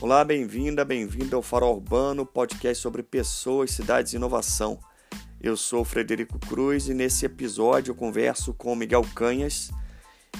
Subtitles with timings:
[0.00, 4.78] Olá, bem-vinda, bem-vindo ao Farol Urbano, podcast sobre pessoas, cidades e inovação.
[5.40, 9.72] Eu sou Frederico Cruz e nesse episódio eu converso com Miguel Canhas.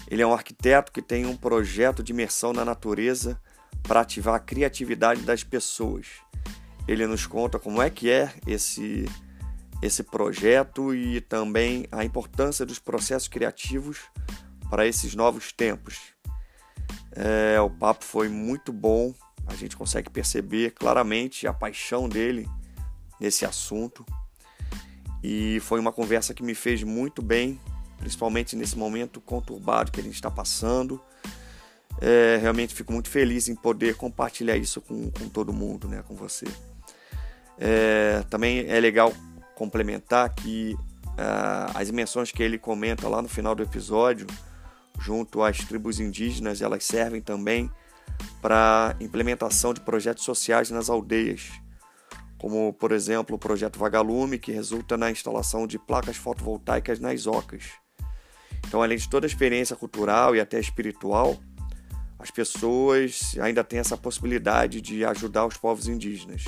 [0.09, 3.41] Ele é um arquiteto que tem um projeto de imersão na natureza
[3.83, 6.07] para ativar a criatividade das pessoas.
[6.87, 9.07] Ele nos conta como é que é esse
[9.83, 14.03] esse projeto e também a importância dos processos criativos
[14.71, 15.99] para esses novos tempos.
[17.11, 19.13] É, o papo foi muito bom,
[19.49, 22.49] a gente consegue perceber claramente a paixão dele
[23.21, 24.05] nesse assunto
[25.23, 27.61] e foi uma conversa que me fez muito bem,
[27.99, 31.01] principalmente nesse momento conturbado que a gente está passando.
[32.01, 36.15] É, realmente fico muito feliz em poder compartilhar isso com, com todo mundo, né, com
[36.15, 36.47] você.
[37.59, 39.13] É, também é legal
[39.57, 40.77] complementar que
[41.19, 44.29] uh, as dimensões que ele comenta lá no final do episódio,
[45.01, 47.69] junto às tribos indígenas, elas servem também
[48.41, 51.51] para implementação de projetos sociais nas aldeias,
[52.39, 57.65] como por exemplo o projeto Vagalume, que resulta na instalação de placas fotovoltaicas nas ocas.
[58.67, 61.39] Então, além de toda a experiência cultural e até espiritual,
[62.19, 66.45] as pessoas ainda têm essa possibilidade de ajudar os povos indígenas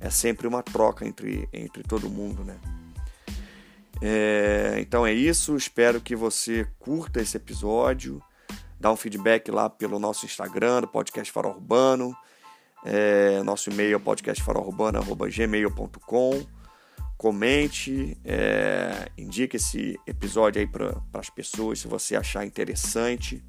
[0.00, 2.56] é sempre uma troca entre, entre todo mundo, né?
[4.00, 8.22] É, então é isso, espero que você curta esse episódio,
[8.78, 12.16] dá um feedback lá pelo nosso Instagram, do Podcast Farol Urbano,
[12.84, 16.46] é, nosso e-mail é podcastfarolurbano.gmail.com
[17.16, 23.44] comente, é, indique esse episódio aí para as pessoas se você achar interessante.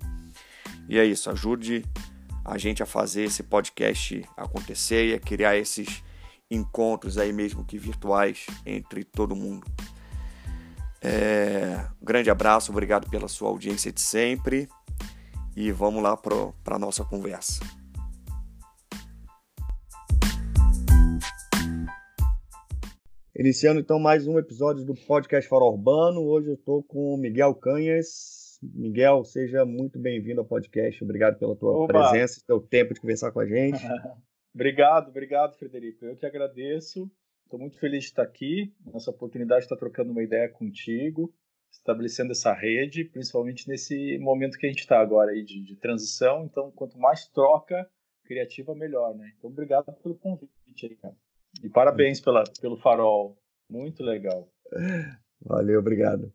[0.90, 1.86] E é isso, ajude
[2.44, 6.04] a gente a fazer esse podcast acontecer e a criar esses
[6.50, 9.68] encontros aí mesmo que virtuais entre todo mundo.
[11.00, 14.68] É, grande abraço, obrigado pela sua audiência de sempre
[15.56, 17.60] e vamos lá para a nossa conversa.
[23.36, 26.22] Iniciando então mais um episódio do Podcast Farol Urbano.
[26.22, 28.60] Hoje eu estou com o Miguel Canhas.
[28.62, 31.02] Miguel, seja muito bem-vindo ao podcast.
[31.04, 31.94] Obrigado pela tua Opa.
[31.94, 33.80] presença e teu tempo de conversar com a gente.
[34.54, 36.04] Obrigado, obrigado, Frederico.
[36.04, 37.10] Eu que agradeço.
[37.46, 41.34] Estou muito feliz de estar aqui, nessa oportunidade de estar trocando uma ideia contigo,
[41.72, 46.46] estabelecendo essa rede, principalmente nesse momento que a gente está agora aí de, de, transição.
[46.46, 47.90] Então, quanto mais troca
[48.24, 49.32] criativa, melhor, né?
[49.38, 51.16] Então, obrigado pelo convite aí, cara.
[51.64, 53.38] E parabéns pela, pelo farol.
[53.70, 54.48] Muito legal.
[55.42, 56.32] Valeu, obrigado.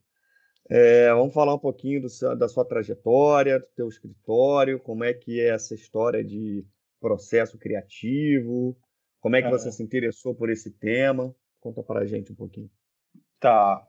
[0.68, 5.40] É, vamos falar um pouquinho do, da sua trajetória, do teu escritório, como é que
[5.40, 6.66] é essa história de
[7.00, 8.76] processo criativo?
[9.20, 11.34] Como é que você se interessou por esse tema?
[11.60, 12.70] Conta para a gente um pouquinho.
[13.38, 13.86] Tá.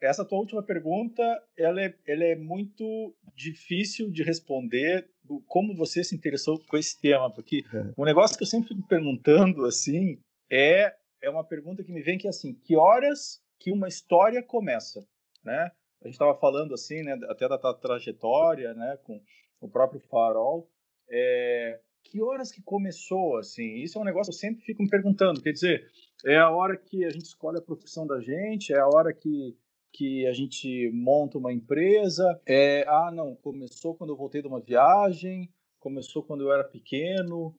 [0.00, 1.22] Essa tua última pergunta,
[1.56, 5.08] ela é, ela é muito difícil de responder
[5.46, 7.92] como você se interessou com esse tema, porque é.
[7.96, 10.18] um negócio que eu sempre fico perguntando assim
[10.50, 14.42] é é uma pergunta que me vem que é assim, que horas que uma história
[14.42, 15.06] começa,
[15.44, 15.70] né?
[16.02, 19.22] A gente estava falando assim, né, até da tua trajetória, né, com
[19.60, 20.66] o próprio Farol,
[21.10, 23.74] é, que horas que começou, assim?
[23.82, 25.42] Isso é um negócio que eu sempre fico me perguntando.
[25.42, 25.86] Quer dizer,
[26.24, 29.56] é a hora que a gente escolhe a profissão da gente, é a hora que,
[29.92, 34.60] que a gente monta uma empresa, é, ah, não, começou quando eu voltei de uma
[34.60, 37.54] viagem, começou quando eu era pequeno.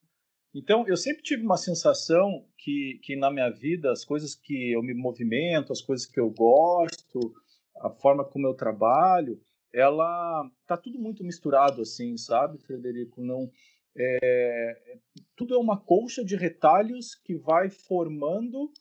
[0.53, 4.83] Então, eu sempre tive uma sensação que, que na minha vida, as coisas que eu
[4.83, 7.33] me movimento, as coisas que eu gosto,
[7.77, 9.41] a forma como eu trabalho,
[9.73, 13.21] ela tá tudo muito misturado assim, sabe, Frederico?
[13.21, 13.49] Não
[13.97, 14.99] é,
[15.41, 18.71] tudo é uma colcha de retalhos que vai formando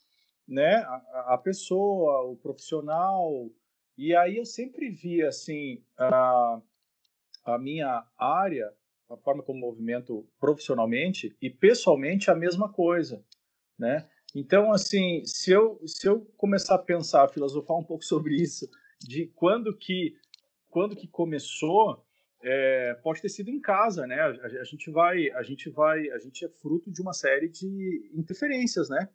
[0.47, 3.49] né, a, a, pessoa, o profissional.
[3.97, 6.61] E aí eu sempre vi assim a,
[7.47, 8.71] a minha área,
[9.09, 13.25] a forma como movimento profissionalmente e pessoalmente a mesma coisa,
[13.79, 14.07] né?
[14.35, 18.69] Então assim, se eu se eu começar a pensar, a filosofar um pouco sobre isso,
[19.01, 20.15] de quando que
[20.69, 22.05] quando que começou,
[22.43, 24.19] é, pode ter sido em casa, né?
[24.21, 28.11] A, a, gente vai, a gente vai, a gente é fruto de uma série de
[28.15, 29.09] interferências, né?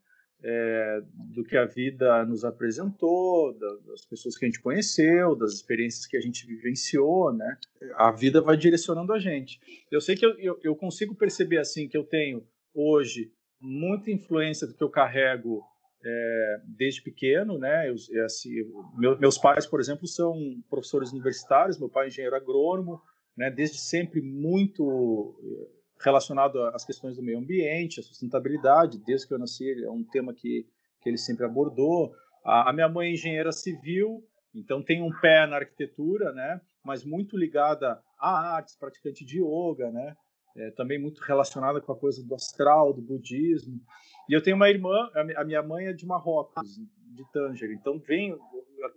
[0.43, 1.01] É,
[1.33, 6.05] do que a vida nos apresentou, da, das pessoas que a gente conheceu, das experiências
[6.05, 7.57] que a gente vivenciou, né?
[7.95, 9.59] A vida vai direcionando a gente.
[9.89, 14.67] Eu sei que eu, eu, eu consigo perceber assim que eu tenho hoje muita influência
[14.67, 15.63] do que eu carrego
[16.05, 17.89] é, desde pequeno, né?
[17.89, 18.51] Eu, assim,
[18.95, 21.79] meu, meus pais, por exemplo, são professores universitários.
[21.79, 23.01] Meu pai é engenheiro agrônomo,
[23.37, 29.33] né, desde sempre muito eh, relacionado às questões do meio ambiente, à sustentabilidade, desde que
[29.33, 30.65] eu nasci, é um tema que,
[31.01, 32.13] que ele sempre abordou.
[32.43, 34.23] A, a minha mãe é engenheira civil,
[34.53, 39.91] então tem um pé na arquitetura, né, mas muito ligada a artes, praticante de yoga,
[39.91, 40.15] né,
[40.57, 43.81] é, também muito relacionada com a coisa do astral, do budismo.
[44.29, 46.79] E eu tenho uma irmã, a minha mãe é de Marrocos,
[47.13, 48.37] de Tanger, então vem,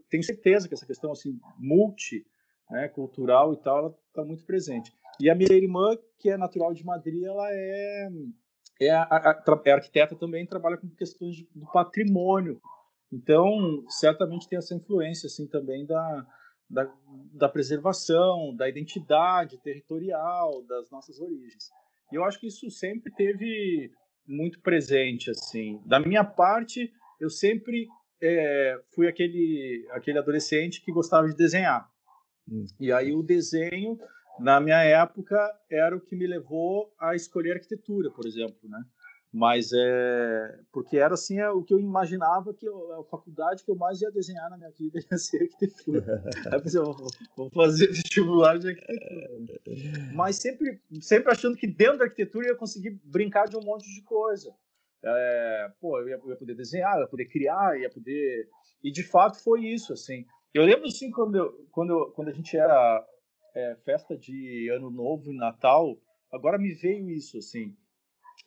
[0.09, 2.25] tenho certeza que essa questão assim multi,
[2.71, 4.93] né, cultural e tal, ela está muito presente.
[5.21, 8.09] E a minha irmã, que é natural de Madrid, ela é
[8.81, 12.61] é, a, é arquiteta também, trabalha com questões de, do patrimônio.
[13.13, 16.27] Então, certamente tem essa influência assim também da,
[16.71, 16.93] da,
[17.33, 21.71] da preservação, da identidade territorial, das nossas origens.
[22.13, 23.91] E eu acho que isso sempre teve
[24.27, 25.81] muito presente, assim.
[25.85, 27.89] Da minha parte, eu sempre
[28.23, 31.91] é, fui aquele, aquele adolescente que gostava de desenhar.
[32.51, 32.67] Hum.
[32.81, 33.99] E aí o desenho,
[34.41, 35.39] na minha época,
[35.71, 38.83] era o que me levou a escolher arquitetura, por exemplo, né?
[39.33, 43.71] mas é porque era assim é, o que eu imaginava que eu, a faculdade que
[43.71, 46.23] eu mais ia desenhar na minha vida ia ser arquitetura.
[46.47, 46.97] Aí eu pensei, vou,
[47.37, 49.29] vou fazer vestibular de arquitetura.
[50.15, 53.87] Mas sempre, sempre achando que dentro da arquitetura eu ia conseguir brincar de um monte
[53.95, 54.53] de coisa.
[55.05, 58.49] É, pô, eu ia, eu ia, poder desenhar, eu ia poder criar, ia poder.
[58.83, 60.25] E de fato foi isso, assim.
[60.55, 63.07] Eu lembro assim quando, eu, quando, eu, quando a gente era
[63.55, 65.97] é, festa de Ano Novo e Natal,
[66.33, 67.77] agora me veio isso, assim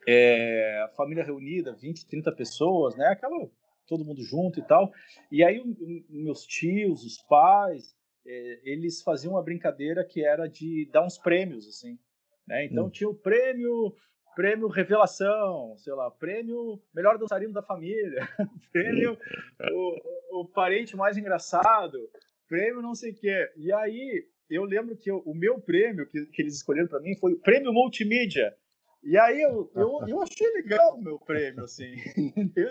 [0.08, 3.08] é, família reunida, 20, 30 pessoas, né?
[3.08, 3.50] Aquela
[3.88, 4.92] todo mundo junto e tal.
[5.32, 5.62] E aí
[6.10, 7.96] meus tios, os pais,
[8.26, 11.98] é, eles faziam uma brincadeira que era de dar uns prêmios assim,
[12.48, 12.66] né?
[12.66, 12.90] Então hum.
[12.90, 13.94] tinha o prêmio
[14.36, 18.28] prêmio revelação, sei lá, prêmio melhor dançarino da família,
[18.72, 19.18] prêmio
[19.72, 21.98] o, o, parente mais engraçado,
[22.48, 23.50] prêmio não sei o quê.
[23.58, 27.16] E aí eu lembro que eu, o meu prêmio que, que eles escolheram para mim
[27.18, 28.56] foi o prêmio multimídia.
[29.04, 31.96] E aí eu, eu, eu achei legal o meu prêmio, assim,
[32.38, 32.70] entendeu?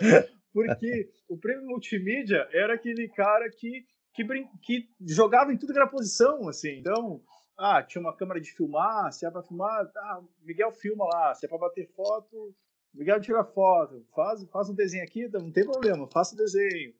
[0.53, 4.45] Porque o prêmio multimídia era aquele cara que, que, brin...
[4.61, 6.79] que jogava em tudo que era posição, assim.
[6.79, 7.21] Então,
[7.61, 11.45] ah, tinha uma câmera de filmar, se é para filmar, tá, Miguel filma lá, se
[11.45, 12.55] é para bater foto,
[12.93, 16.93] Miguel tira foto, faz, faz um desenho aqui, não tem problema, faça o desenho.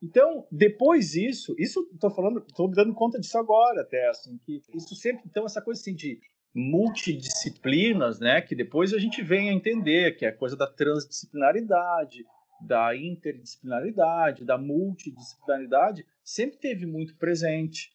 [0.00, 4.62] Então, depois disso, isso estou falando, estou me dando conta disso agora até, assim, que
[4.72, 6.20] isso sempre, então, essa coisa assim de
[6.54, 12.24] multidisciplinas, né, que depois a gente vem a entender, que é a coisa da transdisciplinaridade,
[12.60, 17.90] da interdisciplinaridade, da multidisciplinaridade, sempre teve muito presente.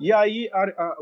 [0.00, 0.96] E aí a, a,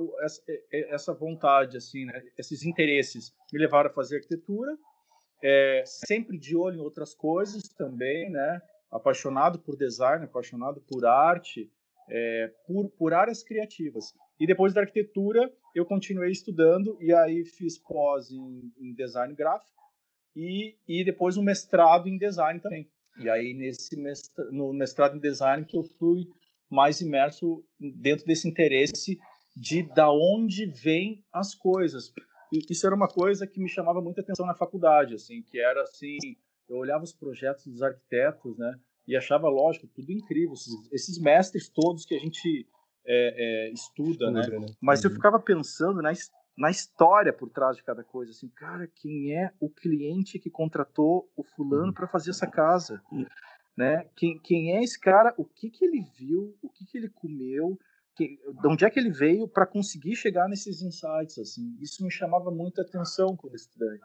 [0.90, 4.76] essa vontade, assim, né, esses interesses me levaram a fazer arquitetura,
[5.42, 8.60] é, sempre de olho em outras coisas também, né,
[8.90, 11.70] apaixonado por design, apaixonado por arte,
[12.08, 14.14] é, por, por áreas criativas.
[14.38, 19.76] E depois da arquitetura, eu continuei estudando e aí fiz pós em, em design gráfico
[20.34, 22.90] e, e depois um mestrado em design também.
[23.18, 26.26] E aí nesse mestrado, no mestrado em design que eu fui
[26.70, 29.18] mais imerso dentro desse interesse
[29.56, 32.12] de da onde vêm as coisas.
[32.70, 36.18] Isso era uma coisa que me chamava muita atenção na faculdade, assim, que era assim,
[36.68, 41.68] eu olhava os projetos dos arquitetos, né, e achava lógico tudo incrível, esses, esses mestres
[41.68, 42.68] todos que a gente
[43.06, 44.42] é, é, estuda, né?
[44.46, 44.66] né?
[44.80, 45.10] Mas uhum.
[45.10, 46.12] eu ficava pensando na,
[46.58, 51.30] na história por trás de cada coisa, assim, cara, quem é o cliente que contratou
[51.36, 51.92] o fulano uhum.
[51.92, 53.24] para fazer essa casa, uhum.
[53.76, 54.08] Né?
[54.16, 55.34] Quem, quem é esse cara?
[55.36, 56.56] O que que ele viu?
[56.62, 57.78] O que que ele comeu?
[58.14, 61.76] Que, de onde é que ele veio para conseguir chegar nesses insights, assim?
[61.80, 64.04] Isso me chamava muita atenção como estudante.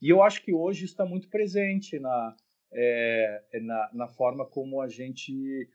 [0.00, 2.36] E eu acho que hoje está muito presente na,
[2.72, 5.68] é, na, na forma como a gente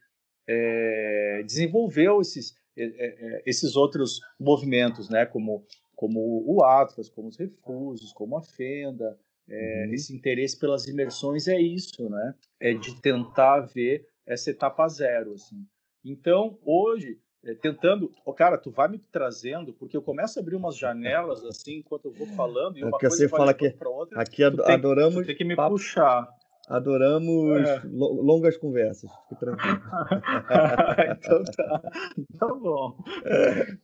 [0.47, 7.37] é, desenvolveu esses, é, é, esses outros movimentos, né, como, como o Atlas, como os
[7.37, 9.19] Refusos, como a Fenda,
[9.49, 9.93] é, uhum.
[9.93, 15.65] esse interesse pelas imersões é isso, né, é de tentar ver essa etapa zero, assim.
[16.03, 20.55] Então, hoje, é, tentando, oh, cara, tu vai me trazendo, porque eu começo a abrir
[20.55, 24.43] umas janelas assim enquanto eu vou falando e uma coisa você fala que outra, aqui
[24.43, 26.27] adoramos tem, tem que me papo, puxar.
[26.69, 27.81] Adoramos é.
[27.91, 29.11] longas conversas.
[29.27, 29.81] Fique tranquilo.
[31.17, 31.81] então tá.
[32.39, 32.97] Tá bom.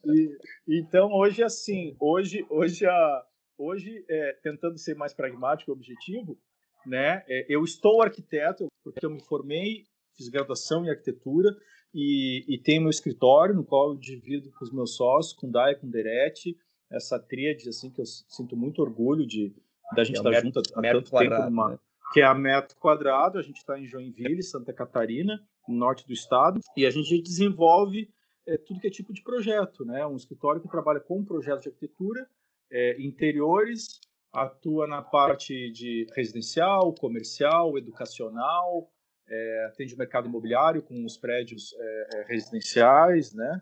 [0.05, 0.37] E,
[0.79, 3.23] então hoje assim, hoje hoje a
[3.59, 6.39] hoje é, tentando ser mais pragmático e objetivo,
[6.85, 7.23] né?
[7.27, 9.83] É, eu estou arquiteto porque eu me formei,
[10.15, 11.55] fiz graduação em arquitetura
[11.93, 15.51] e, e tenho meu escritório no qual eu divido com os meus sócios, com o
[15.51, 16.57] Dai, com o Derete,
[16.91, 19.53] essa tríade assim que eu sinto muito orgulho de
[19.95, 21.79] da gente estar é tá junto há tanto tempo numa né?
[22.13, 23.37] que é a metro quadrado.
[23.37, 28.09] A gente está em Joinville, Santa Catarina, no norte do estado, e a gente desenvolve
[28.47, 30.05] é, tudo que é tipo de projeto, né?
[30.05, 32.27] Um escritório que trabalha com projetos de arquitetura,
[32.71, 33.99] é, interiores,
[34.31, 38.89] atua na parte de residencial, comercial, educacional,
[39.27, 43.61] é, atende o mercado imobiliário com os prédios é, é, residenciais, né?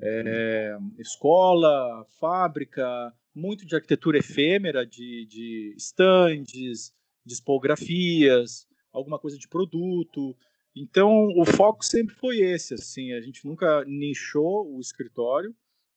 [0.00, 6.94] É, escola, fábrica, muito de arquitetura efêmera, de, de estandes,
[7.26, 10.36] dispografias, alguma coisa de produto.
[10.74, 15.52] Então, o foco sempre foi esse, assim, a gente nunca nichou o escritório,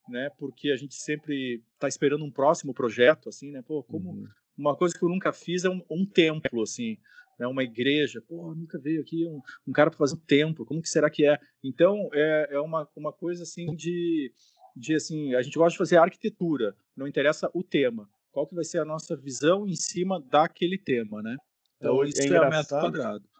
[0.10, 4.27] né, porque a gente sempre está esperando um próximo projeto, assim, né, pô, como uhum.
[4.58, 6.98] uma coisa que eu nunca fiz é um, um templo, assim,
[7.39, 10.81] né, uma igreja, pô, nunca veio aqui um, um cara para fazer um templo, como
[10.81, 11.38] que será que é?
[11.63, 14.31] Então, é, é uma, uma coisa, assim, de,
[14.75, 18.63] de, assim, a gente gosta de fazer arquitetura, não interessa o tema, qual que vai
[18.63, 21.36] ser a nossa visão em cima daquele tema, né?
[21.77, 23.30] Então, é isso é, é metro quadrado.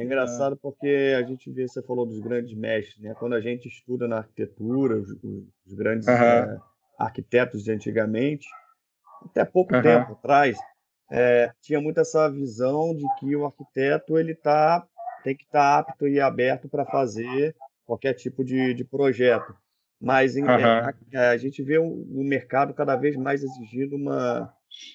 [0.00, 3.14] É engraçado porque a gente vê, você falou dos grandes mestres, né?
[3.18, 5.10] Quando a gente estuda na arquitetura, os,
[5.66, 6.14] os grandes uhum.
[6.14, 6.58] é,
[6.98, 8.48] arquitetos de antigamente,
[9.26, 9.82] até pouco uhum.
[9.82, 10.56] tempo atrás,
[11.12, 14.86] é, tinha muito essa visão de que o arquiteto ele tá,
[15.22, 17.54] tem que estar tá apto e aberto para fazer
[17.84, 19.54] qualquer tipo de, de projeto.
[20.00, 20.48] Mas em, uhum.
[20.48, 24.50] a, a, gente vê o, o mercado cada vez mais exigindo uma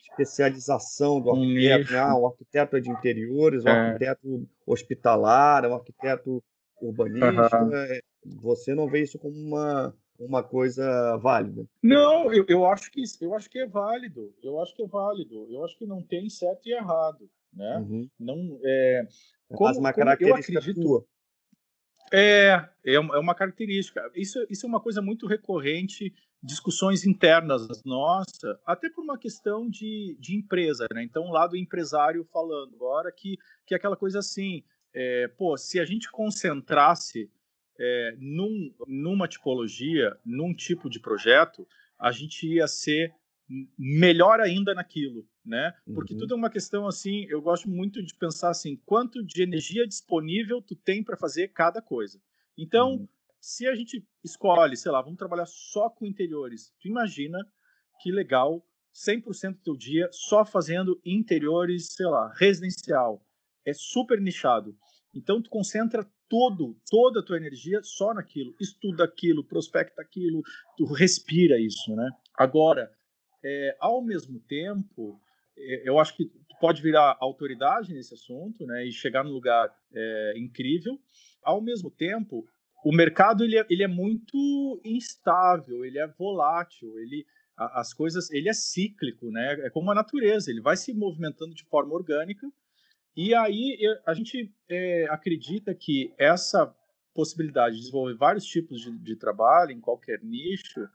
[0.09, 1.91] especialização do arquiteto.
[1.91, 1.99] Né?
[1.99, 3.71] Ah, o arquiteto é de interiores, o é.
[3.71, 6.43] arquiteto hospitalar, o arquiteto
[6.81, 7.61] urbanista.
[7.61, 7.99] Uhum.
[8.41, 11.67] Você não vê isso como uma, uma coisa válida?
[11.83, 14.33] Não, eu, eu, acho que, eu acho que é válido.
[14.41, 15.47] Eu acho que é válido.
[15.51, 17.29] Eu acho que não tem certo e errado.
[17.53, 17.77] Né?
[17.77, 18.09] Uhum.
[18.19, 19.07] Não, é,
[19.49, 21.05] como, Mas uma característica acredito, tua.
[22.13, 24.11] É, é uma característica.
[24.15, 26.13] Isso, isso é uma coisa muito recorrente
[26.45, 31.03] discussões internas nossa, até por uma questão de, de empresa, né?
[31.03, 35.79] Então, lá do empresário falando agora que, que é aquela coisa assim, é, pô, se
[35.79, 37.31] a gente concentrasse
[37.79, 43.13] é, num, numa tipologia, num tipo de projeto, a gente ia ser
[43.77, 45.73] melhor ainda naquilo, né?
[45.93, 46.19] Porque uhum.
[46.19, 50.61] tudo é uma questão assim, eu gosto muito de pensar assim, quanto de energia disponível
[50.61, 52.19] tu tem para fazer cada coisa.
[52.57, 53.07] Então, uhum
[53.45, 57.37] se a gente escolhe, sei lá, vamos trabalhar só com interiores, tu imagina
[58.01, 63.23] que legal, 100% do teu dia só fazendo interiores, sei lá, residencial.
[63.63, 64.75] É super nichado.
[65.13, 70.41] Então tu concentra todo, toda a tua energia só naquilo, estuda aquilo, prospecta aquilo,
[70.75, 72.09] tu respira isso, né?
[72.35, 72.91] Agora,
[73.45, 75.21] é, ao mesmo tempo,
[75.55, 80.33] é, eu acho que pode virar autoridade nesse assunto, né, e chegar num lugar é,
[80.35, 80.99] incrível.
[81.43, 82.47] Ao mesmo tempo,
[82.83, 87.25] o mercado ele é, ele é muito instável, ele é volátil, ele
[87.57, 89.53] as coisas, ele é cíclico, né?
[89.65, 92.45] É como a natureza, ele vai se movimentando de forma orgânica.
[93.15, 96.75] E aí a gente é, acredita que essa
[97.13, 100.85] possibilidade de desenvolver vários tipos de, de trabalho em qualquer nicho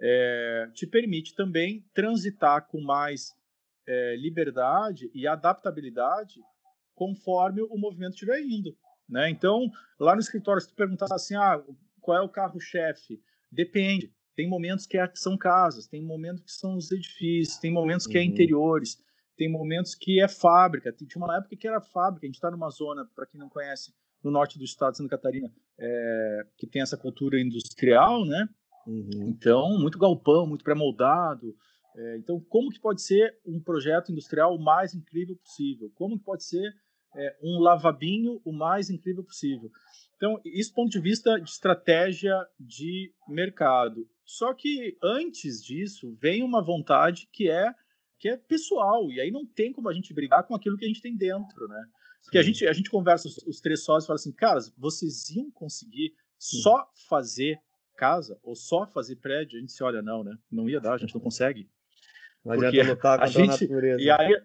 [0.00, 3.32] é, te permite também transitar com mais
[3.86, 6.40] é, liberdade e adaptabilidade
[6.94, 8.76] conforme o movimento estiver indo.
[9.08, 9.30] Né?
[9.30, 11.62] Então, lá no escritório, se tu perguntar assim, ah,
[12.00, 13.20] qual é o carro-chefe?
[13.50, 14.12] Depende.
[14.34, 18.16] Tem momentos que, é, são casas, tem momentos que são os edifícios, tem momentos que
[18.16, 18.26] é uhum.
[18.26, 18.98] é interiores,
[19.36, 20.92] tem momentos que é fábrica.
[20.92, 22.26] Tinha uma época que era fábrica.
[22.26, 25.10] A gente está numa zona, para quem não conhece, no norte do estado de Santa
[25.10, 28.48] Catarina, é, que tem essa cultura industrial, né?
[28.86, 29.28] Uhum.
[29.28, 31.54] Então, muito galpão, muito pré-moldado.
[31.96, 35.90] É, então, como que pode ser um projeto industrial o mais incrível possível?
[35.94, 36.74] Como que pode ser
[37.16, 39.70] é, um lavabinho o mais incrível possível.
[40.16, 44.08] Então, isso do ponto de vista de estratégia de mercado.
[44.24, 47.72] Só que antes disso vem uma vontade que é
[48.18, 50.88] que é pessoal e aí não tem como a gente brigar com aquilo que a
[50.88, 51.84] gente tem dentro, né?
[52.22, 55.28] Porque a gente a gente conversa os, os três sócios e fala assim, caras, vocês
[55.30, 57.58] iam conseguir só fazer
[57.94, 59.56] casa ou só fazer prédio?
[59.56, 60.36] A gente se olha não, né?
[60.50, 61.68] Não ia dar, a gente não consegue.
[62.44, 64.02] Não adianta lutar contra a, gente, a natureza.
[64.02, 64.42] E aí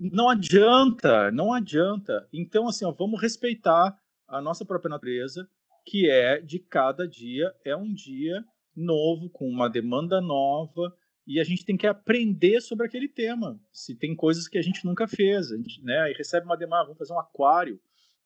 [0.00, 2.26] não adianta, não adianta.
[2.32, 3.96] Então, assim, ó, vamos respeitar
[4.26, 5.48] a nossa própria natureza,
[5.84, 8.44] que é de cada dia é um dia
[8.74, 10.96] novo, com uma demanda nova,
[11.26, 13.60] e a gente tem que aprender sobre aquele tema.
[13.72, 16.00] Se tem coisas que a gente nunca fez, a gente, né?
[16.00, 17.78] Aí recebe uma demanda, vamos fazer um aquário.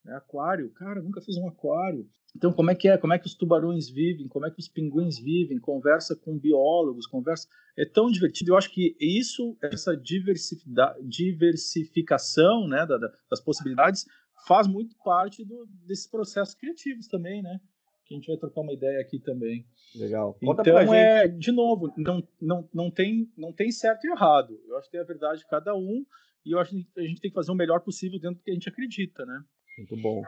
[0.05, 0.15] Né?
[0.15, 2.09] Aquário, cara, nunca fiz um aquário.
[2.37, 2.99] Então, como é que é?
[2.99, 4.27] Como é que os tubarões vivem?
[4.27, 5.57] Como é que os pinguins vivem?
[5.59, 7.47] Conversa com biólogos, conversa.
[7.77, 8.51] É tão divertido.
[8.51, 12.85] Eu acho que isso, essa diversificação né,
[13.31, 14.05] das possibilidades,
[14.47, 17.61] faz muito parte do, desses processos criativos também, né?
[18.05, 19.65] Que a gente vai trocar uma ideia aqui também.
[19.95, 20.35] Legal.
[20.35, 24.61] Conta então, é, de novo, não, não, não, tem, não tem certo e errado.
[24.67, 26.05] Eu acho que tem a verdade de cada um
[26.45, 28.51] e eu acho que a gente tem que fazer o melhor possível dentro do que
[28.51, 29.43] a gente acredita, né?
[29.77, 30.23] Muito bom.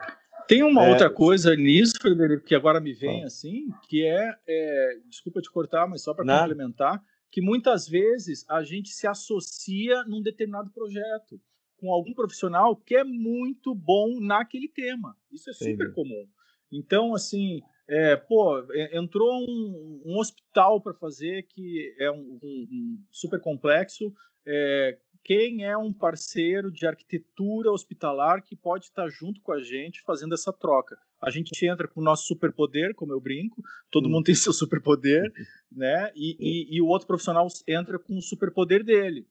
[0.47, 0.89] Tem uma é...
[0.89, 5.87] outra coisa nisso, Frederico, que agora me vem assim, que é, é, desculpa te cortar,
[5.87, 11.39] mas só para complementar, que muitas vezes a gente se associa num determinado projeto
[11.77, 15.15] com algum profissional que é muito bom naquele tema.
[15.31, 15.93] Isso é super Entendi.
[15.93, 16.27] comum.
[16.71, 18.61] Então, assim, é, pô,
[18.91, 24.13] entrou um, um hospital para fazer que é um, um, um super complexo.
[24.45, 24.97] É,
[25.27, 30.33] quem é um parceiro de arquitetura hospitalar que pode estar junto com a gente fazendo
[30.33, 30.97] essa troca?
[31.21, 35.29] A gente entra com o nosso superpoder, como eu brinco, todo mundo tem seu superpoder,
[35.69, 36.13] né?
[36.15, 39.27] E, e, e, o outro profissional entra com o superpoder dele.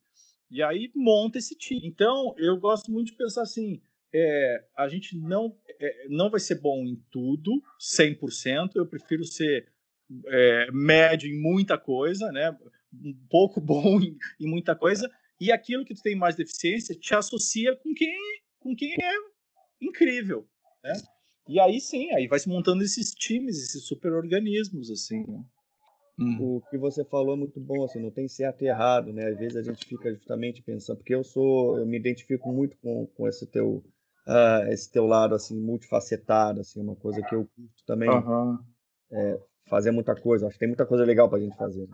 [0.51, 1.81] E aí monta esse time.
[1.87, 3.81] Então, eu gosto muito de pensar assim:
[4.13, 8.73] é, a gente não, é, não vai ser bom em tudo, 100%.
[8.75, 9.67] Eu prefiro ser
[10.27, 12.55] é, médio em muita coisa, né?
[12.93, 15.11] Um pouco bom em, em, muita coisa.
[15.41, 18.17] E aquilo que tu tem mais deficiência te associa com quem,
[18.59, 19.15] com quem é
[19.81, 20.47] incrível,
[20.83, 20.95] né?
[21.49, 25.45] E aí sim, aí vai se montando esses times, esses super-organismos, assim, né?
[26.19, 26.57] Uhum.
[26.57, 29.29] O que você falou é muito bom, assim, não tem certo e errado, né?
[29.29, 33.07] Às vezes a gente fica justamente pensando, porque eu sou, eu me identifico muito com,
[33.07, 33.85] com esse teu
[34.27, 38.09] uh, esse teu lado assim multifacetado, assim, uma coisa que eu curto também.
[38.09, 38.59] Uhum.
[39.13, 41.89] É, fazer muita coisa, acho que tem muita coisa legal para a gente fazer.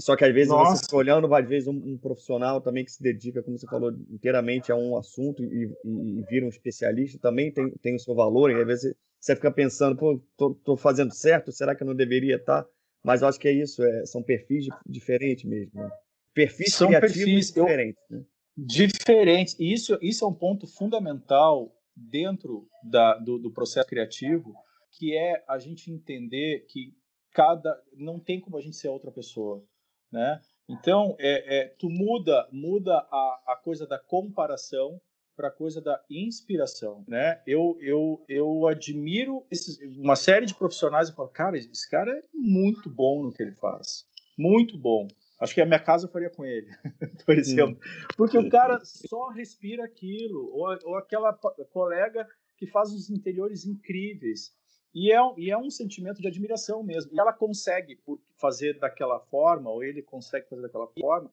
[0.00, 0.76] Só que às vezes Nossa.
[0.76, 3.90] você fica olhando, às vezes um, um, profissional também que se dedica, como você falou,
[4.10, 8.14] inteiramente a um assunto e, e, e vira um especialista, também tem, tem o seu
[8.14, 11.86] valor, e às vezes você fica pensando, pô, tô, tô fazendo certo, será que eu
[11.86, 12.64] não deveria estar?
[12.64, 12.68] Tá?
[13.02, 15.80] Mas eu acho que é isso, é, são perfis diferentes mesmo.
[15.80, 15.90] Né?
[16.34, 18.02] Perfis são perfis, diferentes.
[18.10, 18.18] Eu...
[18.18, 18.24] Né?
[18.56, 19.56] diferentes.
[19.58, 24.52] E isso, isso é um ponto fundamental dentro da, do, do, processo criativo,
[24.92, 26.92] que é a gente entender que
[27.32, 29.64] cada não tem como a gente ser outra pessoa,
[30.10, 30.40] né?
[30.68, 35.00] Então, é, é tu muda muda a, a coisa da comparação
[35.36, 37.40] para a coisa da inspiração, né?
[37.46, 42.22] Eu, eu, eu admiro esses, uma série de profissionais e falo, cara, esse cara é
[42.34, 44.04] muito bom no que ele faz,
[44.36, 45.06] muito bom.
[45.40, 46.68] Acho que a minha casa eu faria com ele,
[47.24, 47.78] por exemplo.
[48.16, 50.50] Porque o cara só respira aquilo.
[50.52, 51.32] Ou, ou aquela
[51.70, 54.52] colega que faz uns interiores incríveis.
[54.98, 57.14] E é, e é um sentimento de admiração mesmo.
[57.14, 58.00] E ela consegue
[58.36, 61.30] fazer daquela forma, ou ele consegue fazer daquela forma,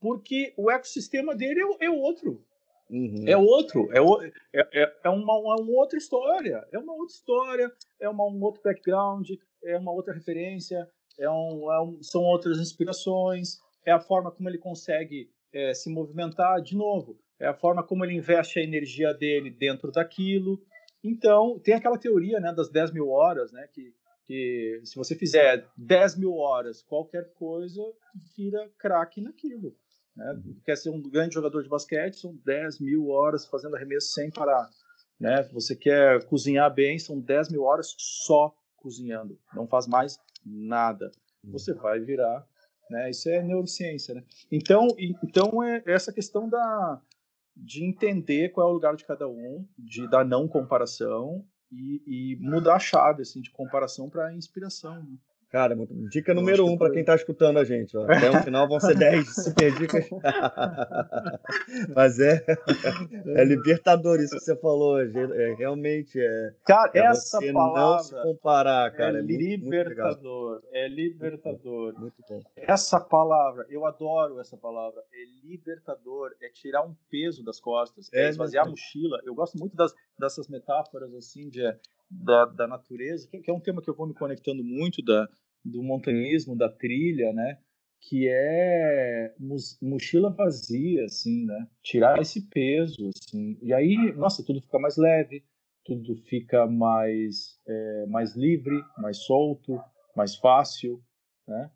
[0.00, 2.42] porque o ecossistema dele é, é outro.
[2.88, 3.24] Uhum.
[3.26, 3.98] É outro, é,
[4.58, 8.62] é, é, é, uma, uma outra história, é uma outra história, é uma, um outro
[8.62, 9.30] background,
[9.62, 14.48] é uma outra referência, é um, é um, são outras inspirações, é a forma como
[14.48, 19.12] ele consegue é, se movimentar de novo, é a forma como ele investe a energia
[19.12, 20.62] dele dentro daquilo.
[21.02, 23.92] Então, tem aquela teoria né, das 10 mil horas, né, que,
[24.24, 27.82] que se você fizer 10 mil horas qualquer coisa,
[28.36, 29.74] vira craque naquilo.
[30.16, 30.42] Né?
[30.64, 34.68] Quer ser um grande jogador de basquete, são 10 mil horas fazendo arremesso sem parar.
[35.18, 35.42] Né?
[35.52, 39.38] Você quer cozinhar bem, são 10 mil horas só cozinhando.
[39.54, 41.10] Não faz mais nada.
[41.44, 41.52] Hum.
[41.52, 42.46] Você vai virar,
[42.90, 43.10] né?
[43.10, 44.24] Isso é neurociência, né?
[44.50, 47.00] Então, então é essa questão da
[47.62, 52.36] de entender qual é o lugar de cada um, de dar não comparação e, e
[52.40, 55.02] mudar a chave assim de comparação para inspiração.
[55.02, 55.16] Né?
[55.52, 55.76] Cara,
[56.10, 57.94] dica número um para quem está escutando a gente.
[57.94, 58.04] Ó.
[58.04, 60.08] Até o final vão ser 10 super dicas.
[61.94, 62.42] Mas é,
[63.36, 64.98] é libertador isso que você falou.
[64.98, 66.54] É, realmente é.
[66.64, 67.82] Cara, é essa palavra.
[67.82, 69.18] Não se comparar, cara.
[69.18, 70.52] É, é libertador.
[70.52, 72.00] Muito é libertador.
[72.00, 72.40] Muito bom.
[72.56, 75.02] Essa palavra, eu adoro essa palavra.
[75.12, 76.34] É libertador.
[76.40, 78.08] É tirar um peso das costas.
[78.10, 79.20] É, é esvaziar a mochila.
[79.22, 81.60] Eu gosto muito das, dessas metáforas assim de
[82.12, 85.28] da, da natureza, que, é um tema que eu vou me conectando muito da,
[85.64, 87.58] do montanhismo, da trilha, né?
[88.00, 89.34] Que é
[89.80, 91.68] mochila vazia, assim, né?
[91.82, 93.58] Tirar esse peso, assim.
[93.62, 95.44] E aí, nossa, tudo fica mais leve,
[95.84, 99.80] tudo fica mais, é, mais livre, mais solto,
[100.16, 101.02] mais fácil,
[101.46, 101.70] né?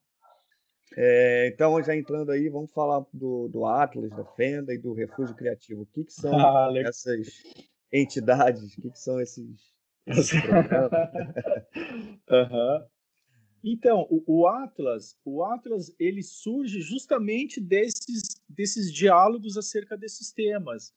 [0.96, 5.35] É, então, já entrando aí, vamos falar do, do Atlas, da Fenda e do Refúgio
[5.35, 5.83] Criativo.
[5.83, 7.42] O que, que são ah, essas
[7.92, 8.77] entidades?
[8.77, 9.77] O que, que são esses
[12.31, 12.87] uhum.
[13.68, 20.94] Então, o, o, Atlas, o Atlas, ele surge justamente desses, desses diálogos acerca desses temas,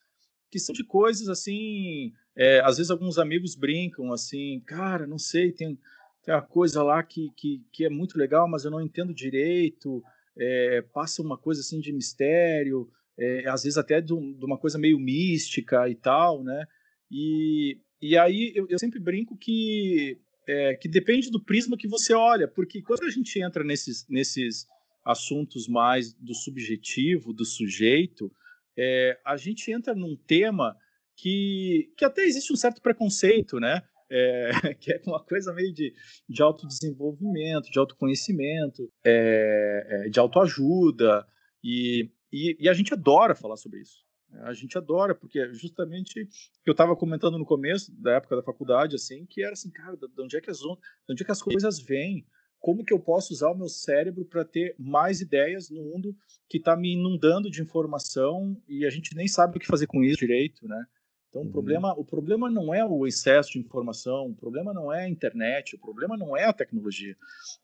[0.52, 2.14] que são de coisas assim.
[2.36, 5.80] É, às vezes alguns amigos brincam assim, cara, não sei, tem,
[6.24, 10.04] tem uma coisa lá que, que, que é muito legal, mas eu não entendo direito.
[10.38, 14.78] É, passa uma coisa assim de mistério, é, às vezes até de, de uma coisa
[14.78, 16.68] meio mística e tal, né?
[17.10, 22.12] E, e aí eu, eu sempre brinco que, é, que depende do prisma que você
[22.12, 24.66] olha, porque quando a gente entra nesses, nesses
[25.06, 28.32] assuntos mais do subjetivo, do sujeito,
[28.76, 30.76] é, a gente entra num tema
[31.16, 33.84] que, que até existe um certo preconceito, né?
[34.10, 34.50] É,
[34.82, 35.94] que é uma coisa meio de,
[36.28, 41.28] de autodesenvolvimento, de autoconhecimento, é, é, de autoajuda,
[41.64, 44.00] e, e, e, a gente adora falar sobre isso.
[44.44, 46.28] A gente adora, porque justamente
[46.66, 50.22] eu estava comentando no começo da época da faculdade, assim, que era assim, cara, de
[50.22, 50.68] onde é que as, de
[51.10, 52.26] onde é que as coisas vêm?
[52.60, 56.16] Como que eu posso usar o meu cérebro para ter mais ideias no mundo
[56.48, 60.04] que está me inundando de informação e a gente nem sabe o que fazer com
[60.04, 60.86] isso direito, né?
[61.30, 61.48] Então, uhum.
[61.48, 65.10] o, problema, o problema não é o excesso de informação, o problema não é a
[65.10, 67.16] internet, o problema não é a tecnologia.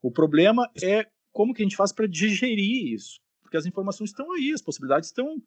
[0.02, 3.20] O problema é como que a gente faz para digerir isso.
[3.42, 5.42] Porque as informações estão aí, as possibilidades estão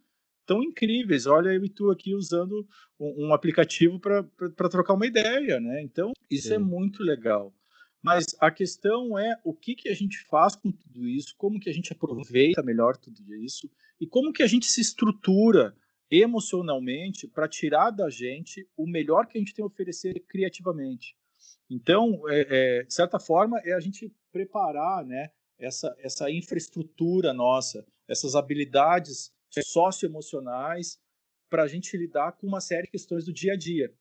[0.49, 1.27] tão incríveis.
[1.27, 2.67] Olha eu e tu aqui usando
[2.99, 5.83] um, um aplicativo para trocar uma ideia, né?
[5.83, 6.57] Então, isso é Sim.
[6.57, 7.55] é muito legal.
[8.03, 11.69] Mas a questão é o que, que a gente faz com tudo isso, como que
[11.69, 15.77] a gente aproveita melhor tudo isso e como que a gente se estrutura
[16.11, 21.15] emocionalmente para tirar da gente o melhor que a gente tem a oferecer criativamente.
[21.69, 27.85] Então, é, é, de certa forma, é a gente preparar né, essa, essa infraestrutura nossa,
[28.09, 29.31] essas habilidades
[29.65, 30.99] socioemocionais
[31.49, 33.93] para a gente lidar com uma série de questões do dia a dia.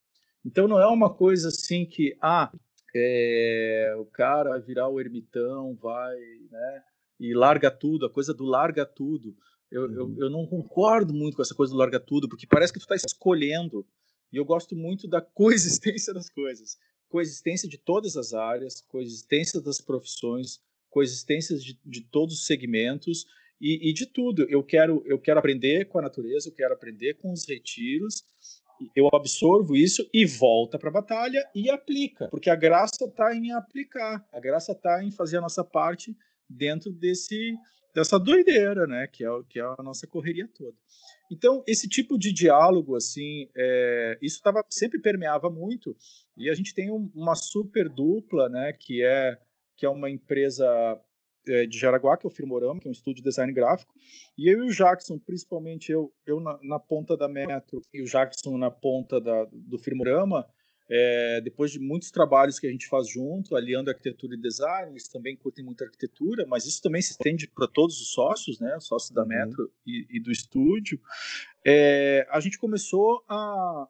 [0.45, 2.51] Então, não é uma coisa assim que, ah,
[2.95, 6.15] é, o cara vai virar o ermitão, vai,
[6.49, 6.83] né,
[7.19, 9.35] e larga tudo, a coisa do larga tudo.
[9.71, 9.93] Eu, uhum.
[9.93, 12.83] eu, eu, não concordo muito com essa coisa do larga tudo, porque parece que tu
[12.83, 13.85] está escolhendo.
[14.31, 16.77] E eu gosto muito da coexistência das coisas.
[17.09, 23.25] Coexistência de todas as áreas, coexistência das profissões, coexistência de, de todos os segmentos
[23.59, 24.43] e, e, de tudo.
[24.49, 28.23] Eu quero, eu quero aprender com a natureza, eu quero aprender com os retiros.
[28.95, 33.51] Eu absorvo isso e volta para a batalha e aplica, porque a graça está em
[33.51, 36.15] aplicar, a graça está em fazer a nossa parte
[36.47, 37.57] dentro desse
[37.97, 39.07] dessa doideira, né?
[39.07, 40.77] Que é, que é a nossa correria toda.
[41.31, 45.97] Então, esse tipo de diálogo, assim, é, isso tava, sempre permeava muito.
[46.37, 48.71] E a gente tem um, uma super dupla, né?
[48.73, 49.37] Que é,
[49.75, 50.65] que é uma empresa
[51.47, 53.93] é, de Jaraguá, que é o Firmorama, que é um estúdio de design gráfico.
[54.37, 58.05] E eu e o Jackson, principalmente eu, eu na, na ponta da Metro e o
[58.05, 60.47] Jackson na ponta da, do Firmorama,
[60.89, 65.07] é, depois de muitos trabalhos que a gente faz junto, aliando arquitetura e design, eles
[65.09, 69.11] também curtem muito arquitetura, mas isso também se estende para todos os sócios, né, sócios
[69.11, 69.27] da uhum.
[69.27, 69.69] Metro uhum.
[69.85, 70.99] e, e, do estúdio.
[71.65, 73.35] É, a gente começou a,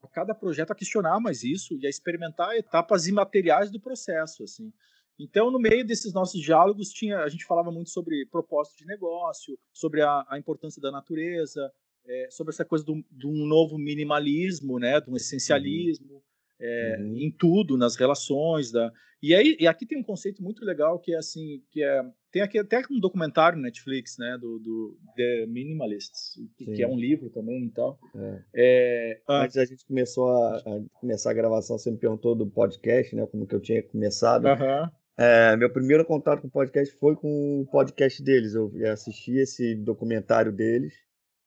[0.03, 4.73] a, cada projeto a questionar mais isso e a experimentar etapas imateriais do processo, assim.
[5.19, 9.57] Então, no meio desses nossos diálogos, tinha, a gente falava muito sobre propósito de negócio,
[9.73, 11.71] sobre a, a importância da natureza,
[12.05, 16.13] é, sobre essa coisa de um novo minimalismo, né, de um essencialismo.
[16.13, 16.21] Uhum
[16.59, 17.17] é, uhum.
[17.17, 18.91] em tudo, nas relações da.
[19.21, 22.41] E aí, e aqui tem um conceito muito legal que é assim, que é tem
[22.41, 26.99] aqui até um documentário no Netflix, né, do, do The Minimalists, que, que, é um
[26.99, 27.97] livro também e tal.
[28.15, 28.43] É.
[28.53, 33.15] É, Antes a gente começou a, a, começar a gravação, você me perguntou do podcast,
[33.15, 34.45] né, como que eu tinha começado.
[34.45, 34.89] Uhum.
[35.17, 38.53] É, meu primeiro contato com o podcast foi com o podcast deles.
[38.53, 40.93] Eu assisti esse documentário deles,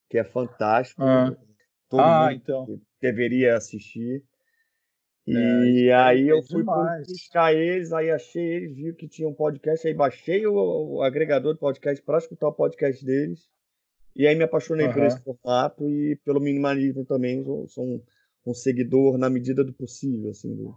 [0.09, 1.03] que é fantástico.
[1.03, 1.37] Ah,
[1.89, 2.81] Todo ah então.
[3.01, 4.25] Deveria assistir.
[5.29, 9.35] É, e é, aí eu fui buscar eles, aí achei eles, vi que tinha um
[9.35, 13.49] podcast, aí baixei o, o agregador de podcast para escutar o podcast deles.
[14.17, 14.93] E aí me apaixonei uhum.
[14.93, 17.45] por esse formato e pelo minimalismo também.
[17.45, 18.03] Sou, sou um,
[18.47, 20.77] um, seguidor na medida do possível, assim, do,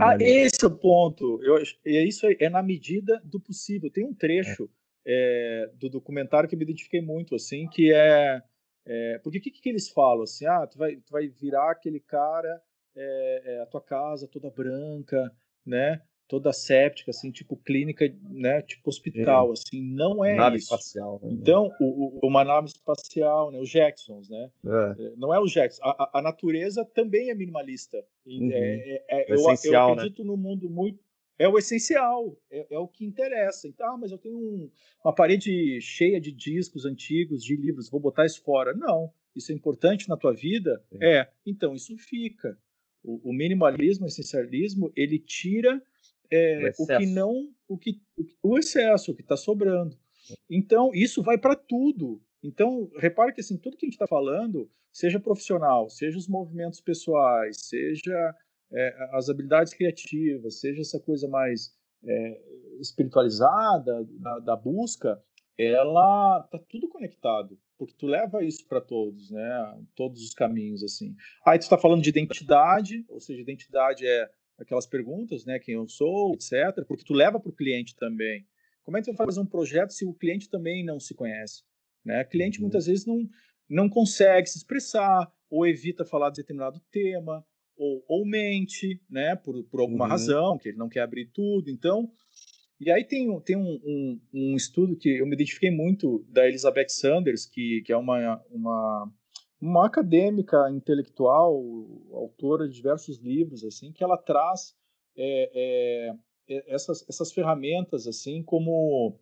[0.00, 1.40] ah, esse é o ponto.
[1.42, 3.90] Eu, é isso aí, é na medida do possível.
[3.90, 4.68] Tem um trecho
[5.06, 5.66] é.
[5.66, 8.42] É, do documentário que eu me identifiquei muito, assim, que é,
[8.84, 10.46] é porque o que, que eles falam assim?
[10.46, 12.62] Ah, tu vai, tu vai virar aquele cara
[12.96, 15.32] é, é, a tua casa toda branca,
[15.64, 16.02] né?
[16.28, 18.60] Toda séptica, assim, tipo clínica, né?
[18.60, 19.52] Tipo hospital, é.
[19.52, 20.66] assim, não é nave isso.
[20.66, 21.18] espacial.
[21.22, 21.30] Né?
[21.32, 23.58] Então, o, o, uma nave espacial, né?
[23.58, 24.50] Os Jacksons, né?
[24.64, 25.02] É.
[25.04, 25.82] é não é o Jackson.
[25.82, 28.04] A, a, natureza também é minimalista.
[28.26, 28.50] Uhum.
[28.52, 30.02] É, eu, essencial, eu né?
[30.02, 30.28] acredito né?
[30.28, 31.00] no mundo muito
[31.38, 33.68] é o essencial, é, é, o que interessa.
[33.68, 34.70] Então, ah, mas eu tenho um,
[35.04, 38.74] uma parede cheia de discos antigos, de livros, vou botar isso fora.
[38.74, 40.82] Não, isso é importante na tua vida?
[41.00, 42.58] É, é então isso fica.
[43.04, 45.80] O, o minimalismo, o essencialismo, ele tira
[46.30, 48.00] é, o, o, que não, o que
[48.42, 49.96] o excesso, o que está sobrando.
[50.50, 52.22] Então isso vai para tudo.
[52.42, 56.80] Então repare que assim tudo que a gente está falando, seja profissional, seja os movimentos
[56.80, 58.34] pessoais, seja
[58.72, 61.72] é, as habilidades criativas, seja essa coisa mais
[62.04, 62.42] é,
[62.80, 65.22] espiritualizada da, da busca,
[65.56, 69.80] ela tá tudo conectado porque tu leva isso para todos, né?
[69.94, 71.14] Todos os caminhos assim.
[71.46, 74.28] Aí tu está falando de identidade, ou seja, identidade é
[74.58, 75.58] aquelas perguntas, né?
[75.58, 76.84] Quem eu sou, etc.
[76.86, 78.46] Porque tu leva para o cliente também.
[78.82, 81.62] Como é que tu vai fazer um projeto se o cliente também não se conhece?
[82.04, 82.22] Né?
[82.22, 82.62] O cliente uhum.
[82.62, 83.28] muitas vezes não
[83.70, 87.44] não consegue se expressar ou evita falar de determinado tema
[87.76, 89.36] ou, ou mente, né?
[89.36, 90.10] Por, por alguma uhum.
[90.10, 91.70] razão que ele não quer abrir tudo.
[91.70, 92.10] Então
[92.80, 96.90] e aí tem, tem um, um, um, estudo que eu me identifiquei muito da Elizabeth
[96.90, 99.12] Sanders, que, que é uma, uma,
[99.60, 101.56] uma acadêmica intelectual,
[102.12, 104.74] autora de diversos livros, assim, que ela traz
[105.16, 106.12] é,
[106.48, 109.18] é, é essas, essas ferramentas, assim, como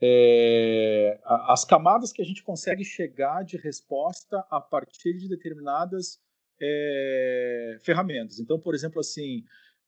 [0.00, 6.18] é, as camadas que a gente consegue chegar de resposta a partir de determinadas
[6.60, 8.38] é, ferramentas.
[8.38, 9.44] Então, por exemplo, assim,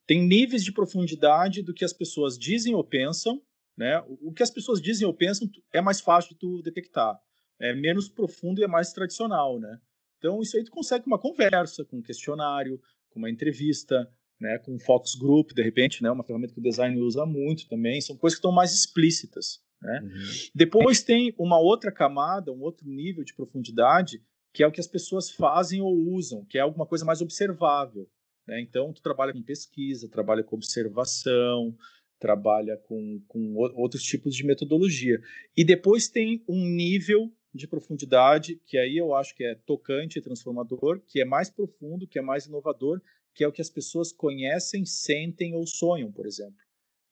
[0.06, 3.40] tem níveis de profundidade do que as pessoas dizem ou pensam,
[3.76, 4.04] né?
[4.20, 7.18] O que as pessoas dizem ou pensam é mais fácil de tu detectar,
[7.60, 9.78] é menos profundo e é mais tradicional, né?
[10.18, 14.08] Então, isso aí tu consegue uma conversa, com um questionário, com uma entrevista,
[14.40, 17.68] né, com um focus group, de repente, né, uma ferramenta que o design usa muito
[17.68, 19.62] também, são coisas que estão mais explícitas.
[19.80, 20.00] Né?
[20.02, 20.50] Uhum.
[20.54, 24.86] Depois tem uma outra camada, um outro nível de profundidade, que é o que as
[24.86, 28.08] pessoas fazem ou usam, que é alguma coisa mais observável.
[28.46, 28.60] Né?
[28.60, 31.74] Então, tu trabalha com pesquisa, trabalha com observação,
[32.18, 35.20] trabalha com, com outros tipos de metodologia.
[35.56, 40.22] E depois tem um nível de profundidade, que aí eu acho que é tocante e
[40.22, 43.00] transformador, que é mais profundo, que é mais inovador,
[43.34, 46.58] que é o que as pessoas conhecem, sentem ou sonham, por exemplo.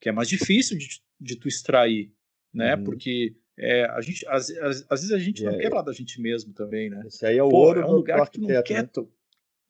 [0.01, 2.13] Que é mais difícil de, de tu extrair
[2.53, 2.75] né?
[2.75, 2.85] Uhum.
[2.85, 6.21] Porque é, a gente, às, às, às, vezes a gente não quer falar da gente
[6.21, 7.03] mesmo também, né?
[7.07, 8.83] Esse aí é o Pô, ouro é um lugar que tu não quer.
[8.83, 8.91] Né?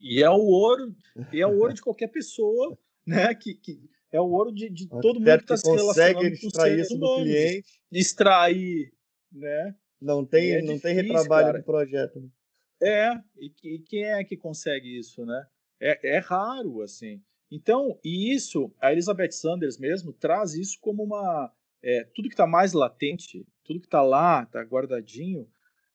[0.01, 0.95] E é o ouro,
[1.33, 3.35] e é o ouro de qualquer pessoa, né?
[3.35, 3.81] Que, que
[4.13, 8.93] é o ouro de, de todo mundo que está se relacionando com do cliente, extrair,
[9.33, 9.75] né?
[10.01, 11.59] Não tem, é não difícil, tem retrabalho cara.
[11.59, 12.21] do projeto.
[12.21, 12.29] Né?
[12.81, 15.47] É, e, e, quem é que consegue isso, né?
[15.81, 17.23] É, é raro, assim.
[17.51, 22.47] Então, e isso, a Elizabeth Sanders mesmo traz isso como uma é, tudo que está
[22.47, 25.49] mais latente, tudo que está lá, está guardadinho,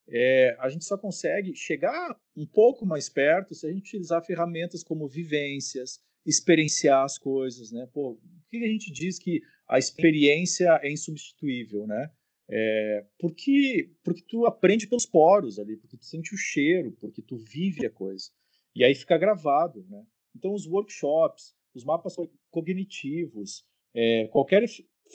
[0.08, 4.84] é, a gente só consegue chegar um pouco mais perto se a gente utilizar ferramentas
[4.84, 7.88] como vivências, experienciar as coisas, né?
[7.94, 12.12] Pô, por que a gente diz que a experiência é insubstituível, né?
[12.56, 17.36] É, porque porque tu aprende pelos poros ali, porque tu sente o cheiro, porque tu
[17.36, 18.30] vive a coisa
[18.76, 20.06] e aí fica gravado, né?
[20.36, 22.16] Então os workshops, os mapas
[22.52, 24.63] cognitivos, é, qualquer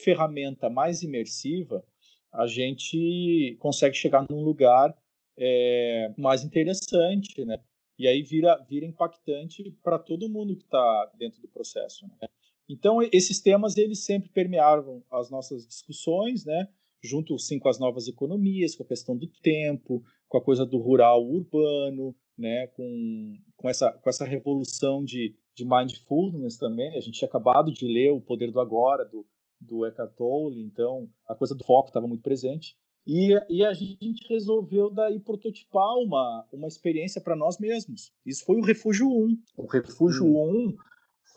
[0.03, 1.85] ferramenta mais imersiva,
[2.33, 4.93] a gente consegue chegar num lugar
[5.37, 7.61] é, mais interessante, né?
[7.97, 12.05] E aí vira, vira impactante para todo mundo que está dentro do processo.
[12.07, 12.29] Né?
[12.69, 16.69] Então, esses temas eles sempre permeavam as nossas discussões, né?
[17.03, 20.79] Junto sim com as novas economias, com a questão do tempo, com a coisa do
[20.79, 22.67] rural urbano, né?
[22.69, 26.97] com, com, essa, com essa revolução de, de mindfulness também.
[26.97, 29.27] A gente tinha acabado de ler O Poder do Agora, do
[29.61, 32.77] do Eckhart Tolle, então a coisa do foco estava muito presente.
[33.07, 38.13] E, e, a gente resolveu daí prototipar uma, uma experiência para nós mesmos.
[38.25, 39.39] Isso foi o Refúgio 1.
[39.57, 40.69] O Refúgio hum.
[40.69, 40.77] 1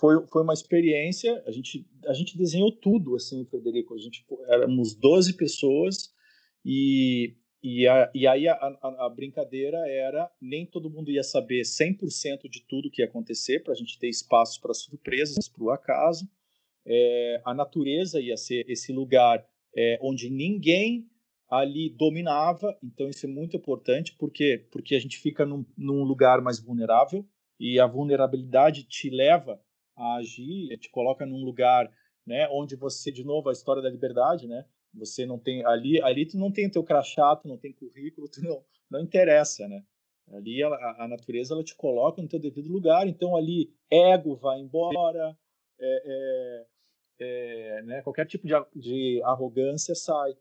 [0.02, 3.96] foi, foi uma experiência, a gente, a gente desenhou tudo, assim, Frederico.
[3.96, 6.14] A gente éramos 12 pessoas
[6.66, 11.62] e, e, a, e aí a, a, a brincadeira era nem todo mundo ia saber
[11.62, 15.72] 100% de tudo que ia acontecer, para a gente ter espaço para surpresas, para o
[15.72, 16.28] acaso
[16.86, 21.08] é, a natureza ia ser esse lugar é, onde ninguém
[21.50, 26.42] ali dominava, então isso é muito importante, porque porque a gente fica num, num, lugar
[26.42, 27.26] mais vulnerável
[27.60, 29.60] e a vulnerabilidade te leva
[30.02, 31.92] a agir, te coloca num lugar,
[32.26, 34.66] né, onde você de novo a história da liberdade, né?
[34.94, 38.42] Você não tem ali, ali tu não tem teu crachá, tu não tem currículo, tu
[38.42, 39.84] não não interessa, né?
[40.34, 40.68] Ali a,
[41.00, 45.36] a natureza ela te coloca no teu devido lugar, então ali ego vai embora,
[45.80, 46.66] é, é,
[47.20, 50.36] é, né, qualquer tipo de, de arrogância sai.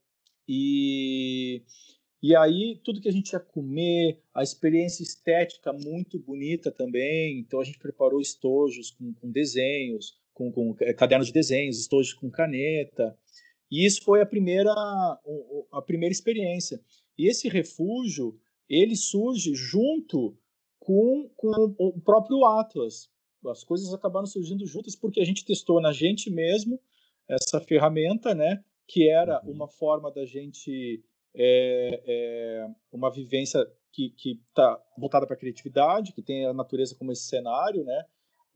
[0.49, 1.63] E,
[2.23, 7.39] e aí, tudo que a gente ia comer, a experiência estética muito bonita também.
[7.39, 12.13] Então, a gente preparou estojos com, com desenhos, com, com é, cadernos de desenhos, estojos
[12.13, 13.17] com caneta.
[13.71, 16.81] E isso foi a primeira, a primeira experiência.
[17.17, 20.37] E esse refúgio, ele surge junto
[20.79, 23.11] com, com o próprio Atlas
[23.49, 26.79] as coisas acabaram surgindo juntas porque a gente testou na gente mesmo
[27.29, 28.63] essa ferramenta, né?
[28.87, 29.53] Que era uhum.
[29.53, 31.03] uma forma da gente
[31.35, 34.15] é, é, uma vivência que
[34.49, 38.05] está voltada para a criatividade, que tem a natureza como esse cenário, né?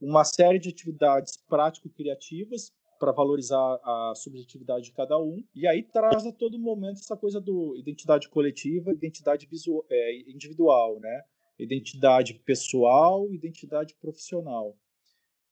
[0.01, 5.43] Uma série de atividades prático-criativas para valorizar a subjetividade de cada um.
[5.53, 10.99] E aí traz a todo momento essa coisa do identidade coletiva, identidade visual, é, individual,
[10.99, 11.21] né?
[11.57, 14.75] identidade pessoal, identidade profissional.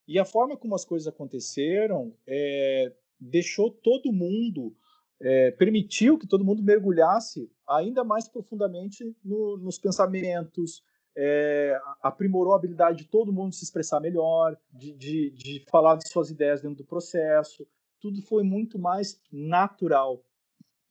[0.08, 4.76] E a forma como as coisas aconteceram é, deixou todo mundo,
[5.24, 10.84] é, permitiu que todo mundo mergulhasse ainda mais profundamente no, nos pensamentos,
[11.16, 16.10] é, aprimorou a habilidade de todo mundo se expressar melhor, de, de, de falar de
[16.10, 17.66] suas ideias dentro do processo.
[18.02, 20.22] Tudo foi muito mais natural.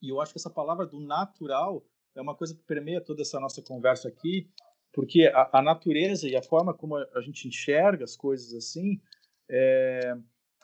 [0.00, 3.38] E eu acho que essa palavra do natural é uma coisa que permeia toda essa
[3.38, 4.48] nossa conversa aqui,
[4.94, 9.00] porque a, a, natureza e a forma como a, gente enxerga as coisas assim,
[9.50, 10.16] é,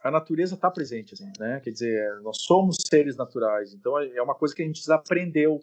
[0.02, 1.60] a natureza está presente, assim, né?
[1.60, 5.60] Quer dizer, nós somos seres naturais, então é, é uma coisa que a gente aprendeu,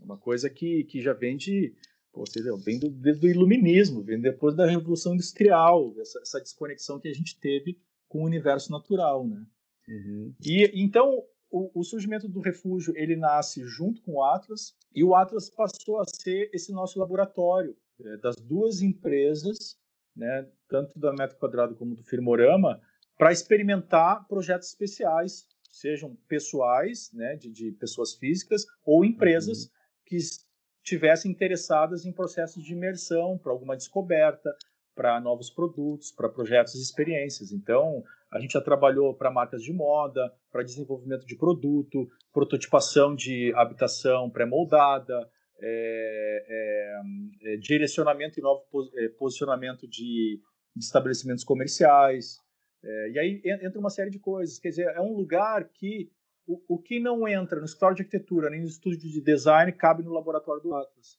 [0.00, 1.74] é uma coisa que, que já vem de,
[2.12, 2.24] pô,
[2.64, 7.38] vem do, do iluminismo, vem depois da revolução industrial, essa, essa desconexão que a gente
[7.38, 9.44] teve com o universo natural, né?
[9.88, 10.34] Uhum.
[10.44, 15.14] E então o, o, surgimento do refúgio ele nasce junto com o Atlas e o
[15.14, 19.78] Atlas passou a ser esse nosso laboratório é, das duas empresas,
[20.16, 22.80] né, tanto da Metro Quadrado como do Firmorama,
[23.16, 29.70] para experimentar projetos especiais, sejam pessoais, né, de, de pessoas físicas, ou empresas uhum.
[30.06, 34.54] que estivessem interessadas em processos de imersão para alguma descoberta,
[34.94, 37.50] para novos produtos, para projetos e experiências.
[37.50, 43.52] Então, a gente já trabalhou para marcas de moda, para desenvolvimento de produto, prototipação de
[43.56, 45.28] habitação pré-moldada,
[45.60, 48.64] é, é, é, direcionamento e novo
[48.96, 50.40] é, posicionamento de,
[50.74, 52.43] de estabelecimentos comerciais.
[52.84, 54.58] É, e aí entra uma série de coisas.
[54.58, 56.10] Quer dizer, é um lugar que
[56.46, 60.02] o, o que não entra no escritório de arquitetura nem no estúdio de design cabe
[60.02, 61.18] no laboratório do Atlas.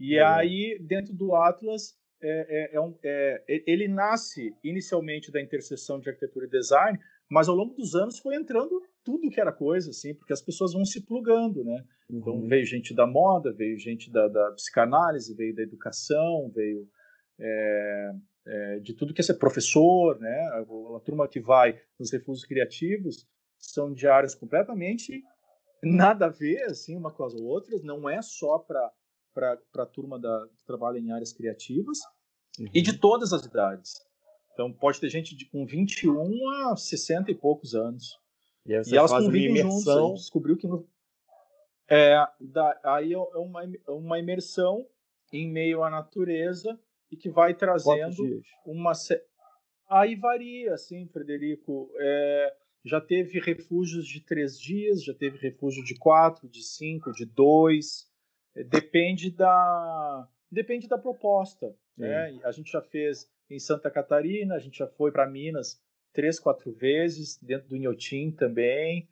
[0.00, 6.00] E aí, dentro do Atlas, é, é, é, um, é, ele nasce inicialmente da interseção
[6.00, 6.98] de arquitetura e design,
[7.30, 10.72] mas ao longo dos anos foi entrando tudo que era coisa, assim, porque as pessoas
[10.72, 11.84] vão se plugando, né?
[12.10, 12.38] Então, uhum.
[12.38, 16.88] Então veio gente da moda, veio gente da, da psicanálise, veio da educação, veio
[17.38, 18.12] é,
[18.46, 20.40] é, de tudo que é ser professor, né?
[20.52, 20.60] A,
[20.96, 23.26] a, turma que vai nos refúgios criativos
[23.58, 25.22] são de áreas completamente
[25.82, 28.90] nada a ver, assim, uma com as outras, não é só para
[29.34, 31.98] para a turma da, que trabalha em áreas criativas
[32.58, 32.66] uhum.
[32.74, 33.94] e de todas as idades.
[34.52, 38.18] Então, pode ter gente de, com 21 a 60 e poucos anos.
[38.66, 40.20] E, e elas convivem juntas.
[40.20, 40.86] descobriu que no,
[41.88, 44.86] é, da, aí é uma, uma imersão
[45.32, 46.78] em meio à natureza
[47.12, 48.92] e que vai trazendo uma.
[49.88, 51.92] Aí varia, assim, Frederico.
[52.00, 57.26] É, já teve refúgios de três dias, já teve refúgio de quatro, de cinco, de
[57.26, 58.10] dois.
[58.68, 61.74] Depende da, depende da proposta.
[61.96, 62.40] Né?
[62.44, 65.80] A gente já fez em Santa Catarina, a gente já foi para Minas
[66.12, 69.08] três, quatro vezes, dentro do Inhotim também.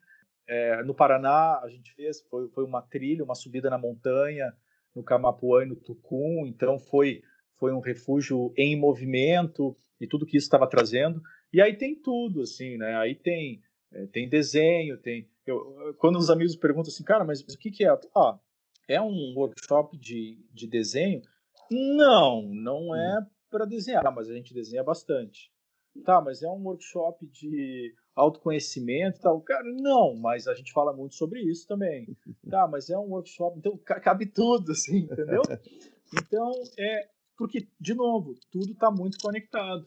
[0.47, 4.51] É, no Paraná, a gente fez, foi, foi uma trilha, uma subida na montanha,
[4.93, 7.23] no Camapuã e no Tucum, então foi,
[7.61, 11.21] foi um refúgio em movimento e tudo que isso estava trazendo.
[11.53, 12.97] E aí tem tudo, assim, né?
[12.97, 13.61] Aí tem,
[13.93, 15.29] é, tem desenho, tem...
[15.45, 17.89] Eu, quando os amigos perguntam assim, cara, mas o que, que é?
[18.15, 18.39] Ah,
[18.87, 21.21] é um workshop de, de desenho?
[21.69, 23.25] Não, não é hum.
[23.51, 25.51] para desenhar, mas a gente desenha bastante.
[26.03, 29.39] Tá, mas é um workshop de autoconhecimento e tal.
[29.41, 32.07] Cara, não, mas a gente fala muito sobre isso também.
[32.49, 35.43] Tá, mas é um workshop, então cabe tudo, assim, entendeu?
[36.13, 37.07] Então, é.
[37.41, 39.83] Porque, de novo, tudo está muito conectado.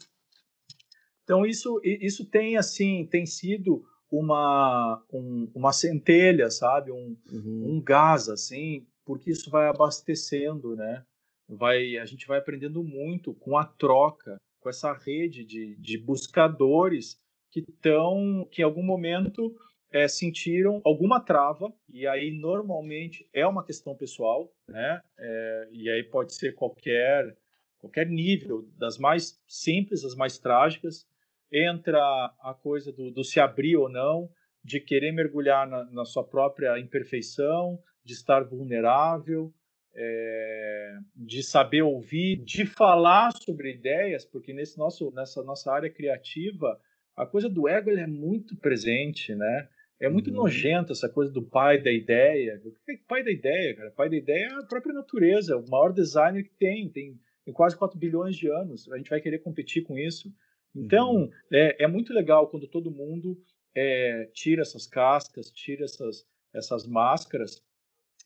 [1.22, 6.90] Então, isso, isso tem, assim, tem sido uma, um, uma centelha, sabe?
[6.90, 7.76] Um, uhum.
[7.76, 11.04] um gás, assim, porque isso vai abastecendo, né?
[11.48, 17.20] Vai, a gente vai aprendendo muito com a troca, com essa rede de, de buscadores
[17.52, 19.54] que estão, que em algum momento
[19.92, 25.00] é, sentiram alguma trava, e aí normalmente é uma questão pessoal, né?
[25.16, 27.36] É, e aí pode ser qualquer,
[27.84, 31.06] qualquer nível, das mais simples às mais trágicas,
[31.52, 32.00] entra
[32.40, 34.30] a coisa do, do se abrir ou não,
[34.62, 39.52] de querer mergulhar na, na sua própria imperfeição, de estar vulnerável,
[39.94, 46.80] é, de saber ouvir, de falar sobre ideias, porque nesse nosso, nessa nossa área criativa,
[47.14, 49.68] a coisa do ego é muito presente, né?
[50.00, 50.36] É muito uhum.
[50.36, 52.60] nojento essa coisa do pai da ideia.
[52.64, 53.90] O que é pai da ideia, cara?
[53.92, 57.76] Pai da ideia é a própria natureza, o maior designer que tem, tem, tem quase
[57.76, 58.90] 4 bilhões de anos.
[58.90, 60.32] A gente vai querer competir com isso.
[60.74, 61.30] Então, uhum.
[61.52, 63.38] é, é muito legal quando todo mundo
[63.74, 67.62] é, tira essas cascas, tira essas, essas máscaras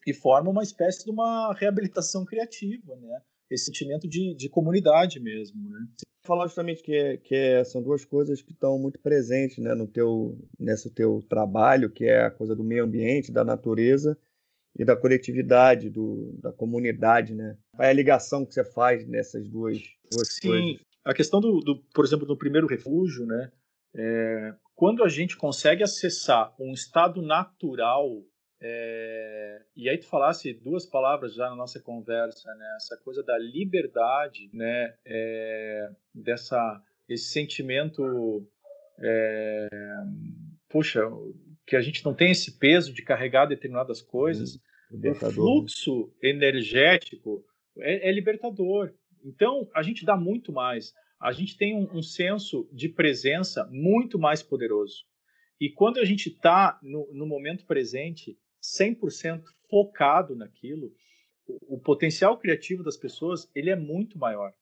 [0.07, 3.21] e forma uma espécie de uma reabilitação criativa, né?
[3.51, 5.87] Esse sentimento de, de comunidade mesmo, né?
[6.25, 9.87] Falou justamente que, é, que é, são duas coisas que estão muito presentes, né, no
[9.87, 14.19] teu, nesse teu trabalho, que é a coisa do meio ambiente, da natureza
[14.79, 17.57] e da coletividade, do, da comunidade, né?
[17.75, 19.79] Qual é a ligação que você faz nessas duas,
[20.11, 20.81] duas Sim, coisas?
[21.05, 23.51] a questão do, do, por exemplo, no primeiro refúgio, né?
[23.97, 28.23] É, quando a gente consegue acessar um estado natural
[28.61, 32.75] é, e aí tu falasse duas palavras já na nossa conversa, né?
[32.77, 34.95] Essa coisa da liberdade, né?
[35.07, 38.47] É, dessa esse sentimento,
[39.01, 39.69] é,
[40.69, 41.01] puxa,
[41.67, 44.61] que a gente não tem esse peso de carregar determinadas coisas.
[44.93, 47.45] Hum, o fluxo energético
[47.79, 48.93] é, é libertador.
[49.25, 50.95] Então, a gente dá muito mais.
[51.21, 55.05] A gente tem um, um senso de presença muito mais poderoso.
[55.61, 60.93] E quando a gente está no, no, momento presente, 100% focado naquilo,
[61.47, 64.53] o, o, potencial criativo das pessoas ele é muito maior.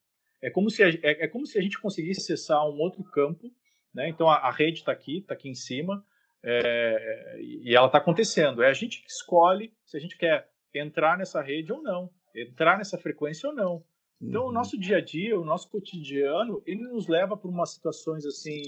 [0.40, 3.52] É como se a, é, é como se a gente conseguisse acessar um outro campo.
[3.92, 4.08] Né?
[4.08, 6.04] Então, a, a rede está aqui, está aqui em cima,
[6.44, 8.62] é, e ela está acontecendo.
[8.62, 12.78] É a gente que escolhe se a gente quer entrar nessa rede ou não, entrar
[12.78, 13.84] nessa frequência ou não.
[14.20, 14.48] Então, uhum.
[14.48, 18.62] o nosso dia a dia, o nosso cotidiano, ele nos leva para umas situações assim,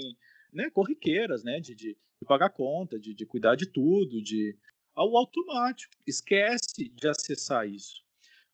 [0.53, 4.57] né, corriqueiras, né, de, de, de pagar conta, de, de cuidar de tudo, de
[4.95, 5.95] ao automático.
[6.07, 8.03] Esquece de acessar isso.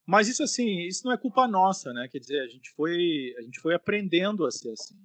[0.06, 2.06] Mas isso assim, isso não é culpa nossa, né?
[2.10, 4.96] Quer dizer, a gente foi, a gente foi aprendendo a ser assim.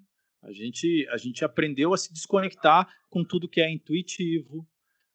[0.42, 4.68] A gente, a gente aprendeu a se desconectar com tudo que é intuitivo.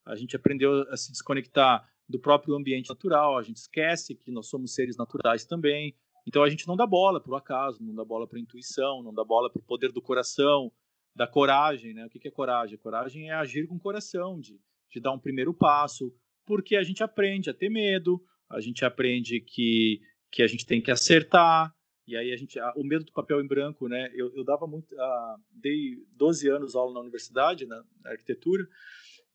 [0.05, 3.37] A gente aprendeu a se desconectar do próprio ambiente natural.
[3.37, 5.95] A gente esquece que nós somos seres naturais também.
[6.27, 9.03] Então a gente não dá bola para o acaso, não dá bola para a intuição,
[9.03, 10.71] não dá bola para o poder do coração,
[11.15, 12.05] da coragem, né?
[12.05, 12.77] O que é coragem?
[12.77, 14.59] Coragem é agir com o coração, de,
[14.91, 16.13] de dar um primeiro passo,
[16.45, 20.01] porque a gente aprende a ter medo, a gente aprende que,
[20.31, 21.74] que a gente tem que acertar,
[22.07, 24.11] e aí a gente, a, o medo do papel em branco, né?
[24.13, 28.67] Eu, eu dava muito, uh, dei 12 anos aula na universidade, na, na arquitetura,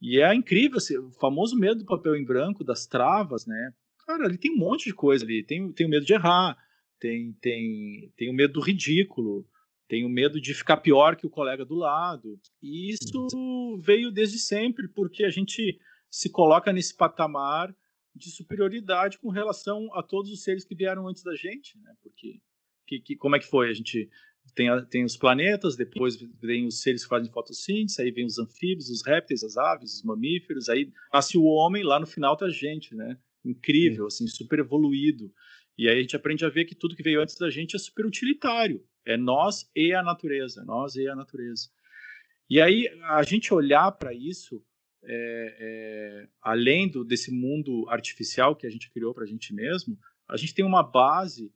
[0.01, 3.73] e é incrível, assim, o famoso medo do papel em branco, das travas, né?
[4.07, 6.57] Cara, ali tem um monte de coisa ali, tem, tem o medo de errar,
[6.99, 9.47] tem, tem, tem o medo do ridículo,
[9.89, 12.39] tem o medo de ficar pior que o colega do lado.
[12.63, 17.75] E isso veio desde sempre, porque a gente se coloca nesse patamar
[18.15, 21.95] de superioridade com relação a todos os seres que vieram antes da gente, né?
[22.03, 22.41] Porque
[22.91, 23.71] que, que, como é que foi?
[23.71, 24.11] A gente
[24.55, 28.39] tem, a, tem os planetas, depois vem os seres que fazem fotossíntese, aí vem os
[28.39, 32.47] anfíbios, os répteis, as aves, os mamíferos, aí nasce o homem, lá no final tá
[32.47, 33.17] a gente, né?
[33.45, 35.33] Incrível, assim, super evoluído.
[35.79, 37.79] E aí a gente aprende a ver que tudo que veio antes da gente é
[37.79, 38.85] super utilitário.
[39.07, 41.69] É nós e a natureza, nós e a natureza.
[42.51, 44.63] E aí a gente olhar para isso,
[45.05, 49.97] é, é, além do, desse mundo artificial que a gente criou para a gente mesmo,
[50.29, 51.51] a gente tem uma base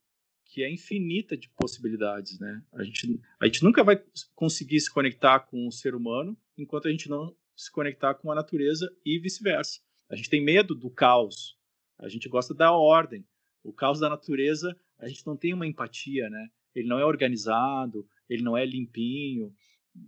[0.54, 2.62] que é infinita de possibilidades, né?
[2.72, 4.00] A gente, a gente nunca vai
[4.36, 8.36] conseguir se conectar com o ser humano enquanto a gente não se conectar com a
[8.36, 9.80] natureza e vice-versa.
[10.08, 11.58] A gente tem medo do caos,
[11.98, 13.26] a gente gosta da ordem,
[13.64, 16.48] o caos da natureza, a gente não tem uma empatia, né?
[16.72, 19.52] Ele não é organizado, ele não é limpinho.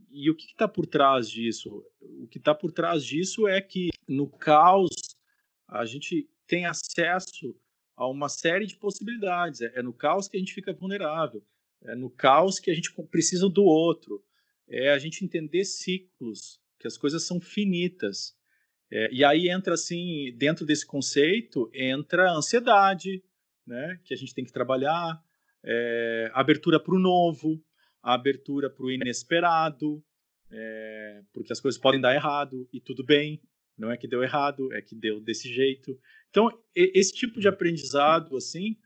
[0.08, 1.84] E o que está por trás disso?
[2.00, 4.92] O que está por trás disso é que no caos
[5.66, 7.52] a gente tem acesso
[7.96, 9.60] a uma série de possibilidades.
[9.60, 11.42] É, é no caos que a gente fica vulnerável.
[11.82, 14.22] É no caos que a gente precisa do outro.
[14.68, 18.36] É a gente entender ciclos, que as coisas são finitas.
[18.90, 23.22] É, e aí entra assim, dentro desse conceito, entra a ansiedade,
[23.66, 25.20] né, que a gente tem que trabalhar,
[25.64, 27.60] é, abertura para o novo,
[28.00, 30.02] abertura para o inesperado,
[30.50, 33.40] é, porque as coisas podem dar errado e tudo bem,
[33.78, 35.98] não é que deu errado, é que deu desse jeito.
[36.30, 38.76] Então, esse tipo de aprendizado, assim,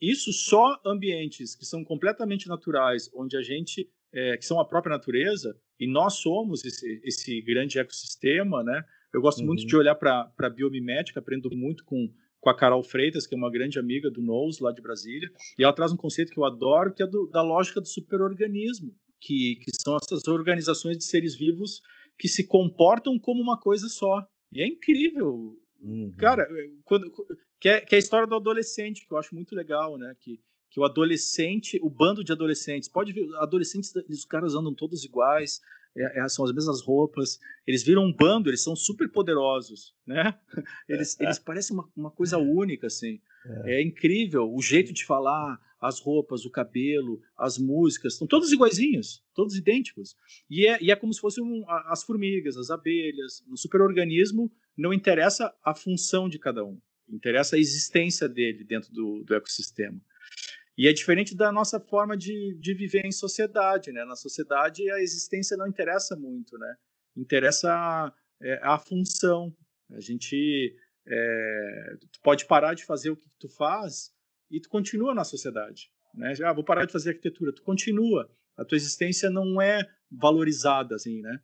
[0.00, 4.96] isso só ambientes que são completamente naturais, onde a gente, é, que são a própria
[4.96, 8.84] natureza, e nós somos esse, esse grande ecossistema, né?
[9.12, 9.46] Eu gosto uhum.
[9.46, 12.12] muito de olhar para a biomimética, aprendo muito com
[12.46, 15.64] com a Carol Freitas, que é uma grande amiga do NOS, lá de Brasília, e
[15.64, 19.56] ela traz um conceito que eu adoro, que é do, da lógica do superorganismo, que,
[19.56, 21.82] que são essas organizações de seres vivos
[22.18, 24.26] que se comportam como uma coisa só.
[24.52, 25.58] E é incrível.
[25.80, 26.12] Uhum.
[26.18, 26.46] Cara,
[26.84, 27.12] quando,
[27.60, 30.14] que, é, que é a história do adolescente, que eu acho muito legal, né?
[30.20, 30.40] Que,
[30.70, 35.60] que o adolescente, o bando de adolescentes, pode ver, adolescentes, os caras andam todos iguais,
[35.96, 40.38] é, é, são as mesmas roupas, eles viram um bando, eles são super poderosos, né?
[40.88, 43.20] Eles, eles parecem uma, uma coisa única, assim.
[43.64, 43.76] É.
[43.76, 43.82] é.
[43.82, 49.56] incrível o jeito de falar, as roupas, o cabelo, as músicas, estão todos iguaizinhos, todos
[49.56, 50.16] idênticos.
[50.50, 53.44] E é, e é como se fossem um, as formigas, as abelhas.
[53.46, 59.22] No superorganismo, não interessa a função de cada um, interessa a existência dele dentro do,
[59.24, 60.00] do ecossistema.
[60.76, 64.04] E é diferente da nossa forma de, de viver em sociedade, né?
[64.04, 66.76] Na sociedade a existência não interessa muito, né?
[67.16, 68.12] Interessa
[68.42, 69.56] é, a função.
[69.90, 70.76] A gente
[71.06, 74.14] é, pode parar de fazer o que tu faz
[74.50, 76.34] e tu continua na sociedade, né?
[76.44, 78.30] Ah, vou parar de fazer arquitetura, tu continua.
[78.56, 81.40] A tua existência não é valorizada assim, né?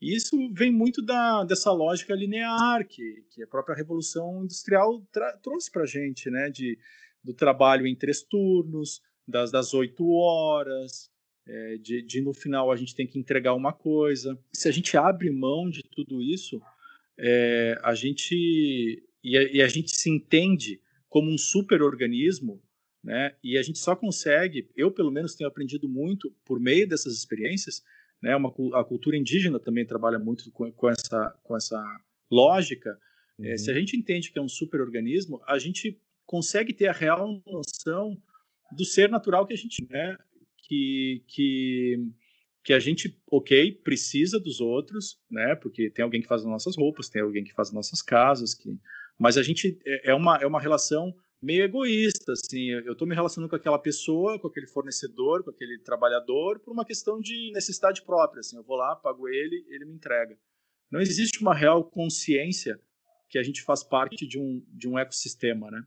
[0.00, 5.02] E isso vem muito da, dessa lógica linear que, que a própria revolução industrial
[5.42, 6.50] trouxe para gente, né?
[6.50, 6.78] De
[7.26, 11.10] do trabalho em três turnos, das, das 8 horas,
[11.44, 14.38] é, de, de, no final a gente tem que entregar uma coisa.
[14.52, 16.62] Se a gente abre mão de tudo isso,
[17.18, 20.80] é, a gente e a, e a, gente se entende
[21.16, 22.62] como um super organismo,
[23.02, 23.34] né?
[23.42, 27.82] E a gente só consegue, eu pelo menos tenho aprendido muito por meio dessas experiências,
[28.20, 28.36] né?
[28.36, 31.82] Uma, a cultura indígena também trabalha muito com, com essa, com essa
[32.30, 33.00] lógica.
[33.38, 33.46] Uhum.
[33.46, 33.80] É, se a uhum.
[33.80, 38.22] gente entende que é um superorganismo, a gente consegue ter a real noção
[38.76, 40.18] do ser natural que a gente, né?
[40.68, 42.10] Que, que,
[42.62, 45.54] que a gente, ok, precisa dos outros, né?
[45.54, 48.52] Porque tem alguém que faz as nossas roupas, tem alguém que faz as nossas casas,
[48.52, 48.78] que,
[49.18, 53.14] mas a gente é, é uma, é uma relação meio egoísta, assim, eu estou me
[53.14, 58.02] relacionando com aquela pessoa, com aquele fornecedor, com aquele trabalhador, por uma questão de necessidade
[58.02, 60.36] própria, assim, eu vou lá, pago ele, ele me entrega.
[60.90, 62.80] Não existe uma real consciência
[63.28, 65.82] que a gente faz parte de um, de um ecossistema, né?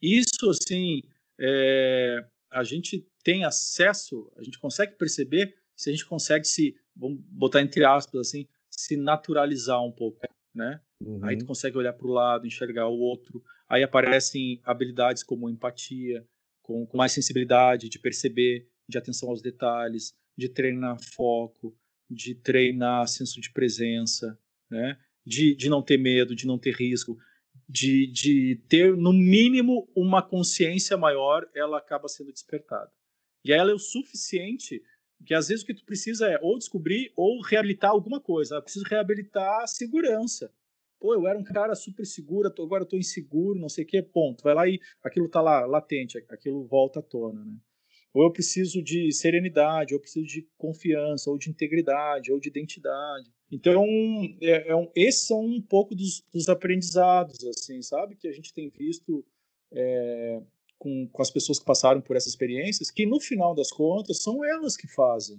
[0.00, 1.02] Isso, assim,
[1.38, 7.20] é, a gente tem acesso, a gente consegue perceber se a gente consegue se, vamos
[7.22, 10.20] botar entre aspas, assim, se naturalizar um pouco,
[10.54, 10.80] né?
[11.00, 11.24] Uhum.
[11.24, 13.42] Aí tu consegue olhar para o lado, enxergar o outro.
[13.68, 16.26] Aí aparecem habilidades como empatia,
[16.62, 21.76] com, com, mais sensibilidade, de perceber, de atenção aos detalhes, de treinar foco,
[22.10, 24.38] de treinar senso de presença,
[24.70, 24.98] né?
[25.24, 27.16] de, de não ter medo, de não ter risco,
[27.68, 32.90] de, de ter, no mínimo, uma consciência maior, ela acaba sendo despertada.
[33.44, 34.82] E ela é o suficiente
[35.24, 38.56] que às vezes o que tu precisa é ou descobrir ou reabilitar alguma coisa.
[38.56, 40.52] Eu preciso reabilitar a segurança
[41.02, 44.00] pô, eu era um cara super seguro, agora eu tô inseguro, não sei o que,
[44.00, 44.44] ponto.
[44.44, 47.56] Vai lá e aquilo tá lá, latente, aquilo volta à tona, né?
[48.14, 52.48] Ou eu preciso de serenidade, ou eu preciso de confiança, ou de integridade, ou de
[52.48, 53.28] identidade.
[53.50, 53.84] Então,
[54.40, 58.14] é, é um, esses são um pouco dos, dos, aprendizados, assim, sabe?
[58.14, 59.24] Que a gente tem visto
[59.72, 60.42] é,
[60.82, 64.44] com, com as pessoas que passaram por essas experiências, que no final das contas são
[64.44, 65.38] elas que fazem.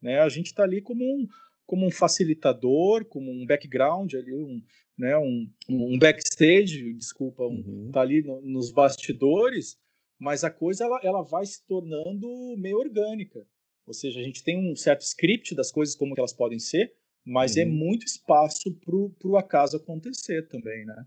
[0.00, 0.20] Né?
[0.20, 1.26] A gente está ali como um,
[1.66, 4.62] como um facilitador, como um background ali, um,
[4.96, 7.90] né, um, um backstage, desculpa, um, uhum.
[7.92, 9.76] tá ali no, nos bastidores,
[10.16, 13.44] mas a coisa ela, ela vai se tornando meio orgânica.
[13.88, 16.94] Ou seja, a gente tem um certo script das coisas como elas podem ser,
[17.26, 17.68] mas é uhum.
[17.68, 21.04] é muito espaço para o acaso acontecer também, né?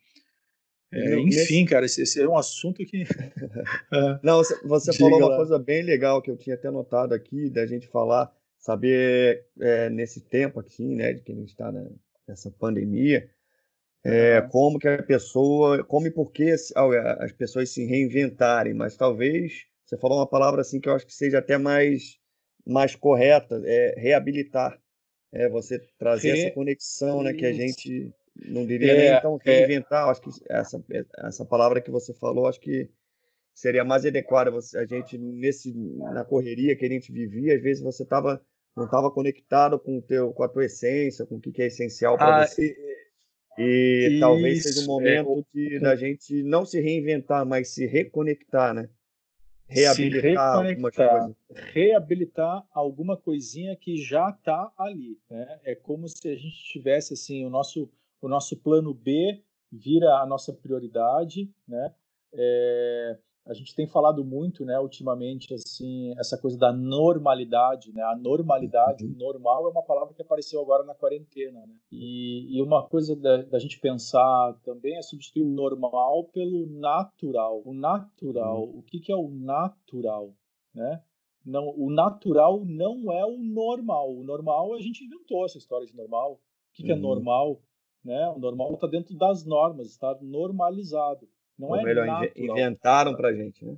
[0.92, 3.04] É, enfim, cara, esse, esse, é um assunto que.
[3.94, 4.20] É.
[4.24, 5.38] Não, você, você falou uma lá.
[5.38, 10.22] coisa bem legal que eu tinha até notado aqui, da gente falar, saber é, nesse
[10.22, 11.72] tempo aqui, né, de que a gente está
[12.28, 13.30] nessa pandemia,
[14.04, 19.66] é, como que a pessoa, como e por que as pessoas se reinventarem, mas talvez
[19.86, 22.18] você falou uma palavra assim que eu acho que seja até mais
[22.66, 24.78] mais correta, é reabilitar,
[25.32, 26.42] é você trazer Re...
[26.42, 28.14] essa conexão, né, que a gente
[28.46, 29.52] não diria é, nem então é.
[29.52, 30.84] reinventar, acho que essa
[31.20, 32.90] essa palavra que você falou, acho que
[33.54, 38.06] seria mais adequada a gente nesse na correria que a gente vivia, às vezes você
[38.06, 38.42] tava
[38.76, 41.68] não estava conectado com o teu com a tua essência, com o que, que é
[41.68, 42.76] essencial para ah, você.
[43.58, 47.74] E Isso, talvez seja o é, momento é, de, da gente não se reinventar, mas
[47.74, 48.88] se reconectar, né?
[49.68, 51.36] Reabilitar alguma coisa.
[51.74, 55.20] Reabilitar alguma coisinha que já está ali.
[55.30, 55.60] Né?
[55.66, 57.92] É como se a gente tivesse assim, o nosso,
[58.22, 61.94] o nosso plano B vira a nossa prioridade, né?
[62.34, 68.04] É, a gente tem falado muito, né, ultimamente, assim, essa coisa da normalidade, né?
[68.04, 69.16] A normalidade, o uhum.
[69.18, 71.76] normal é uma palavra que apareceu agora na quarentena, né?
[71.92, 77.62] E, e uma coisa da, da, gente pensar também é substituir o normal pelo natural.
[77.64, 78.80] O natural, uhum.
[78.80, 80.34] o que, que é o natural,
[80.76, 81.02] né?
[81.46, 84.14] Não, o natural não é o normal.
[84.14, 86.34] O normal, a gente inventou essa história de normal.
[86.34, 86.40] O
[86.74, 87.02] que, que é uhum.
[87.02, 87.62] normal?
[88.08, 88.26] Né?
[88.30, 91.28] O normal está dentro das normas, está normalizado.
[91.60, 92.32] Não Ou é melhor, natural.
[92.58, 93.78] inventaram para gente, né?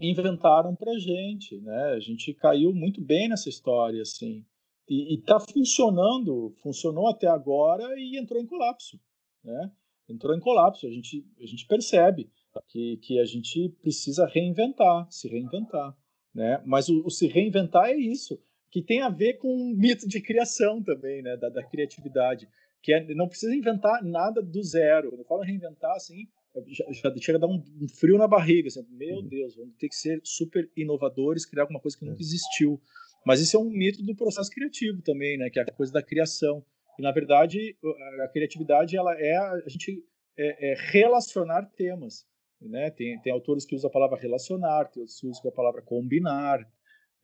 [0.00, 1.92] Inventaram para gente, né?
[1.92, 4.44] A gente caiu muito bem nessa história, assim.
[4.88, 8.98] E está funcionando, funcionou até agora e entrou em colapso,
[9.44, 9.70] né?
[10.08, 10.88] Entrou em colapso.
[10.88, 12.28] A gente, a gente percebe
[12.66, 15.96] que, que a gente precisa reinventar, se reinventar,
[16.34, 16.60] né?
[16.66, 18.42] Mas o, o se reinventar é isso,
[18.72, 21.36] que tem a ver com o mito de criação também, né?
[21.36, 22.48] Da, da criatividade,
[22.82, 25.10] que é, não precisa inventar nada do zero.
[25.10, 26.26] Quando eu falo reinventar, assim,
[26.66, 28.68] já, já chega a dar um, um, frio na barriga.
[28.68, 29.28] Assim, meu uhum.
[29.28, 32.22] Deus, vamos ter que ser super inovadores, criar alguma coisa que nunca é.
[32.22, 32.80] existiu.
[33.24, 35.48] Mas isso é um mito do processo criativo também, né?
[35.48, 36.64] Que é a coisa da criação.
[36.98, 37.76] E na verdade,
[38.24, 40.04] a criatividade ela é a gente
[40.36, 42.26] é, é relacionar temas.
[42.60, 42.90] Né?
[42.90, 46.60] Tem, tem autores que usam a palavra relacionar, tem outros que usam a palavra combinar.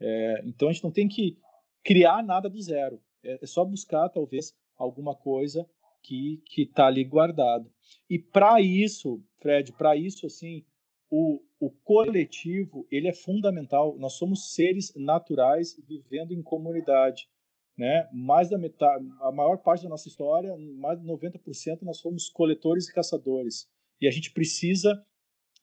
[0.01, 1.37] É, então a gente não tem que
[1.85, 3.01] criar nada do zero.
[3.25, 5.69] É, é só buscar talvez alguma coisa
[6.03, 7.71] que que está ali guardado.
[8.09, 10.65] E para isso, Fred, para isso assim,
[11.11, 13.97] o, o coletivo ele é fundamental.
[13.99, 17.29] Nós somos seres naturais vivendo em comunidade,
[17.77, 18.09] né?
[18.13, 22.89] Mais da metade, a maior parte da nossa história, mais de 90% nós somos coletores
[22.89, 23.69] e caçadores.
[24.01, 25.05] E a gente precisa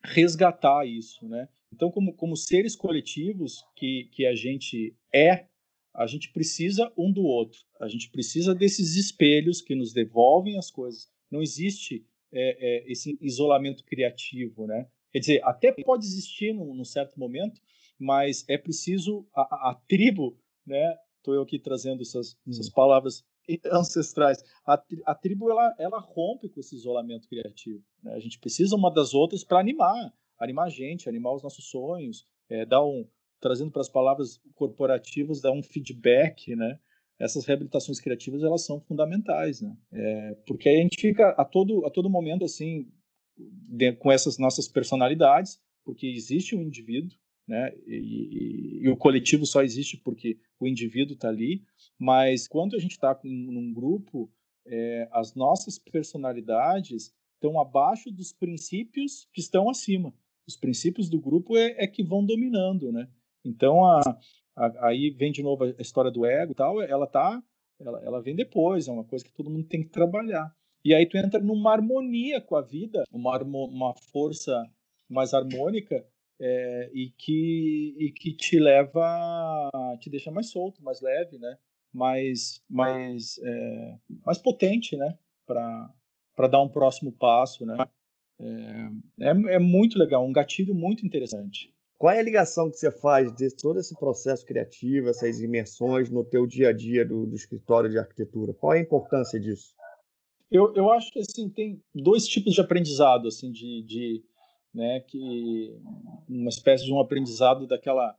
[0.03, 1.47] resgatar isso, né?
[1.72, 5.47] Então, como, como seres coletivos que, que a gente é,
[5.95, 7.59] a gente precisa um do outro.
[7.79, 11.09] A gente precisa desses espelhos que nos devolvem as coisas.
[11.31, 14.87] Não existe é, é, esse isolamento criativo, né?
[15.11, 17.61] Quer dizer, até pode existir num, num certo momento,
[17.97, 20.97] mas é preciso a, a, tribo, né?
[21.17, 22.51] Estou eu aqui trazendo essas, hum.
[22.51, 23.23] essas palavras
[23.71, 24.43] ancestrais.
[24.65, 24.73] A,
[25.05, 27.83] a, tribo ela, ela rompe com esse isolamento criativo.
[28.03, 28.13] Né?
[28.13, 32.27] A gente precisa uma das outras para animar, animar a gente, animar os nossos sonhos,
[32.49, 33.07] é, dar um,
[33.39, 36.79] trazendo para as palavras corporativas, dar um feedback, né?
[37.19, 39.75] Essas reabilitações criativas elas são fundamentais, né?
[39.91, 42.88] É, porque a gente fica a todo a todo momento assim
[43.38, 47.17] de, com essas nossas personalidades, porque existe um indivíduo,
[47.47, 47.73] né?
[47.86, 51.63] E, e, e o coletivo só existe porque o indivíduo está ali.
[51.97, 54.31] Mas quando a gente está num grupo,
[54.65, 60.13] é, as nossas personalidades estão abaixo dos princípios que estão acima.
[60.47, 63.07] Os princípios do grupo é, é que vão dominando, né?
[63.45, 63.99] Então, a,
[64.55, 67.41] a, aí vem de novo a história do ego e tal, ela tá,
[67.79, 70.53] ela, ela vem depois, é uma coisa que todo mundo tem que trabalhar.
[70.83, 74.63] E aí tu entra numa harmonia com a vida, uma, uma força
[75.09, 76.05] mais harmônica
[76.39, 79.69] é, e, que, e que te leva,
[79.99, 81.57] te deixa mais solto, mais leve, né?
[81.93, 85.17] Mais, mais, é, mais potente, né?
[85.45, 87.77] Para dar um próximo passo, né?
[88.39, 91.73] É, é, é muito legal, um gatilho muito interessante.
[91.97, 96.25] Qual é a ligação que você faz de todo esse processo criativo, essas imersões no
[96.25, 98.53] teu dia a dia do, do escritório de arquitetura?
[98.53, 99.73] Qual é a importância disso?
[100.51, 104.23] Eu, eu acho que assim tem dois tipos de aprendizado, assim, de, de
[104.73, 105.79] né, que
[106.27, 108.15] uma espécie de um aprendizado daquela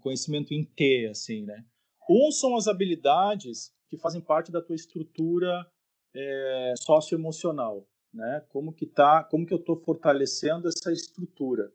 [0.00, 1.64] conhecimento em T, assim, né?
[2.08, 5.66] Um são as habilidades que fazem parte da tua estrutura
[6.14, 8.44] é, socioemocional, né?
[8.48, 11.72] Como que tá, como que eu estou fortalecendo essa estrutura,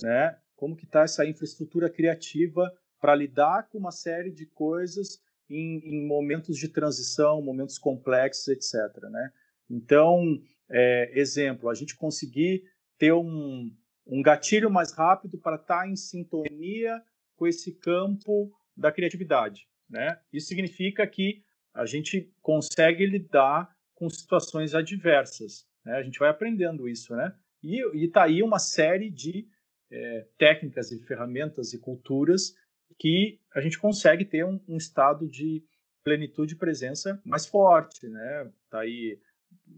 [0.00, 0.38] né?
[0.56, 6.06] Como que está essa infraestrutura criativa para lidar com uma série de coisas em, em,
[6.06, 9.02] momentos de transição, momentos complexos, etc.
[9.10, 9.32] Né?
[9.68, 10.22] Então,
[10.70, 12.64] é, exemplo, a gente conseguir
[12.98, 13.70] ter um,
[14.06, 17.02] um gatilho mais rápido para estar tá em sintonia
[17.36, 19.68] com esse campo da criatividade.
[19.88, 20.18] Né?
[20.32, 21.42] Isso significa que
[21.72, 25.66] a gente consegue lidar com situações adversas.
[25.84, 25.96] Né?
[25.96, 27.34] A gente vai aprendendo isso, né?
[27.62, 29.48] E está aí uma série de
[29.94, 32.54] é, técnicas e ferramentas e culturas
[32.98, 35.64] que a gente consegue ter um, um estado de
[36.02, 38.50] plenitude e presença mais forte, né?
[38.68, 39.18] Tá aí,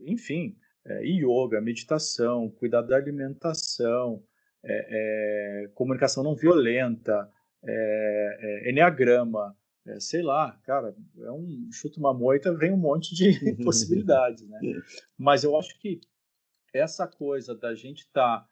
[0.07, 4.23] enfim, é, yoga, meditação, cuidado da alimentação,
[4.65, 7.31] é, é, comunicação não violenta,
[7.63, 9.57] é, é, enneagrama,
[9.87, 14.59] é, sei lá, cara, é um chuta uma moita, vem um monte de possibilidades, né?
[15.17, 16.01] Mas eu acho que
[16.73, 18.49] essa coisa da gente estar tá,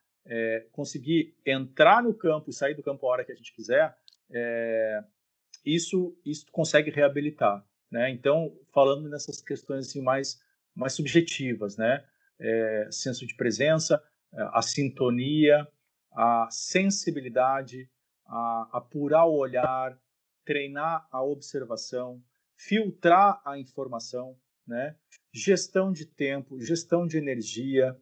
[0.72, 3.95] conseguir entrar no campo e sair do campo a hora que a gente quiser,
[5.64, 8.11] isso isso consegue reabilitar, né?
[8.11, 10.41] Então, falando nessas questões assim mais
[10.75, 12.05] mais subjetivas, né?
[12.39, 14.03] é, senso de presença,
[14.33, 15.66] é, a sintonia,
[16.12, 17.89] a sensibilidade,
[18.27, 19.99] a apurar o olhar,
[20.45, 22.22] treinar a observação,
[22.57, 24.97] filtrar a informação, né?
[25.33, 27.99] gestão de tempo, gestão de energia,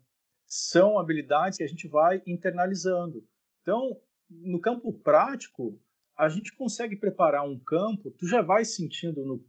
[0.55, 3.27] são habilidades que a gente vai internalizando.
[3.63, 3.99] Então,
[4.29, 5.81] no campo prático,
[6.15, 9.43] a gente consegue preparar um campo, tu já vai sentindo no,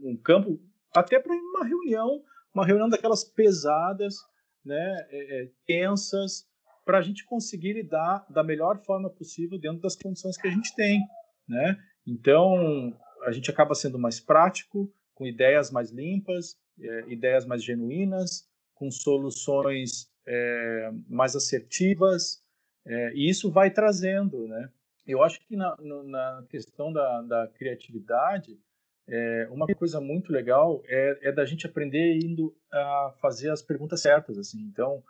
[0.00, 0.60] um campo,
[0.94, 2.22] até para uma reunião
[2.54, 4.16] uma reunião daquelas pesadas,
[4.64, 6.46] né, é, é, tensas,
[6.84, 10.74] para a gente conseguir lidar da melhor forma possível dentro das condições que a gente
[10.74, 11.00] tem,
[11.46, 11.76] né?
[12.06, 18.48] Então a gente acaba sendo mais prático, com ideias mais limpas, é, ideias mais genuínas,
[18.74, 22.42] com soluções é, mais assertivas,
[22.86, 24.70] é, e isso vai trazendo, né?
[25.06, 28.60] Eu acho que na, na questão da, da criatividade,
[29.08, 34.02] é, uma coisa muito legal é, é, da gente aprender indo a fazer as perguntas
[34.02, 34.60] certas, assim.
[34.60, 35.02] Então,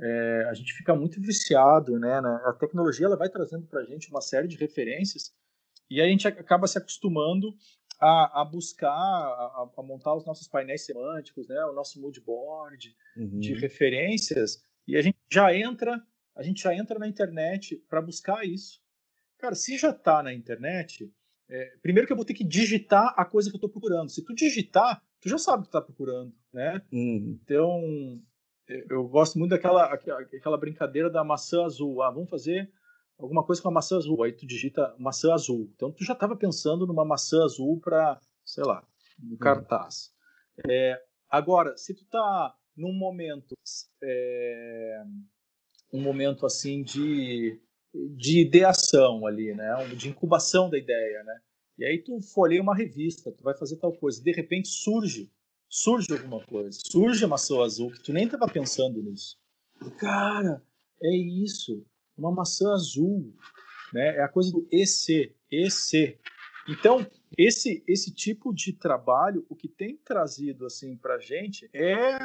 [0.00, 2.18] é, a gente fica muito viciado, né?
[2.44, 5.32] A tecnologia ela vai trazendo para a gente uma série de referências
[5.88, 7.54] e a gente acaba se acostumando
[8.00, 11.64] a, a buscar, a, a, montar os nossos painéis semânticos, né?
[11.66, 13.38] O nosso mood board uhum.
[13.38, 16.02] de referências e a gente já entra,
[16.36, 18.82] a gente já entra na internet para buscar isso.
[19.38, 21.10] Cara, se já está na internet,
[21.48, 24.10] é, primeiro que eu vou ter que digitar a coisa que eu estou procurando.
[24.10, 26.82] Se tu digitar, tu já sabe o que está procurando, né?
[26.92, 27.38] Uhum.
[27.42, 28.22] Então,
[28.90, 32.02] eu gosto muito daquela aquela brincadeira da maçã azul.
[32.02, 32.70] Ah, vamos fazer
[33.18, 34.22] alguma coisa com a maçã azul.
[34.22, 35.70] Aí tu digita maçã azul.
[35.74, 38.86] Então, tu já estava pensando numa maçã azul para, sei lá,
[39.18, 39.38] no uhum.
[39.38, 40.12] cartaz.
[40.68, 43.56] É, agora, se tu tá num momento,
[44.02, 45.02] é,
[45.92, 47.60] um momento assim de
[47.94, 49.72] de ideação ali, né?
[49.96, 51.40] De incubação da ideia, né?
[51.78, 55.30] E aí tu folheia uma revista, tu vai fazer tal coisa, de repente surge,
[55.68, 59.36] surge alguma coisa, surge uma maçã azul que tu nem estava pensando nisso.
[59.84, 60.62] E, cara,
[61.02, 61.84] é isso,
[62.16, 63.34] uma maçã azul,
[63.92, 64.16] né?
[64.16, 66.18] É a coisa do EC, EC.
[66.68, 67.06] Então,
[67.36, 72.18] esse esse tipo de trabalho, o que tem trazido assim para gente é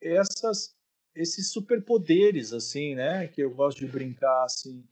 [0.00, 0.74] essas
[1.14, 3.28] esses superpoderes assim, né?
[3.28, 4.84] Que eu gosto de brincar assim,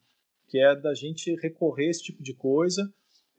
[0.49, 2.93] que é da gente recorrer a esse tipo de coisa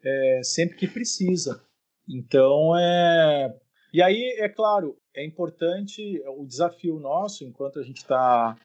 [0.05, 1.61] é, sempre que precisa.
[2.07, 3.59] Então, é.
[3.91, 8.55] E aí, é claro, é importante, o desafio nosso, enquanto a gente está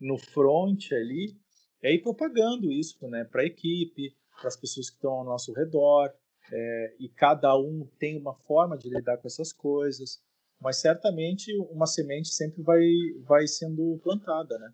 [0.00, 1.36] no front ali,
[1.84, 5.52] é ir propagando isso né, para a equipe, para as pessoas que estão ao nosso
[5.52, 6.10] redor,
[6.50, 10.22] é, e cada um tem uma forma de lidar com essas coisas,
[10.60, 12.82] mas certamente uma semente sempre vai,
[13.22, 14.72] vai sendo plantada, né?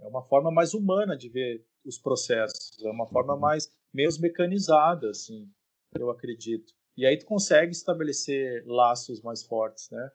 [0.00, 3.40] É uma forma mais humana de ver os processos, é uma forma uhum.
[3.40, 5.46] mais menos mecanizada, assim,
[5.98, 6.72] eu acredito.
[6.96, 10.10] E aí tu consegue estabelecer laços mais fortes, né?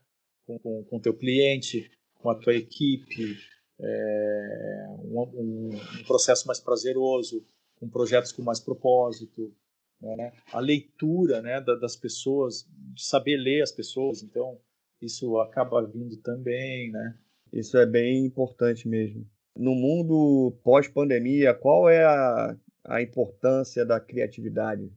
[0.47, 3.38] Com, com teu cliente, com a tua equipe,
[3.80, 7.45] é, um, um, processo mais prazeroso,
[7.80, 9.53] com projetos com mais propósito,
[10.01, 10.34] né?
[10.51, 14.59] a leitura né, da, das pessoas, saber ler as pessoas, então
[15.01, 17.17] isso acaba vindo também, né?
[17.51, 19.26] Isso é bem importante mesmo.
[19.55, 24.91] No mundo pós-pandemia, qual é a, a importância da criatividade?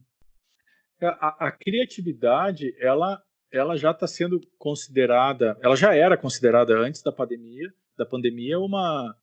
[1.01, 7.11] A, a criatividade, ela, ela já está sendo considerada, ela já era considerada antes da
[7.11, 9.13] pandemia, da pandemia uma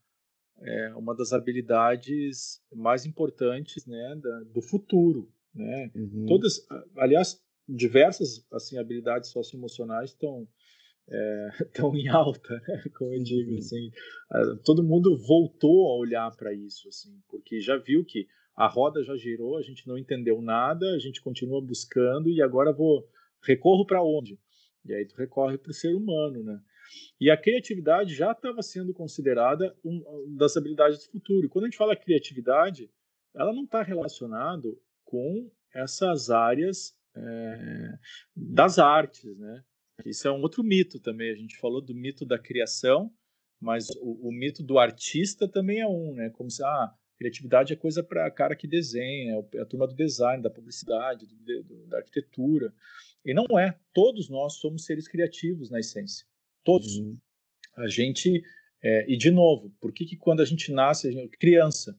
[0.60, 5.90] é, uma das habilidades mais importantes, né, da, do futuro, né?
[5.94, 6.26] Uhum.
[6.26, 6.66] Todas,
[6.96, 10.46] aliás, diversas assim habilidades socioemocionais estão
[11.08, 12.84] é, tão em alta, né?
[12.96, 13.58] como eu digo, uhum.
[13.58, 13.90] assim,
[14.64, 19.16] todo mundo voltou a olhar para isso, assim, porque já viu que a roda já
[19.16, 23.06] girou, a gente não entendeu nada, a gente continua buscando e agora vou
[23.42, 24.38] recorro para onde?
[24.84, 26.60] E aí tu recorre para o ser humano, né?
[27.20, 30.04] E a criatividade já estava sendo considerada uma
[30.36, 31.48] das habilidades do futuro.
[31.48, 32.90] Quando a gente fala criatividade,
[33.34, 34.68] ela não está relacionada
[35.04, 37.98] com essas áreas é,
[38.34, 39.62] das artes, né?
[40.04, 41.30] Isso é um outro mito também.
[41.30, 43.10] A gente falou do mito da criação,
[43.60, 46.30] mas o, o mito do artista também é um, né?
[46.30, 49.94] Como se ah, Criatividade é coisa para cara que desenha, é, é a turma do
[49.94, 52.72] design, da publicidade, do, do, da arquitetura.
[53.24, 53.78] E não é.
[53.92, 56.26] Todos nós somos seres criativos na essência.
[56.66, 56.98] Todos.
[56.98, 57.16] Uhum.
[57.76, 58.42] A gente.
[58.82, 61.98] É, e de novo, por que, que quando a gente nasce, a gente, criança?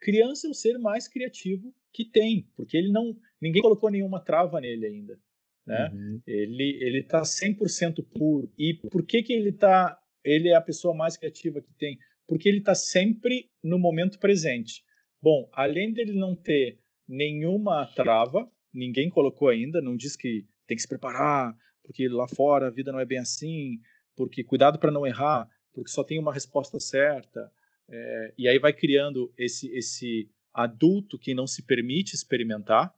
[0.00, 3.14] Criança é o ser mais criativo que tem, porque ele não.
[3.38, 5.20] Ninguém colocou nenhuma trava nele ainda.
[5.66, 5.90] Né?
[5.92, 6.22] Uhum.
[6.26, 8.50] Ele ele está 100% puro.
[8.56, 9.98] E por que, que ele tá.
[10.24, 11.98] Ele é a pessoa mais criativa que tem?
[12.26, 14.82] porque ele está sempre no momento presente.
[15.20, 20.82] Bom, além dele não ter nenhuma trava, ninguém colocou ainda, não diz que tem que
[20.82, 23.78] se preparar, porque lá fora a vida não é bem assim,
[24.16, 27.50] porque cuidado para não errar, porque só tem uma resposta certa.
[27.88, 32.94] É, e aí vai criando esse, esse adulto que não se permite experimentar,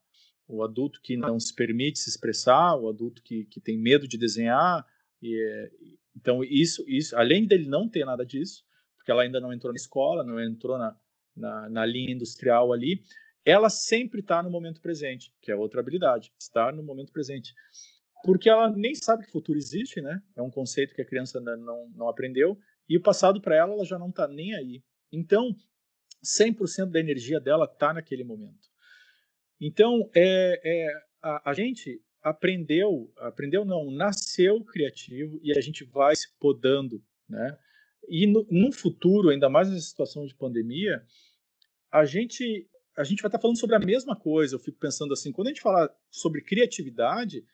[0.48, 4.16] o adulto que não se permite se expressar, o adulto que, que tem medo de
[4.16, 4.86] desenhar.
[5.20, 5.70] E, é,
[6.14, 8.64] então, isso, isso, além dele não ter nada disso,
[8.96, 10.96] porque ela ainda não entrou na escola, não entrou na,
[11.34, 13.02] na, na linha industrial ali,
[13.44, 17.54] ela sempre está no momento presente, que é outra habilidade, estar no momento presente.
[18.24, 20.22] Porque ela nem sabe que futuro existe, né?
[20.34, 22.58] É um conceito que a criança ainda não, não aprendeu,
[22.88, 24.82] e o passado para ela, ela já não está nem aí.
[25.12, 25.54] Então,
[26.24, 28.68] 100% da energia dela está naquele momento.
[29.60, 30.92] Então, é, é
[31.22, 37.58] a, a, gente aprendeu, aprendeu não, nasceu criativo e a gente vai se podando, né?
[38.08, 41.04] E no, no futuro, ainda mais nessa situação de pandemia,
[41.90, 44.54] a gente a gente vai estar falando sobre a mesma coisa.
[44.54, 47.44] Eu fico pensando assim, quando a gente fala sobre criatividade,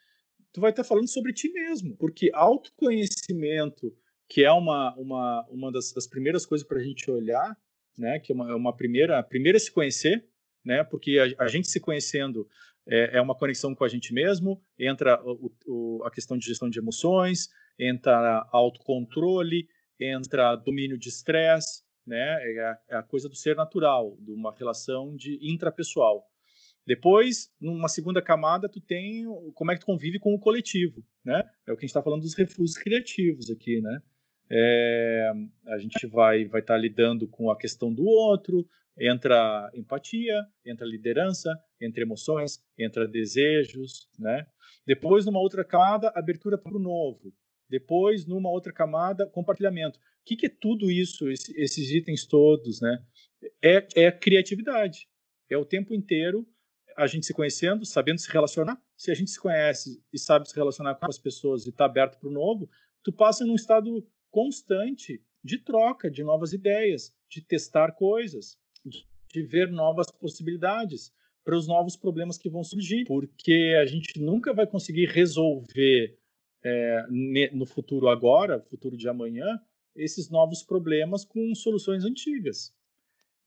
[0.53, 3.93] tu vai estar falando sobre ti mesmo, porque autoconhecimento,
[4.29, 7.57] que é uma, uma, uma das, das primeiras coisas para a gente olhar,
[7.97, 10.25] né, que é uma, é uma primeira, a primeira é se conhecer,
[10.63, 12.47] né, porque a, a gente se conhecendo
[12.87, 16.69] é, é, uma conexão com a gente mesmo, entra o, o, a questão de gestão
[16.69, 19.67] de emoções, entra autocontrole,
[19.99, 22.39] entra domínio de estresse, né?
[22.41, 26.27] É a, é a, coisa do ser natural, de uma relação de intrapessoal.
[26.85, 31.43] Depois, numa segunda camada, tu tem como é que tu convive com o coletivo, né?
[31.65, 34.01] É o que a gente está falando dos refúgios criativos aqui, né?
[34.51, 35.31] É,
[35.67, 38.67] a gente vai vai estar tá lidando com a questão do outro,
[38.99, 44.45] entra empatia, entra liderança, entra emoções, entra desejos, né?
[44.85, 47.33] Depois, numa outra camada, abertura para o novo,
[47.69, 49.97] depois, numa outra camada, compartilhamento.
[49.97, 53.01] O que, que é tudo isso, esses itens todos, né?
[53.61, 55.07] é, é criatividade.
[55.49, 56.47] É o tempo inteiro
[56.97, 58.81] a gente se conhecendo, sabendo se relacionar.
[58.95, 62.19] Se a gente se conhece e sabe se relacionar com as pessoas e está aberto
[62.19, 62.69] para o novo,
[63.03, 69.71] tu passa num estado constante de troca de novas ideias, de testar coisas, de ver
[69.71, 71.11] novas possibilidades
[71.43, 76.17] para os novos problemas que vão surgir, porque a gente nunca vai conseguir resolver
[76.63, 77.05] é,
[77.51, 79.59] no futuro agora, futuro de amanhã,
[79.95, 82.73] esses novos problemas com soluções antigas.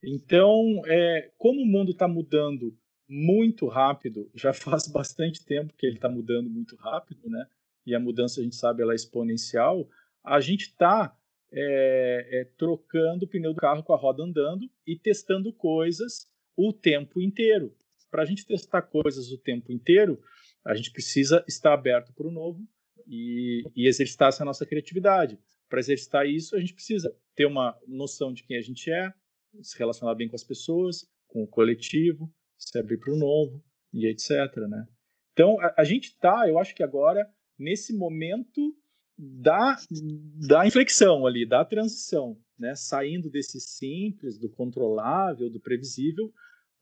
[0.03, 2.77] Então, é, como o mundo está mudando
[3.09, 7.47] muito rápido, já faz bastante tempo que ele está mudando muito rápido, né?
[7.87, 9.89] E a mudança a gente sabe ela é exponencial.
[10.25, 11.17] A gente está
[11.53, 16.73] é, é, trocando o pneu do carro com a roda andando e testando coisas o
[16.73, 17.73] tempo inteiro.
[18.11, 20.21] Para a gente testar coisas o tempo inteiro,
[20.65, 22.67] a gente precisa estar aberto para o novo
[23.07, 25.39] e, e exercitar essa nossa criatividade.
[25.69, 29.13] Para exercitar isso, a gente precisa ter uma noção de quem a gente é,
[29.63, 32.33] se relacionar bem com as pessoas, com o coletivo,
[32.67, 33.63] se abrir para o novo
[33.93, 34.31] e etc.
[34.69, 34.87] Né?
[35.33, 38.77] Então, a, a gente está, eu acho que agora, nesse momento
[39.17, 39.77] da,
[40.47, 42.75] da inflexão ali, da transição, né?
[42.75, 46.33] saindo desse simples, do controlável, do previsível,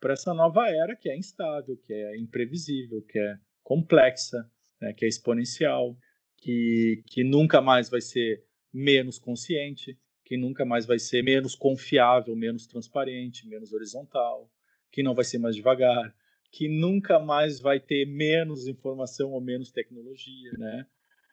[0.00, 4.92] para essa nova era que é instável, que é imprevisível, que é complexa, né?
[4.92, 5.96] que é exponencial,
[6.38, 12.34] que, que nunca mais vai ser menos consciente, que nunca mais vai ser menos confiável,
[12.34, 14.50] menos transparente, menos horizontal,
[14.94, 16.14] que não vai ser mais devagar,
[16.52, 20.86] que nunca mais vai ter menos informação ou menos tecnologia, né?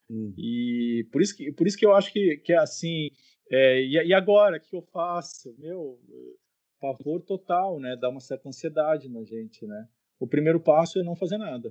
[0.09, 0.33] Hum.
[0.35, 3.11] E por isso que por isso que eu acho que, que é assim.
[3.51, 5.53] É, e, e, agora o que eu faço?
[5.59, 5.99] Meu
[6.79, 7.95] pavor total, né?
[7.95, 9.87] Dá uma certa ansiedade na gente, né?
[10.19, 11.69] O primeiro passo é não fazer nada.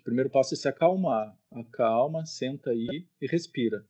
[0.00, 1.36] O primeiro passo é se acalmar.
[1.50, 3.84] Acalma, senta aí e respira.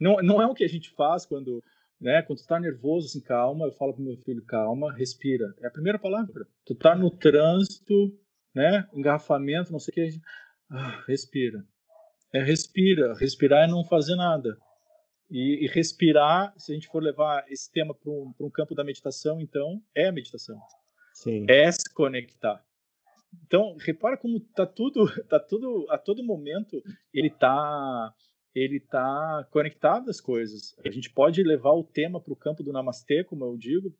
[0.00, 1.62] Não, não é o que a gente faz quando
[2.02, 2.20] né?
[2.22, 5.54] Quando tu tá nervoso, assim, calma, eu falo pro meu filho, calma, respira.
[5.60, 6.46] É a primeira palavra.
[6.66, 8.12] Tu tá no trânsito,
[8.52, 8.88] né?
[8.92, 10.20] Engarrafamento, não sei o que.
[10.68, 11.64] Ah, respira.
[12.34, 13.14] É respira.
[13.14, 14.58] Respirar é não fazer nada.
[15.30, 18.82] E, e respirar, se a gente for levar esse tema para um, um campo da
[18.82, 20.60] meditação, então, é a meditação.
[21.14, 21.46] Sim.
[21.48, 22.62] É se conectar.
[23.46, 26.82] Então, repara como tá tudo, tá tudo, a todo momento,
[27.14, 28.12] ele tá
[28.54, 30.76] ele está conectado às coisas.
[30.84, 33.94] A gente pode levar o tema para o campo do namastê, como eu digo,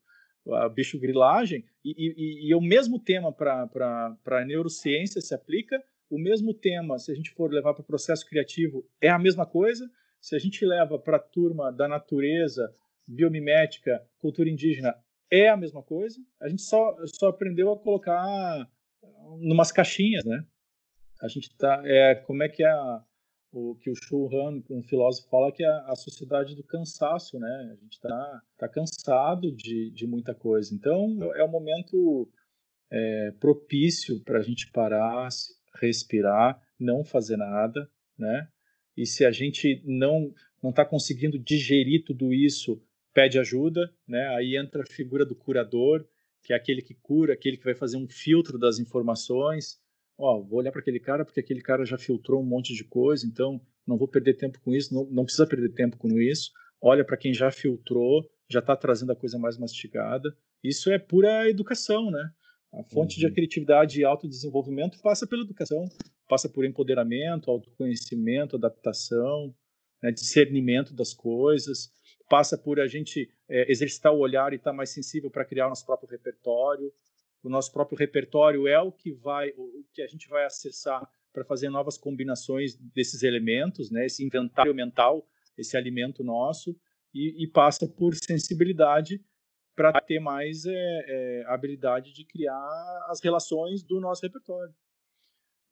[0.50, 6.18] a bicho grilagem, e, e, e o mesmo tema para a neurociência se aplica, o
[6.18, 9.88] mesmo tema, se a gente for levar para o processo criativo, é a mesma coisa,
[10.20, 12.74] se a gente leva para a turma da natureza,
[13.06, 14.94] biomimética, cultura indígena,
[15.30, 18.68] é a mesma coisa, a gente só, só aprendeu a colocar
[19.38, 20.44] numas caixinhas, né?
[21.22, 23.02] A gente tá, é, como é que é a,
[23.52, 27.70] o que o Shu Han, um filósofo, fala que é a, sociedade do cansaço, né?
[27.70, 30.74] A gente está tá cansado de, de muita coisa.
[30.74, 32.28] Então, é um momento
[32.90, 35.28] é, propício para a gente parar,
[35.74, 38.48] respirar, não fazer nada, né?
[38.96, 40.32] E se a gente não
[40.62, 42.80] não está conseguindo digerir tudo isso,
[43.12, 44.28] pede ajuda, né?
[44.36, 46.06] Aí entra a figura do curador,
[46.40, 49.81] que é aquele que cura, aquele que vai fazer um filtro das informações,
[50.22, 53.26] ó, vou olhar para aquele cara porque aquele cara já filtrou um monte de coisa,
[53.26, 56.52] então não vou perder tempo com isso, não, não precisa perder tempo com isso.
[56.80, 60.34] Olha para quem já filtrou, já está trazendo a coisa mais mastigada.
[60.62, 62.30] Isso é pura educação, né?
[62.72, 63.28] A fonte uhum.
[63.28, 65.88] de criatividade e autodesenvolvimento passa pela educação,
[66.28, 69.54] passa por empoderamento, autoconhecimento, adaptação,
[70.02, 71.90] né, discernimento das coisas,
[72.28, 75.68] passa por a gente é, exercitar o olhar e estar tá mais sensível para criar
[75.68, 76.92] nosso próprio repertório,
[77.42, 81.44] o nosso próprio repertório é o que vai, o que a gente vai acessar para
[81.44, 84.06] fazer novas combinações desses elementos, né?
[84.06, 85.26] Esse inventário mental,
[85.56, 86.76] esse alimento nosso
[87.12, 89.20] e, e passa por sensibilidade
[89.74, 94.74] para ter mais é, é, habilidade de criar as relações do nosso repertório.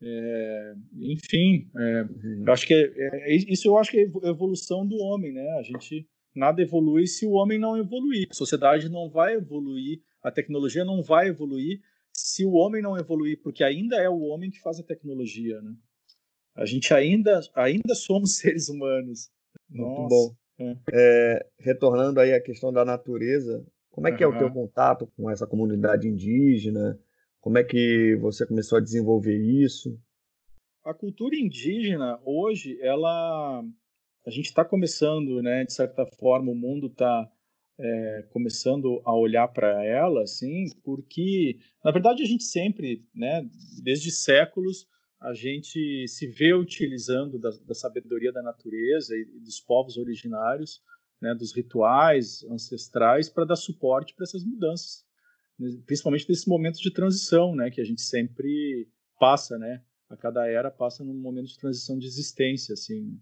[0.02, 2.04] É, enfim, é,
[2.46, 5.46] eu acho que é, é, isso eu acho que é evolução do homem, né?
[5.58, 8.26] A gente nada evolui se o homem não evoluir.
[8.30, 11.80] A sociedade não vai evoluir a tecnologia não vai evoluir
[12.12, 15.74] se o homem não evoluir, porque ainda é o homem que faz a tecnologia, né?
[16.54, 19.30] A gente ainda, ainda somos seres humanos.
[19.68, 20.08] Muito Nossa.
[20.08, 20.36] bom.
[20.58, 20.76] É.
[20.92, 24.32] É, retornando aí à questão da natureza, como é que uhum.
[24.32, 26.98] é o teu contato com essa comunidade indígena?
[27.40, 29.98] Como é que você começou a desenvolver isso?
[30.84, 33.62] A cultura indígena hoje, ela,
[34.26, 35.64] a gente está começando, né?
[35.64, 37.30] De certa forma, o mundo está
[37.80, 43.48] é, começando a olhar para ela, assim, porque na verdade a gente sempre, né,
[43.82, 44.86] desde séculos,
[45.18, 50.82] a gente se vê utilizando da, da sabedoria da natureza e, dos povos originários
[51.20, 55.04] né, dos rituais ancestrais para dar suporte para essas mudanças,
[55.58, 60.46] né, principalmente nesses momentos de transição, né, que a gente sempre passa, né, a cada
[60.46, 63.00] era passa num momento de transição de existência, assim.
[63.02, 63.18] Né.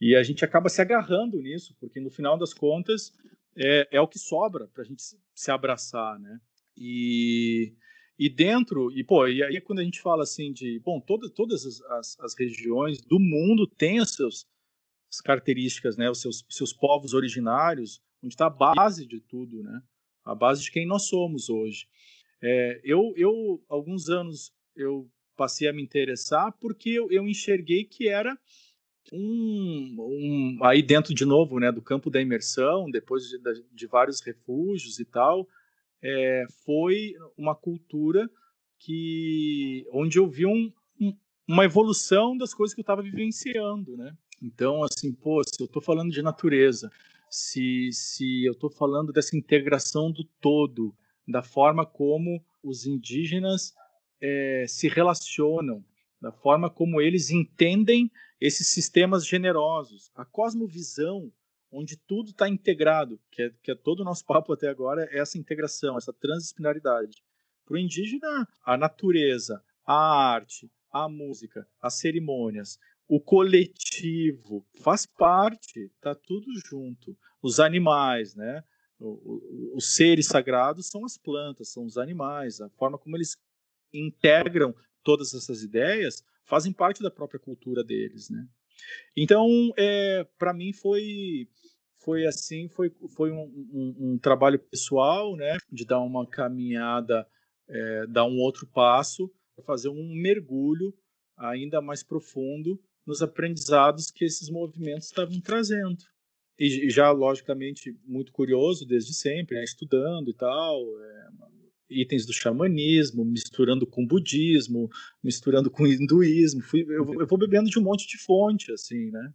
[0.00, 3.12] E a gente acaba se agarrando nisso, porque no final das contas
[3.56, 5.02] é, é o que sobra para a gente
[5.34, 6.40] se abraçar, né?
[6.76, 7.74] E,
[8.18, 11.66] e dentro, e pô, e aí quando a gente fala assim de, bom, toda, todas
[11.66, 14.46] as, as, as regiões do mundo têm as suas
[15.12, 16.10] as características, né?
[16.10, 19.82] Os seus, seus povos originários, onde está a base de tudo, né?
[20.24, 21.86] A base de quem nós somos hoje.
[22.42, 28.08] É, eu, eu, alguns anos, eu passei a me interessar porque eu, eu enxerguei que
[28.08, 28.38] era
[29.12, 33.38] um, um, aí dentro de novo, né, do campo da imersão, depois de,
[33.72, 35.48] de vários refúgios e tal,
[36.02, 38.28] é, foi uma cultura
[38.78, 44.16] que onde eu vi um, um, uma evolução das coisas que eu estava vivenciando, né?
[44.42, 46.90] Então, assim, pô, se eu estou falando de natureza,
[47.30, 50.94] se, se eu estou falando dessa integração do todo,
[51.26, 53.72] da forma como os indígenas
[54.20, 55.84] é, se relacionam,
[56.22, 58.08] da forma como eles entendem
[58.40, 61.32] esses sistemas generosos, a cosmovisão,
[61.70, 65.18] onde tudo está integrado, que é, que é todo o nosso papo até agora, é
[65.18, 67.22] essa integração, essa transdisciplinaridade.
[67.66, 75.80] Para o indígena, a natureza, a arte, a música, as cerimônias, o coletivo faz parte,
[75.80, 77.16] está tudo junto.
[77.42, 78.62] Os animais, né?
[79.00, 83.36] Os seres sagrados são as plantas, são os animais, a forma como eles
[83.92, 88.46] integram todas essas ideias fazem parte da própria cultura deles, né?
[89.16, 91.48] Então, é, para mim foi
[92.04, 97.24] foi assim, foi, foi um, um, um, trabalho pessoal, né, de dar uma caminhada,
[97.68, 99.32] é, dar um outro passo,
[99.64, 100.92] fazer um mergulho
[101.36, 106.04] ainda mais profundo nos aprendizados que esses movimentos estavam trazendo.
[106.58, 111.28] E, já, logicamente, muito curioso desde sempre, né, estudando e tal, é,
[112.00, 114.90] itens do xamanismo, misturando com budismo,
[115.22, 116.62] misturando com hinduísmo.
[116.62, 119.32] Fui, eu, eu, vou bebendo de um monte de fonte, assim, né?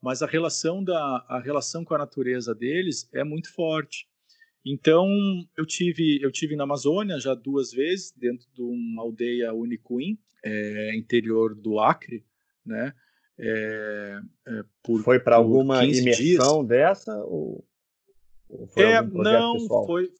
[0.00, 4.06] Mas a relação da a relação com a natureza deles é muito forte.
[4.64, 5.08] Então
[5.56, 10.96] eu tive eu tive na Amazônia já duas vezes dentro de uma aldeia Unicuim, é,
[10.96, 12.24] interior do Acre,
[12.64, 12.94] né?
[13.40, 16.68] É, é, por, foi para alguma imersão dias.
[16.68, 17.64] dessa ou,
[18.48, 19.86] ou foi é, não pessoal?
[19.86, 20.10] foi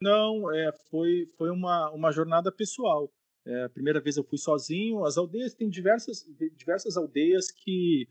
[0.00, 3.12] não, é, foi, foi uma, uma jornada pessoal.
[3.46, 5.04] É, a primeira vez eu fui sozinho.
[5.04, 6.24] As aldeias tem diversas,
[6.56, 8.08] diversas aldeias que,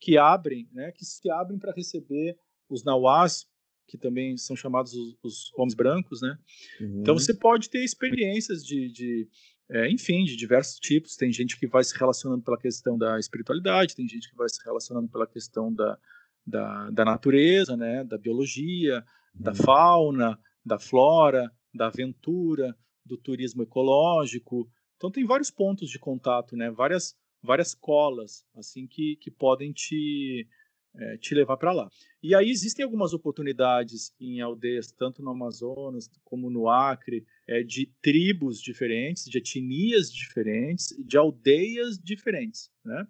[0.00, 2.36] que abrem, né, que se abrem para receber
[2.68, 3.46] os nauás,
[3.86, 6.38] que também são chamados os, os homens brancos, né?
[6.80, 7.00] Uhum.
[7.00, 9.28] Então você pode ter experiências de, de
[9.70, 11.16] é, enfim, de diversos tipos.
[11.16, 14.62] Tem gente que vai se relacionando pela questão da espiritualidade, tem gente que vai se
[14.64, 15.98] relacionando pela questão da,
[16.46, 19.04] da, da natureza, né, da biologia,
[19.34, 19.42] uhum.
[19.42, 24.68] da fauna, da flora, da aventura, do turismo ecológico.
[24.96, 26.70] Então tem vários pontos de contato, né?
[26.70, 30.48] Várias várias colas assim que, que podem te
[30.96, 31.90] é, te levar para lá.
[32.22, 37.92] E aí existem algumas oportunidades em aldeias, tanto no Amazonas como no Acre, é, de
[38.00, 43.06] tribos diferentes, de etnias diferentes, de aldeias diferentes, né?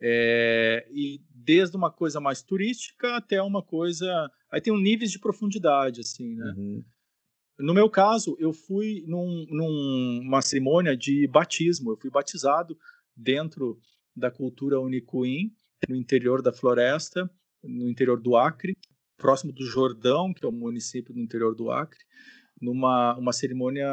[0.00, 4.30] É, e desde uma coisa mais turística até uma coisa.
[4.50, 6.54] Aí tem um níveis de profundidade, assim, né?
[6.56, 6.84] Uhum.
[7.58, 11.92] No meu caso, eu fui num, numa cerimônia de batismo.
[11.92, 12.76] Eu fui batizado
[13.16, 13.78] dentro
[14.14, 15.52] da cultura Unicuim,
[15.88, 17.30] no interior da floresta,
[17.62, 18.76] no interior do Acre,
[19.16, 22.00] próximo do Jordão, que é um município no interior do Acre,
[22.60, 23.88] numa uma cerimônia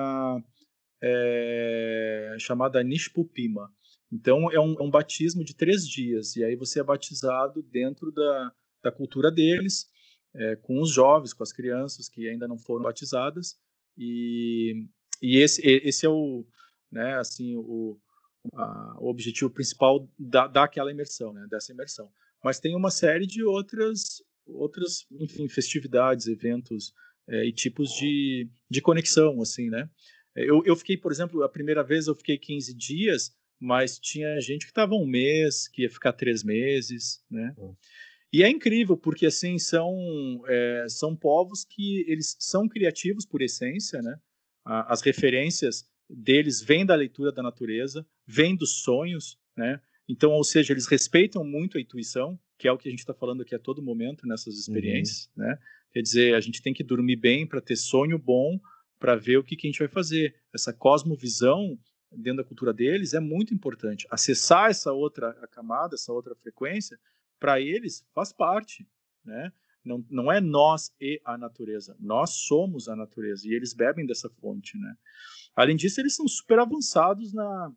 [1.02, 3.72] é, chamada Nishpupima.
[4.12, 8.12] Então, é um, é um, batismo de três dias, e aí você é batizado dentro
[8.12, 8.52] da,
[8.84, 9.90] da cultura deles,
[10.36, 13.58] é, com os jovens, com as crianças que ainda não foram batizadas
[13.98, 14.86] e,
[15.22, 16.46] e esse, esse é o,
[16.92, 18.00] né, assim, o,
[18.54, 22.12] a, o objetivo principal da, daquela imersão, né, dessa imersão.
[22.44, 26.94] Mas tem uma série de outras, outras, enfim, festividades, eventos
[27.28, 29.90] é, e tipos de, de conexão, assim, né.
[30.36, 34.66] Eu, eu fiquei, por exemplo, a primeira vez eu fiquei 15 dias, mas tinha gente
[34.66, 37.54] que estava um mês, que ia ficar três meses, né.
[37.58, 37.76] Uhum.
[38.34, 39.96] E é incrível, porque assim são,
[40.48, 44.18] é, são povos que eles são criativos por essência, né?
[44.64, 49.82] As referências deles vêm da leitura da natureza, vêm dos sonhos, né?
[50.08, 53.14] Então, ou seja, eles respeitam muito a intuição, que é o que a gente está
[53.14, 54.60] falando aqui a todo momento nessas uhum.
[54.60, 55.44] experiências, uhum.
[55.44, 55.58] né?
[55.92, 58.60] Quer dizer, a gente tem que dormir bem para ter sonho bom,
[58.98, 60.36] para ver o que, que a gente vai fazer.
[60.54, 61.78] Essa cosmovisão
[62.12, 64.08] dentro da cultura deles é muito importante.
[64.10, 66.98] Acessar essa outra camada, essa outra frequência,
[67.42, 68.88] para eles faz parte,
[69.26, 69.52] né?
[69.84, 74.30] Não, não é nós e a natureza, nós somos a natureza e eles bebem dessa
[74.30, 74.96] fonte, né?
[75.56, 77.74] Além disso, eles são super avançados na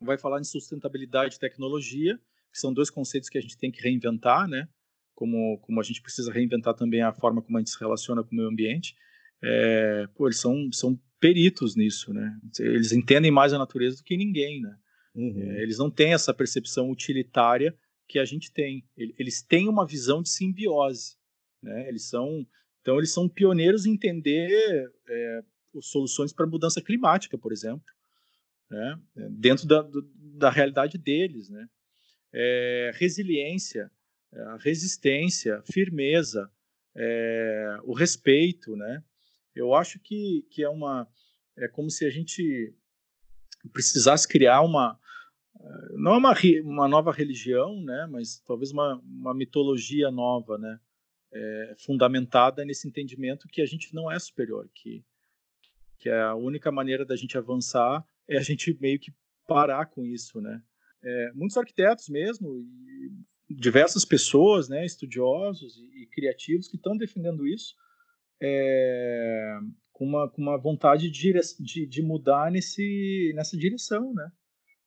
[0.00, 2.18] vai falar em sustentabilidade e tecnologia,
[2.52, 4.66] que são dois conceitos que a gente tem que reinventar, né?
[5.14, 8.32] Como, como a gente precisa reinventar também a forma como a gente se relaciona com
[8.32, 8.94] o meio ambiente.
[9.42, 12.38] É, pô, eles são, são peritos nisso, né?
[12.58, 14.76] Eles entendem mais a natureza do que ninguém, né?
[15.14, 15.52] Uhum.
[15.52, 17.76] É, eles não têm essa percepção utilitária
[18.08, 18.84] que a gente tem.
[18.96, 21.16] Eles têm uma visão de simbiose,
[21.62, 21.88] né?
[21.88, 22.46] Eles são,
[22.80, 25.42] então eles são pioneiros em entender é,
[25.80, 27.84] soluções para mudança climática, por exemplo,
[28.70, 29.00] né?
[29.30, 29.86] Dentro da,
[30.16, 31.68] da realidade deles, né?
[32.32, 33.90] É, resiliência,
[34.32, 36.50] é, resistência, firmeza,
[36.96, 39.02] é, o respeito, né?
[39.54, 41.08] Eu acho que, que é uma
[41.56, 42.74] é como se a gente
[43.72, 44.98] precisasse criar uma
[45.92, 46.34] não é uma,
[46.64, 50.78] uma nova religião, né, mas talvez uma, uma mitologia nova, né,
[51.32, 55.04] é, fundamentada nesse entendimento que a gente não é superior, que,
[55.98, 59.12] que a única maneira da gente avançar é a gente meio que
[59.46, 60.62] parar com isso, né.
[61.02, 62.66] É, muitos arquitetos mesmo,
[63.48, 67.74] e diversas pessoas, né, estudiosos e, e criativos que estão defendendo isso,
[68.40, 69.58] é,
[69.92, 74.30] com, uma, com uma vontade de, de, de mudar nesse, nessa direção, né?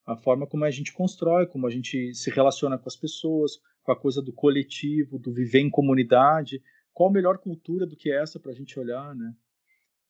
[0.08, 3.92] A forma como a gente constrói, como a gente se relaciona com as pessoas, com
[3.92, 6.64] a coisa do coletivo, do viver em comunidade.
[6.94, 9.36] Qual a melhor cultura do que essa para a gente olhar, né?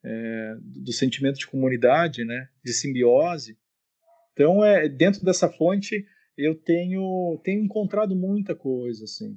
[0.04, 2.48] É, do sentimento de comunidade, né?
[2.64, 3.58] De simbiose.
[4.34, 6.06] Então, é, dentro dessa fonte,
[6.38, 9.36] eu tenho, tenho encontrado muita coisa, assim.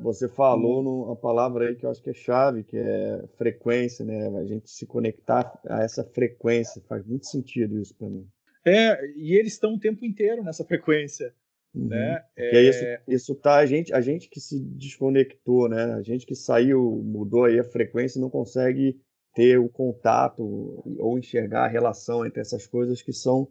[0.00, 4.38] Você falou uma palavra aí que eu acho que é chave, que é frequência, né?
[4.38, 6.80] A gente se conectar a essa frequência.
[6.88, 8.26] Faz muito sentido isso para mim.
[8.68, 11.32] É, e eles estão o tempo inteiro nessa frequência.
[11.74, 11.88] Uhum.
[11.88, 12.22] Né?
[12.36, 12.62] É...
[12.62, 15.94] isso, isso tá a gente, a gente que se desconectou, né?
[15.94, 18.98] A gente que saiu, mudou aí a frequência e não consegue
[19.34, 20.42] ter o contato
[20.98, 23.48] ou enxergar a relação entre essas coisas que são,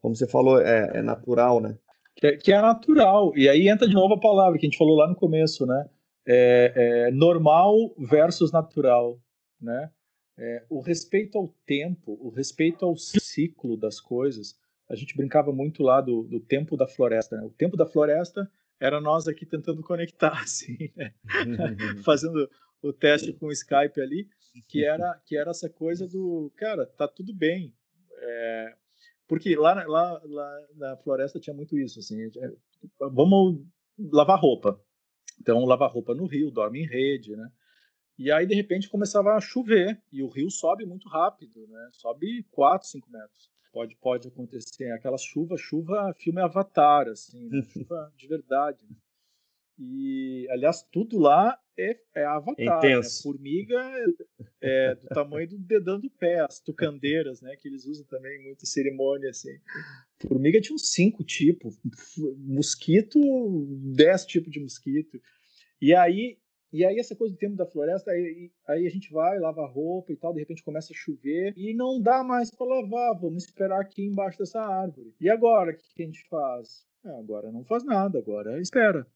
[0.00, 1.76] como você falou, é, é natural, né?
[2.18, 3.32] que é, que é natural.
[3.36, 5.88] E aí entra de novo a palavra que a gente falou lá no começo, né?
[6.26, 6.72] É,
[7.06, 9.18] é normal versus natural,
[9.60, 9.90] né?
[10.38, 14.56] É, o respeito ao tempo, o respeito ao ciclo das coisas.
[14.88, 17.36] A gente brincava muito lá do, do tempo da floresta.
[17.36, 17.42] Né?
[17.44, 21.12] O tempo da floresta era nós aqui tentando conectar, assim, né?
[22.04, 22.48] fazendo
[22.80, 24.28] o teste com o Skype ali,
[24.68, 27.74] que era que era essa coisa do cara, tá tudo bem.
[28.20, 28.74] É,
[29.26, 32.52] porque lá, lá, lá na floresta tinha muito isso, assim, é,
[33.00, 33.60] vamos
[33.98, 34.80] lavar roupa.
[35.40, 37.50] Então, lavar roupa no rio, dorme em rede, né?
[38.18, 41.88] E aí, de repente, começava a chover e o rio sobe muito rápido, né?
[41.92, 43.50] Sobe 4, 5 metros.
[43.72, 47.62] Pode, pode acontecer aquela chuva, chuva, filme Avatar, assim, né?
[47.62, 48.84] chuva de verdade.
[48.90, 48.96] Né?
[49.78, 52.82] E, aliás, tudo lá é, é avatar.
[52.82, 53.00] Né?
[53.22, 53.80] Formiga
[54.60, 57.54] é, é, do tamanho do dedão do pé, as tucandeiras, né?
[57.54, 59.56] Que eles usam também muito em cerimônia, assim.
[60.26, 61.78] Formiga tinha uns cinco tipos.
[62.38, 63.20] Mosquito,
[63.94, 65.20] dez tipos de mosquito.
[65.80, 66.38] E aí,
[66.72, 69.66] e aí essa coisa do tempo da floresta, aí, aí a gente vai, lava a
[69.66, 73.44] roupa e tal, de repente começa a chover e não dá mais para lavar, vamos
[73.44, 75.14] esperar aqui embaixo dessa árvore.
[75.20, 76.86] E agora, o que, a gente faz?
[77.04, 79.06] Ah, agora não faz nada, agora espera.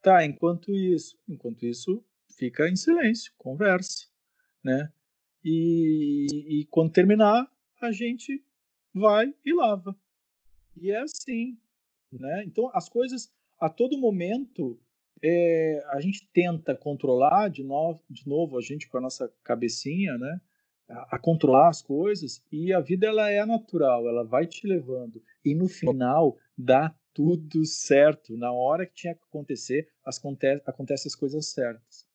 [0.00, 2.02] Tá, enquanto isso, enquanto isso,
[2.36, 4.06] fica em silêncio, conversa,
[4.62, 4.90] né?
[5.44, 6.26] E,
[6.60, 7.46] e quando terminar,
[7.80, 8.42] a gente
[8.94, 9.94] vai e lava.
[10.76, 11.58] E é assim,
[12.10, 12.44] né?
[12.44, 13.30] Então, as coisas,
[13.60, 14.80] a todo momento,
[15.22, 20.16] é, a gente tenta controlar de novo, de novo, a gente com a nossa cabecinha,
[20.18, 20.40] né?
[20.88, 25.22] A, a, controlar as coisas e a vida ela é natural, ela vai te levando
[25.42, 28.36] e no final dá tudo certo.
[28.36, 32.06] Na hora que tinha que acontecer, as, acontece, acontecem as coisas certas.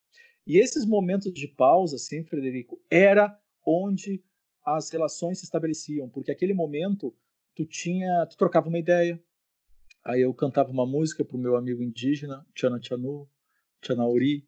[0.46, 4.24] E esses momentos de pausa, assim, Frederico, era onde
[4.66, 7.16] as relações se estabeleciam, porque aquele momento
[7.56, 9.22] tu tinha, tu trocava uma ideia.
[10.10, 13.30] Aí eu cantava uma música para o meu amigo indígena, Tchana Tchanu,
[13.80, 14.44] Tchanauri,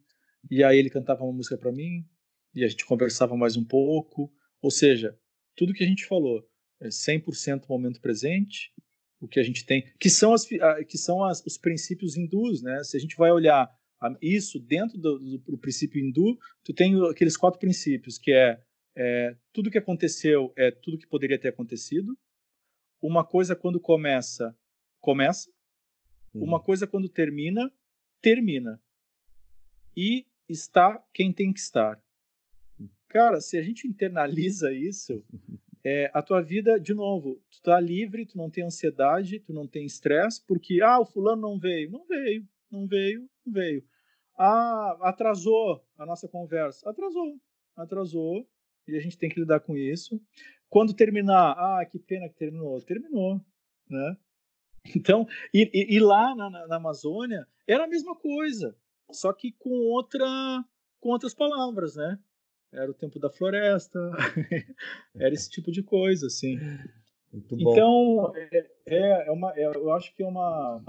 [0.49, 2.03] e aí ele cantava uma música para mim,
[2.55, 4.33] e a gente conversava mais um pouco.
[4.59, 5.15] Ou seja,
[5.55, 6.43] tudo que a gente falou
[6.79, 8.73] é 100% momento presente,
[9.19, 12.83] o que a gente tem, que são, as, que são as, os princípios hindus, né?
[12.83, 13.69] Se a gente vai olhar
[14.19, 18.59] isso dentro do, do, do princípio hindu, tu tem aqueles quatro princípios, que é,
[18.97, 22.17] é tudo que aconteceu é tudo que poderia ter acontecido,
[22.99, 24.57] uma coisa quando começa,
[25.01, 25.49] começa,
[26.33, 26.43] uhum.
[26.43, 27.71] uma coisa quando termina,
[28.21, 28.81] termina,
[29.97, 32.01] e está quem tem que estar.
[33.09, 35.23] Cara, se a gente internaliza isso,
[35.83, 39.67] é, a tua vida, de novo, tu tá livre, tu não tem ansiedade, tu não
[39.67, 41.91] tem estresse, porque, ah, o fulano não veio.
[41.91, 43.83] Não veio, não veio, não veio.
[44.37, 46.89] Ah, atrasou a nossa conversa.
[46.89, 47.37] Atrasou,
[47.75, 48.47] atrasou.
[48.87, 50.21] E a gente tem que lidar com isso.
[50.69, 52.81] Quando terminar, ah, que pena que terminou.
[52.81, 53.41] Terminou,
[53.89, 54.17] né?
[54.95, 58.75] Então, e, e, lá na, na, Amazônia era a mesma coisa,
[59.11, 60.27] só que com outra,
[60.99, 62.17] com outras palavras, né?
[62.73, 63.99] Era o tempo da floresta,
[65.15, 66.57] era esse tipo de coisa, assim.
[67.33, 70.81] Então, é, é, é uma, é, eu acho que é uma,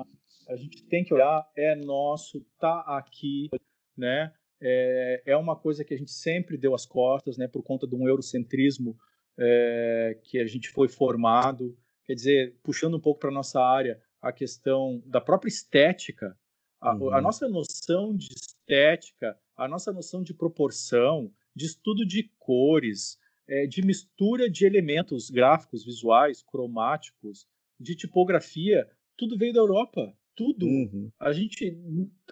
[0.48, 3.51] a gente tem que olhar, é nosso, tá aqui,
[3.97, 4.32] né?
[4.60, 7.48] É, é uma coisa que a gente sempre deu as costas, né?
[7.48, 8.97] Por conta de um eurocentrismo
[9.39, 14.33] é, que a gente foi formado, quer dizer, puxando um pouco para nossa área, a
[14.33, 16.37] questão da própria estética,
[16.81, 17.15] a, uhum.
[17.15, 23.19] a, nossa noção de estética, a nossa noção de proporção, de estudo de cores,
[23.49, 27.47] é, de mistura de elementos gráficos, visuais, cromáticos,
[27.79, 30.16] de tipografia, tudo veio da Europa.
[30.35, 30.65] Tudo.
[30.65, 31.11] Uhum.
[31.20, 31.77] A gente,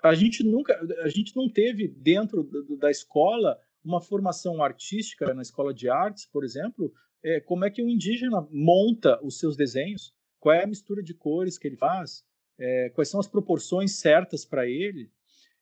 [0.02, 2.48] a gente nunca, a gente não teve dentro
[2.78, 6.92] da escola uma formação artística na escola de artes, por exemplo,
[7.22, 11.14] é, como é que o indígena monta os seus desenhos, qual é a mistura de
[11.14, 12.24] cores que ele faz,
[12.58, 15.10] é, quais são as proporções certas para ele.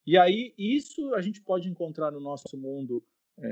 [0.07, 3.05] E aí, isso a gente pode encontrar no nosso mundo
[3.39, 3.47] é,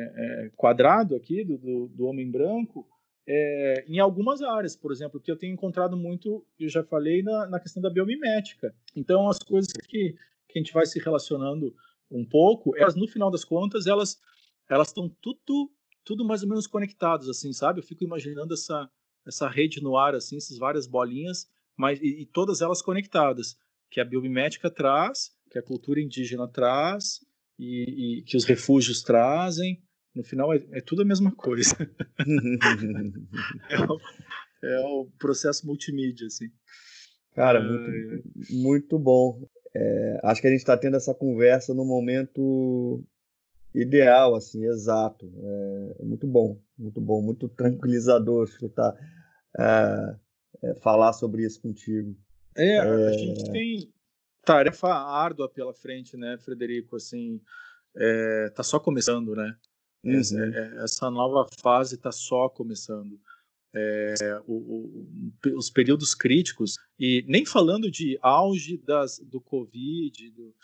[0.46, 2.88] é quadrado aqui, do, do, do homem branco,
[3.28, 7.46] é, em algumas áreas, por exemplo, que eu tenho encontrado muito, eu já falei, na,
[7.46, 8.74] na questão da biomimética.
[8.94, 10.14] Então, as coisas que,
[10.48, 11.74] que a gente vai se relacionando
[12.10, 14.20] um pouco, elas, no final das contas, elas
[14.68, 15.70] elas estão tudo
[16.06, 17.80] tudo mais ou menos conectados, assim, sabe?
[17.80, 18.88] Eu fico imaginando essa,
[19.26, 23.58] essa rede no ar, assim, essas várias bolinhas, mas e, e todas elas conectadas,
[23.90, 27.18] que a biomimética traz, que a cultura indígena traz,
[27.58, 29.82] e, e que os refúgios trazem.
[30.14, 31.76] No final é, é tudo a mesma coisa.
[33.68, 34.00] é, o,
[34.62, 36.46] é, o, processo multimídia, assim.
[37.34, 39.46] Cara, muito, muito bom.
[39.74, 43.04] É, acho que a gente está tendo essa conversa no momento
[43.76, 45.30] ideal, assim, exato.
[45.98, 48.96] É, muito bom, muito bom, muito tranquilizador escutar
[49.58, 50.16] é,
[50.62, 52.16] é, falar sobre isso contigo.
[52.56, 53.12] É, a é.
[53.12, 53.92] gente tem
[54.44, 56.96] tarefa árdua pela frente, né, Frederico?
[56.96, 57.40] Assim,
[58.54, 59.56] tá só começando, né?
[60.04, 60.12] Uhum.
[60.12, 60.44] Essa,
[60.82, 63.20] essa, nova fase está só começando.
[63.74, 70.54] É, o, o, os períodos críticos, e nem falando de auge das, do Covid, do,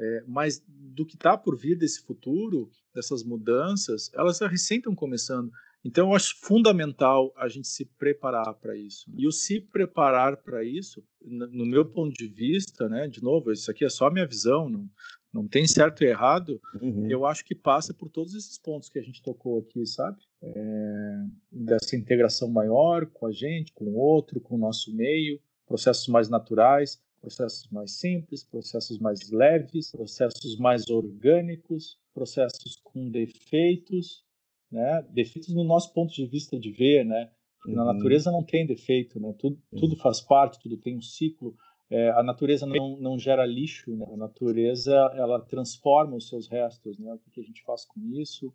[0.00, 5.50] é, mas do que está por vir desse futuro, dessas mudanças, elas recém estão começando.
[5.84, 9.10] Então, eu acho fundamental a gente se preparar para isso.
[9.16, 13.70] E o se preparar para isso, no meu ponto de vista, né, de novo, isso
[13.70, 14.90] aqui é só a minha visão, não,
[15.32, 17.08] não tem certo e errado, uhum.
[17.08, 20.18] eu acho que passa por todos esses pontos que a gente tocou aqui, sabe?
[20.42, 21.16] É,
[21.50, 26.28] dessa integração maior com a gente, com o outro, com o nosso meio, processos mais
[26.28, 34.24] naturais, processos mais simples, processos mais leves, processos mais orgânicos, processos com defeitos,
[34.70, 35.02] né?
[35.10, 37.30] Defeitos no nosso ponto de vista de ver, né?
[37.66, 37.92] Na uhum.
[37.92, 39.34] natureza não tem defeito, né?
[39.38, 39.78] Tudo, uhum.
[39.78, 41.54] tudo faz parte, tudo tem um ciclo.
[41.90, 44.06] É, a natureza não, não gera lixo, né?
[44.12, 47.12] A natureza ela transforma os seus restos, né?
[47.12, 48.52] O que, que a gente faz com isso?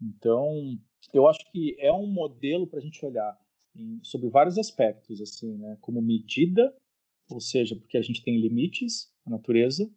[0.00, 0.78] Então,
[1.14, 3.38] eu acho que é um modelo para a gente olhar
[3.74, 5.78] em, sobre vários aspectos, assim, né?
[5.80, 6.74] Como medida
[7.32, 9.90] ou seja, porque a gente tem limites, a natureza,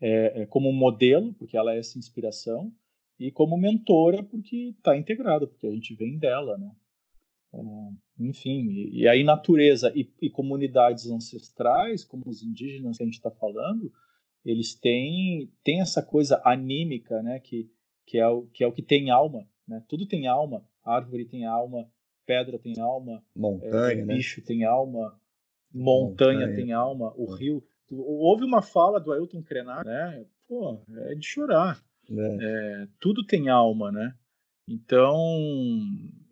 [0.00, 2.72] é, é como modelo, porque ela é essa inspiração,
[3.18, 6.72] e como mentora, porque está integrada, porque a gente vem dela, né?
[7.52, 7.58] É,
[8.18, 13.16] enfim, e, e, aí natureza e, e, comunidades ancestrais, como os indígenas que a gente
[13.16, 13.92] está falando,
[14.44, 17.40] eles têm, têm essa coisa anímica, né?
[17.40, 17.70] Que,
[18.06, 19.84] que, é o, que é o que tem alma, né?
[19.86, 21.90] Tudo tem alma, árvore tem alma,
[22.24, 24.14] pedra tem alma, montanha, é, né?
[24.14, 25.19] bicho tem alma,
[25.72, 26.56] montanha, montanha.
[26.56, 27.62] tem alma, o rio.
[27.90, 30.24] Houve uma fala do Ailton Krenak, né?
[30.46, 31.82] Pô, é de chorar.
[32.10, 32.38] É.
[32.40, 34.14] É, tudo tem alma, né?
[34.68, 35.16] Então,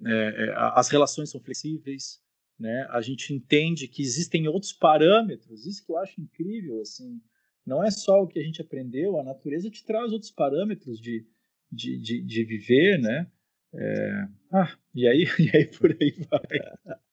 [0.06, 2.20] é, é as relações são flexíveis,
[2.59, 2.86] né?
[2.90, 5.66] A gente entende que existem outros parâmetros.
[5.66, 7.20] Isso que eu acho incrível, assim.
[7.66, 11.27] Não é só o que a gente aprendeu, a natureza te traz outros parâmetros de,
[11.70, 13.31] de, de, de viver, né?
[13.74, 16.98] É, ah, e aí, e aí por aí vai.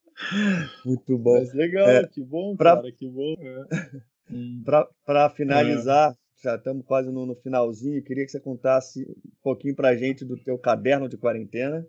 [0.86, 1.40] Muito bom.
[1.40, 3.36] Mas legal, é, que bom, pra, cara, que bom.
[3.40, 4.02] É.
[4.32, 4.64] Hum.
[5.06, 6.16] Para finalizar, é.
[6.44, 10.26] já estamos quase no, no, finalzinho, queria que você contasse um pouquinho para a gente
[10.26, 11.86] do teu caderno de quarentena.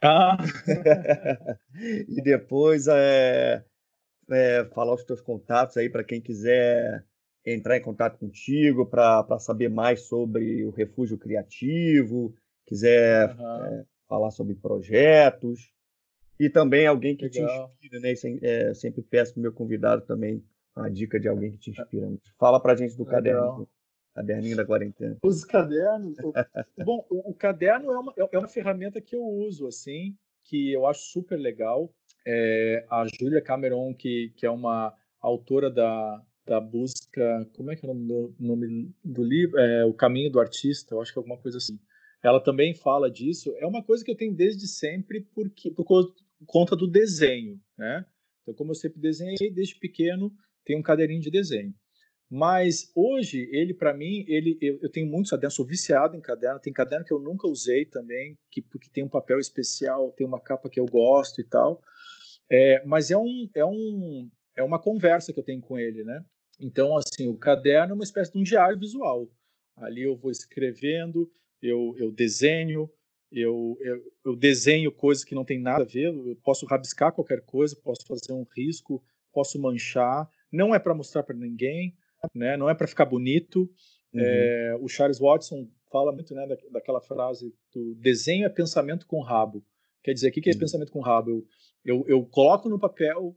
[0.00, 0.36] Ah!
[2.08, 3.64] e depois é,
[4.30, 7.04] é, falar os teus contatos aí para quem quiser
[7.44, 12.34] entrar em contato contigo para saber mais sobre o refúgio criativo,
[12.66, 13.64] quiser uhum.
[13.64, 15.72] é, falar sobre projetos.
[16.42, 17.68] E também alguém que Legal.
[17.78, 18.14] te inspira, né?
[18.42, 20.44] É, sempre peço para o meu convidado também
[20.74, 22.08] uma dica de alguém que te inspira.
[22.36, 23.22] Fala para a gente do Legal.
[23.22, 23.68] caderno.
[24.12, 25.16] Caderninho da quarentena.
[25.22, 26.16] Os cadernos.
[26.84, 30.84] Bom, o, o, caderno é uma, é uma ferramenta que eu uso, assim, que eu
[30.84, 31.94] acho super legal.
[32.26, 37.48] É, a Julia Cameron, que, que é uma autora da, da busca.
[37.54, 39.60] Como é que é o nome do, nome do livro?
[39.60, 41.78] É, o Caminho do Artista, eu acho que é alguma coisa assim.
[42.22, 43.54] Ela também fala disso.
[43.58, 45.84] É uma coisa que eu tenho desde sempre porque, por
[46.46, 48.04] conta do desenho, né?
[48.42, 50.32] Então, como eu sempre desenhei desde pequeno,
[50.64, 51.74] tenho um caderninho de desenho.
[52.34, 56.58] Mas hoje, ele para mim, ele eu, eu, tenho muitos cadernos, sou viciado em caderno.
[56.58, 60.40] Tem caderno que eu nunca usei também, que porque tem um papel especial, tem uma
[60.40, 61.82] capa que eu gosto e tal.
[62.50, 66.24] É, mas é um é um é uma conversa que eu tenho com ele, né?
[66.58, 69.28] Então, assim, o caderno é uma espécie de um diário visual.
[69.76, 72.90] Ali eu vou escrevendo, eu, eu desenho,
[73.32, 77.40] eu, eu, eu, desenho coisas que não tem nada a ver, eu posso rabiscar qualquer
[77.42, 79.02] coisa, posso fazer um risco,
[79.32, 80.28] posso manchar.
[80.52, 81.96] Não é para mostrar para ninguém,
[82.34, 82.56] né?
[82.56, 83.70] não é para ficar bonito.
[84.12, 84.20] Uhum.
[84.20, 89.22] É, o Charles Watson fala muito né, da, daquela frase do desenho é pensamento com
[89.22, 89.64] rabo.
[90.02, 90.58] Quer dizer, o que é uhum.
[90.58, 91.30] pensamento com rabo?
[91.30, 91.46] Eu,
[91.84, 93.34] eu, eu coloco no papel,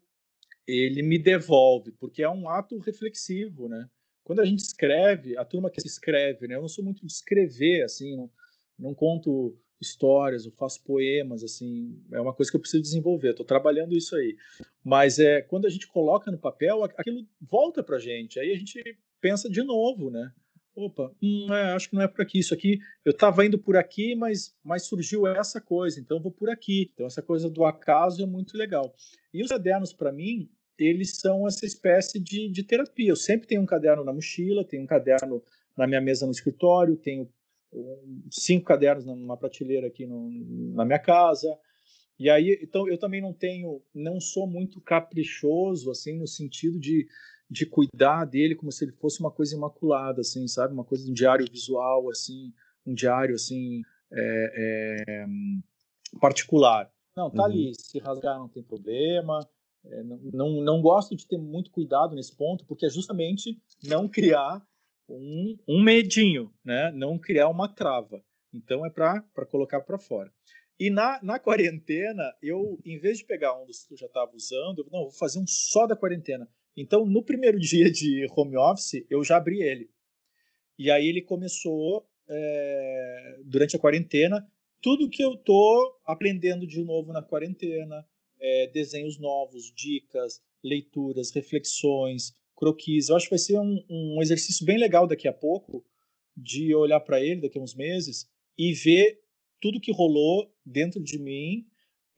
[0.67, 3.87] ele me devolve, porque é um ato reflexivo, né?
[4.25, 6.55] Quando a gente escreve, a turma que escreve, né?
[6.55, 8.31] Eu não sou muito de escrever, assim, não,
[8.77, 13.45] não conto histórias, eu faço poemas, assim, é uma coisa que eu preciso desenvolver, estou
[13.45, 14.35] trabalhando isso aí.
[14.83, 18.57] Mas é quando a gente coloca no papel, aquilo volta para a gente, aí a
[18.57, 18.81] gente
[19.21, 20.31] pensa de novo, né?
[20.75, 22.39] Opa, hum, é, acho que não é por aqui.
[22.39, 26.49] Isso aqui, eu estava indo por aqui, mas, mas surgiu essa coisa, então vou por
[26.49, 26.91] aqui.
[26.93, 28.93] Então essa coisa do acaso é muito legal.
[29.33, 33.09] E os cadernos, para mim, eles são essa espécie de, de terapia.
[33.09, 35.41] Eu sempre tenho um caderno na mochila, tenho um caderno
[35.77, 37.29] na minha mesa no escritório, tenho
[38.31, 40.29] cinco cadernos numa prateleira aqui no,
[40.73, 41.57] na minha casa.
[42.17, 47.07] E aí, então eu também não tenho, não sou muito caprichoso assim no sentido de,
[47.49, 51.11] de cuidar dele como se ele fosse uma coisa imaculada, assim, sabe, uma coisa de
[51.11, 52.53] um diário visual, assim,
[52.85, 53.81] um diário assim
[54.11, 55.25] é, é,
[56.19, 56.89] particular.
[57.15, 57.49] Não, tá uhum.
[57.49, 59.39] ali, se rasgar não tem problema.
[59.85, 64.07] É, não, não, não gosto de ter muito cuidado nesse ponto, porque é justamente não
[64.07, 64.65] criar
[65.09, 66.91] um, um medinho, né?
[66.91, 68.23] Não criar uma trava.
[68.53, 70.31] Então é para colocar para fora.
[70.79, 74.35] E na, na quarentena, eu, em vez de pegar um dos que eu já estava
[74.35, 76.49] usando, eu, não, vou fazer um só da quarentena.
[76.75, 79.89] Então, no primeiro dia de home office, eu já abri ele.
[80.77, 84.45] E aí ele começou, é, durante a quarentena,
[84.81, 88.05] tudo que eu tô aprendendo de novo na quarentena,
[88.39, 93.09] é, desenhos novos, dicas, leituras, reflexões, croquis.
[93.09, 95.85] Eu acho que vai ser um, um exercício bem legal daqui a pouco
[96.35, 99.21] de olhar para ele daqui a uns meses e ver
[99.61, 101.65] tudo que rolou dentro de mim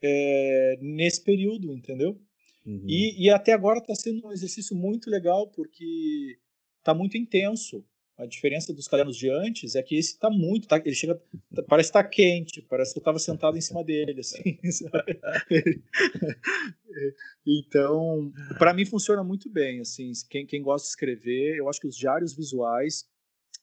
[0.02, 2.20] é, nesse período, entendeu?
[2.66, 2.86] Uhum.
[2.88, 6.38] E, e, até agora está sendo um exercício muito legal porque
[6.80, 7.86] está muito intenso.
[8.18, 11.22] A diferença dos cadernos de antes é que esse está muito, tá, ele chega,
[11.54, 14.58] tá, parece estar tá quente, parece que eu estava sentado em cima dele, assim.
[17.46, 20.12] então, para mim funciona muito bem, assim.
[20.28, 23.08] Quem, quem gosta de escrever, eu acho que os diários visuais,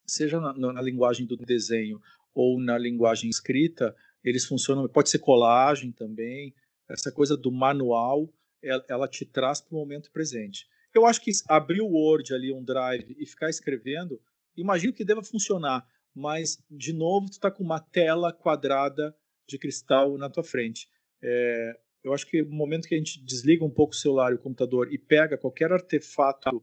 [0.07, 2.01] seja na, na linguagem do desenho
[2.33, 4.87] ou na linguagem escrita, eles funcionam.
[4.87, 6.55] Pode ser colagem também.
[6.89, 8.33] Essa coisa do manual,
[8.63, 10.69] ela, ela te traz para o momento presente.
[10.95, 14.21] Eu acho que abrir o Word ali, um Drive e ficar escrevendo
[14.57, 19.15] imagino que deva funcionar, mas de novo tu está com uma tela quadrada
[19.49, 20.89] de cristal na tua frente.
[21.23, 24.37] É, eu acho que no momento que a gente desliga um pouco o celular e
[24.37, 26.63] o computador e pega qualquer artefato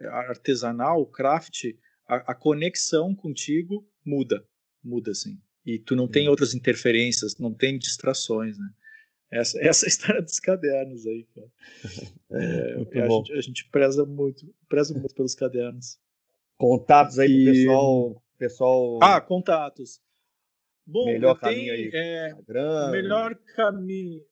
[0.00, 1.66] é, artesanal, craft,
[2.06, 4.44] a, a conexão contigo muda,
[4.82, 5.38] muda assim.
[5.64, 8.70] E tu não tem outras interferências, não tem distrações, né?
[9.30, 11.52] Essa, essa é a história dos cadernos aí, cara.
[12.32, 15.98] É, a, gente, a, gente, preza muito, preza muito pelos cadernos.
[16.60, 17.44] Contatos aí e...
[17.44, 18.98] pro pessoal, pessoal.
[19.02, 19.98] Ah, contatos.
[20.86, 21.90] Bom, melhor caminho aí.
[21.90, 24.22] É, Instagram, melhor caminho.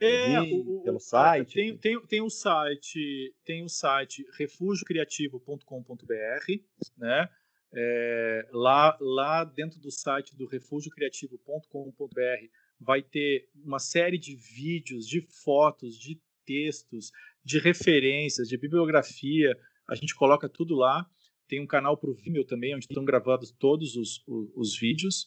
[0.00, 1.54] É, o, pelo site.
[1.54, 6.52] Tem, tem, tem o site, tem o site refugiocriativo.com.br,
[6.96, 7.28] né?
[7.74, 12.46] É, lá, lá dentro do site do refugiocriativo.com.br
[12.78, 17.10] vai ter uma série de vídeos, de fotos, de textos,
[17.44, 19.58] de referências, de bibliografia.
[19.88, 21.10] A gente coloca tudo lá.
[21.52, 25.26] Tem um canal para o Vimeo também, onde estão gravados todos os, os, os, vídeos.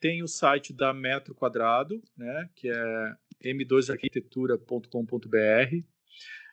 [0.00, 3.14] Tem o site da Metro Quadrado, né, que é
[3.44, 5.84] m2arquitetura.com.br.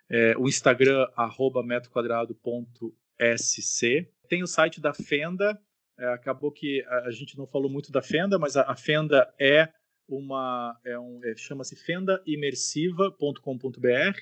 [0.09, 4.11] É, o Instagram, arroba metroquadrado.sc.
[4.27, 5.57] Tem o site da Fenda.
[5.97, 9.69] É, acabou que a, gente não falou muito da Fenda, mas a, a Fenda é
[10.05, 14.19] uma é um, é, chama-se fendaimersiva.com.br.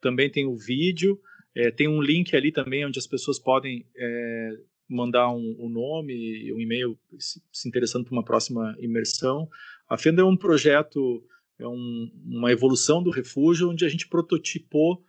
[0.00, 1.20] Também tem o vídeo.
[1.54, 4.50] É, tem um link ali também onde as pessoas podem é,
[4.88, 9.48] mandar um, um nome, um e-mail se, se interessando por uma próxima imersão.
[9.88, 11.22] A Fenda é um projeto,
[11.58, 15.02] é um, uma evolução do refúgio, onde a gente prototipou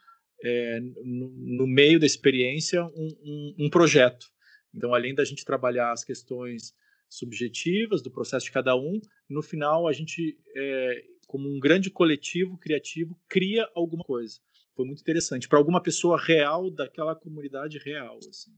[0.44, 4.28] é, no, no, meio da experiência um, um, projeto.
[4.74, 6.74] Então, além da gente trabalhar as questões
[7.07, 8.99] subjetivas do processo de cada um,
[9.30, 14.40] no final a gente, é, como um grande coletivo criativo, cria alguma coisa.
[14.76, 18.52] Foi muito interessante para alguma pessoa real daquela comunidade real, assim.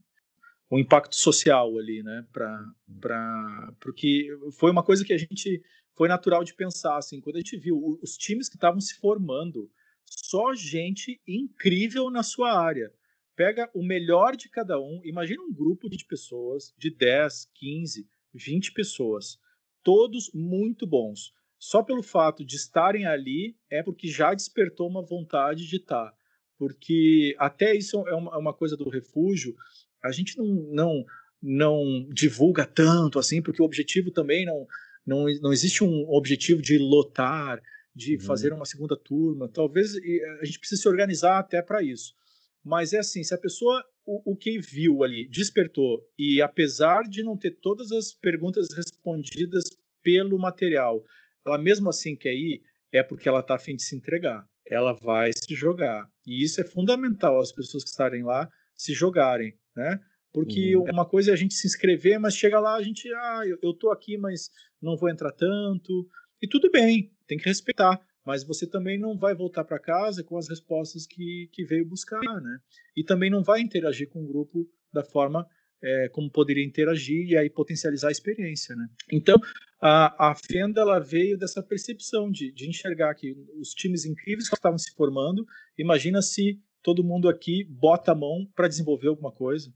[0.70, 2.26] O impacto social ali, né?
[2.32, 2.64] Para,
[3.00, 4.28] para, porque
[4.58, 5.62] foi uma coisa que a gente
[5.94, 9.70] foi natural de pensar, assim, quando a gente viu os times que estavam se formando,
[10.04, 12.92] só gente incrível na sua área.
[13.34, 18.72] Pega o melhor de cada um, imagina um grupo de pessoas, de 10, 15, 20
[18.72, 19.38] pessoas,
[19.82, 21.32] todos muito bons.
[21.58, 26.12] Só pelo fato de estarem ali é porque já despertou uma vontade de estar.
[26.58, 29.54] Porque até isso é uma, é uma coisa do refúgio,
[30.02, 31.04] a gente não, não,
[31.42, 34.66] não divulga tanto assim, porque o objetivo também não,
[35.04, 37.60] não, não existe um objetivo de lotar,
[37.94, 38.20] de uhum.
[38.20, 39.48] fazer uma segunda turma.
[39.48, 39.94] Talvez
[40.40, 42.14] a gente precise se organizar até para isso.
[42.62, 47.22] Mas é assim, se a pessoa o, o, que viu ali despertou e apesar de
[47.22, 49.64] não ter todas as perguntas respondidas
[50.02, 51.02] pelo material,
[51.46, 52.62] ela mesmo assim quer ir,
[52.92, 54.46] é porque ela está afim de se entregar.
[54.68, 56.10] Ela vai se jogar.
[56.26, 60.00] E isso é fundamental as pessoas que estarem lá se jogarem, né?
[60.32, 60.84] Porque uhum.
[60.90, 63.72] uma coisa é a gente se inscrever, mas chega lá a gente, ah, eu, eu
[63.72, 64.50] tô aqui, mas
[64.82, 66.06] não vou entrar tanto.
[66.42, 70.36] E tudo bem, tem que respeitar, mas você também não vai voltar para casa com
[70.36, 72.58] as respostas que, que veio buscar, né?
[72.94, 75.46] E também não vai interagir com o grupo da forma
[75.82, 78.86] é, como poderia interagir e aí potencializar a experiência, né?
[79.12, 79.36] Então,
[79.80, 84.54] a, a Fenda ela veio dessa percepção de, de enxergar que os times incríveis que
[84.54, 85.46] estavam se formando,
[85.78, 89.72] imagina se todo mundo aqui bota a mão para desenvolver alguma coisa.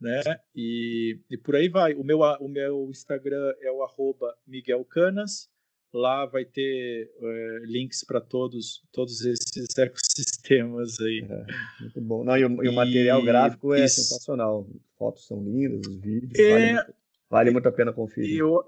[0.00, 0.22] né?
[0.54, 1.92] E, e por aí vai.
[1.94, 5.50] O meu, o meu Instagram é o arroba Miguel Canas,
[5.92, 11.26] Lá vai ter é, links para todos, todos esses ecossistemas aí.
[11.28, 12.22] É, muito bom.
[12.22, 14.02] Não, e, o, e o material gráfico é isso.
[14.02, 14.68] sensacional.
[14.96, 16.38] Fotos são lindas, os vídeos.
[16.38, 16.92] É, vale,
[17.28, 18.38] vale, muito a pena conferir.
[18.38, 18.62] Eu,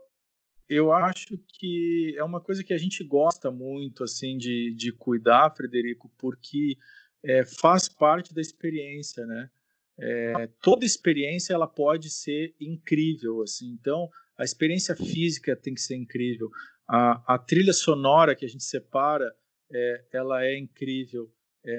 [0.72, 5.54] eu acho que é uma coisa que a gente gosta muito assim de, de cuidar,
[5.54, 6.78] Frederico, porque
[7.22, 9.50] é, faz parte da experiência, né?
[9.98, 13.68] É, toda experiência ela pode ser incrível, assim.
[13.68, 16.50] Então, a experiência física tem que ser incrível.
[16.88, 19.30] A, a trilha sonora que a gente separa,
[19.70, 21.30] é, ela é incrível.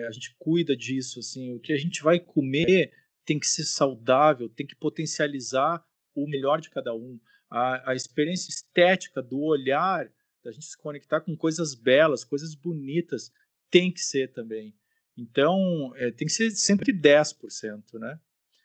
[0.08, 1.54] A gente cuida disso, assim.
[1.54, 2.94] O que a gente vai comer
[3.26, 5.84] tem que ser saudável, tem que potencializar
[6.16, 7.20] o melhor de cada um.
[7.56, 10.10] A, a experiência estética do olhar,
[10.44, 13.32] da gente se conectar com coisas belas, coisas bonitas,
[13.70, 14.74] tem que ser também.
[15.16, 18.20] Então, é, tem que ser sempre 10%, né?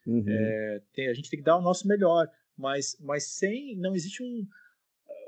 [0.06, 0.24] Uhum.
[0.26, 4.22] É, tem, a gente tem que dar o nosso melhor, mas, mas sem, não existe
[4.22, 4.46] um,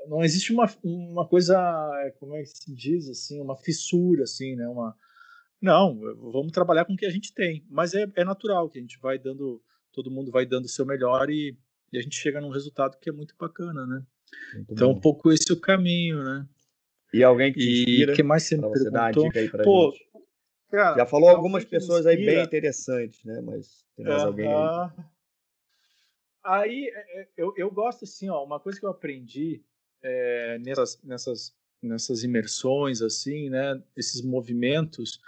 [0.07, 1.55] não existe uma, uma coisa,
[2.19, 4.67] como é que se diz assim, uma fissura assim, né?
[4.67, 4.97] Uma
[5.61, 5.99] não,
[6.31, 8.97] vamos trabalhar com o que a gente tem, mas é, é natural que a gente
[8.99, 9.61] vai dando,
[9.91, 11.55] todo mundo vai dando o seu melhor e,
[11.91, 14.03] e a gente chega num resultado que é muito bacana, né?
[14.53, 14.97] Muito então, bom.
[14.97, 16.47] um pouco esse é o caminho, né?
[17.13, 19.49] E alguém que te inspira, e que mais você me você dar uma dica aí
[19.49, 20.09] pra Pô, gente.
[20.69, 23.41] Cara, Já falou algumas pessoas aí bem interessantes, né?
[23.41, 24.27] Mas tem mais uh -huh.
[24.27, 25.05] alguém aí?
[26.43, 29.63] Aí, é, é, eu, eu gosto assim, ó, uma coisa que eu aprendi
[30.01, 35.21] é, nessas, nessas, nessas imersões, assim, né, esses movimentos,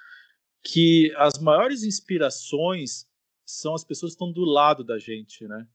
[0.64, 3.06] que as maiores inspirações
[3.45, 5.68] são as pessoas que estão do lado da gente, né?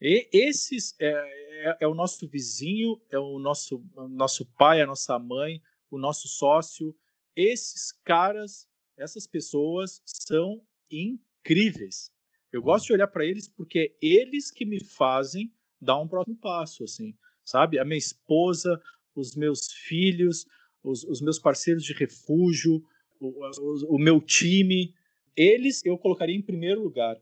[0.00, 5.18] E esses é, é, é o nosso vizinho, é o nosso, nosso pai, a nossa
[5.18, 6.96] mãe, o nosso sócio.
[7.36, 12.10] Esses caras, essas pessoas são incríveis.
[12.52, 16.36] Eu gosto de olhar para eles porque é eles que me fazem dar um próximo
[16.36, 17.14] passo, assim
[17.50, 17.78] sabe?
[17.78, 18.80] A minha esposa,
[19.14, 20.46] os meus filhos,
[20.82, 22.82] os, os meus parceiros de refúgio,
[23.18, 24.94] o, o, o meu time,
[25.36, 27.16] eles eu colocaria em primeiro lugar.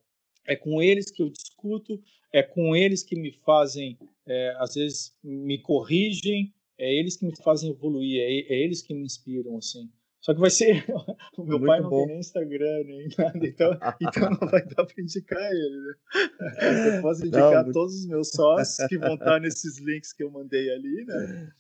[0.49, 2.03] É com eles que eu discuto,
[2.33, 7.37] é com eles que me fazem, é, às vezes me corrigem, é eles que me
[7.37, 9.89] fazem evoluir, é, é eles que me inspiram, assim.
[10.21, 10.85] Só que vai ser.
[11.39, 11.99] O meu Muito pai não bom.
[11.99, 13.71] tem nem Instagram, nem nada, então,
[14.03, 15.95] então não vai dar para indicar ele, né?
[16.97, 20.31] Eu posso indicar não, todos os meus sócios que vão estar nesses links que eu
[20.31, 21.53] mandei ali, né?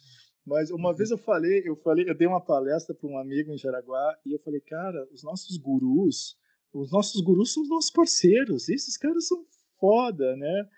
[0.44, 3.58] Mas uma vez eu falei, eu falei, eu dei uma palestra para um amigo em
[3.58, 6.36] Jaraguá e eu falei, cara, os nossos gurus,
[6.72, 8.68] os nossos gurus são os nossos parceiros.
[8.68, 9.44] Esses caras são
[9.78, 10.68] foda, né?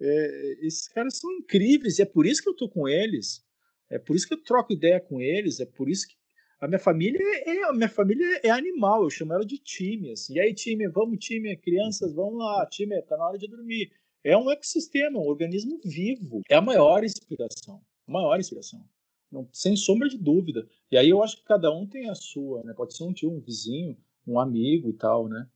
[0.00, 3.44] É, esses caras são incríveis e é por isso que eu tô com eles.
[3.88, 5.60] É por isso que eu troco ideia com eles.
[5.60, 6.14] É por isso que
[6.60, 9.02] a minha família é, é a minha família é animal.
[9.02, 10.12] Eu chamo ela de time.
[10.12, 10.34] Assim.
[10.34, 13.90] E aí time, vamos time, crianças, vamos lá, time, tá na hora de dormir.
[14.22, 16.42] É um ecossistema, um organismo vivo.
[16.48, 18.84] É a maior inspiração, a maior inspiração.
[19.32, 20.68] Não, sem sombra de dúvida.
[20.90, 22.74] E aí eu acho que cada um tem a sua, né?
[22.74, 23.96] Pode ser um tio, um vizinho,
[24.26, 25.46] um amigo e tal, né?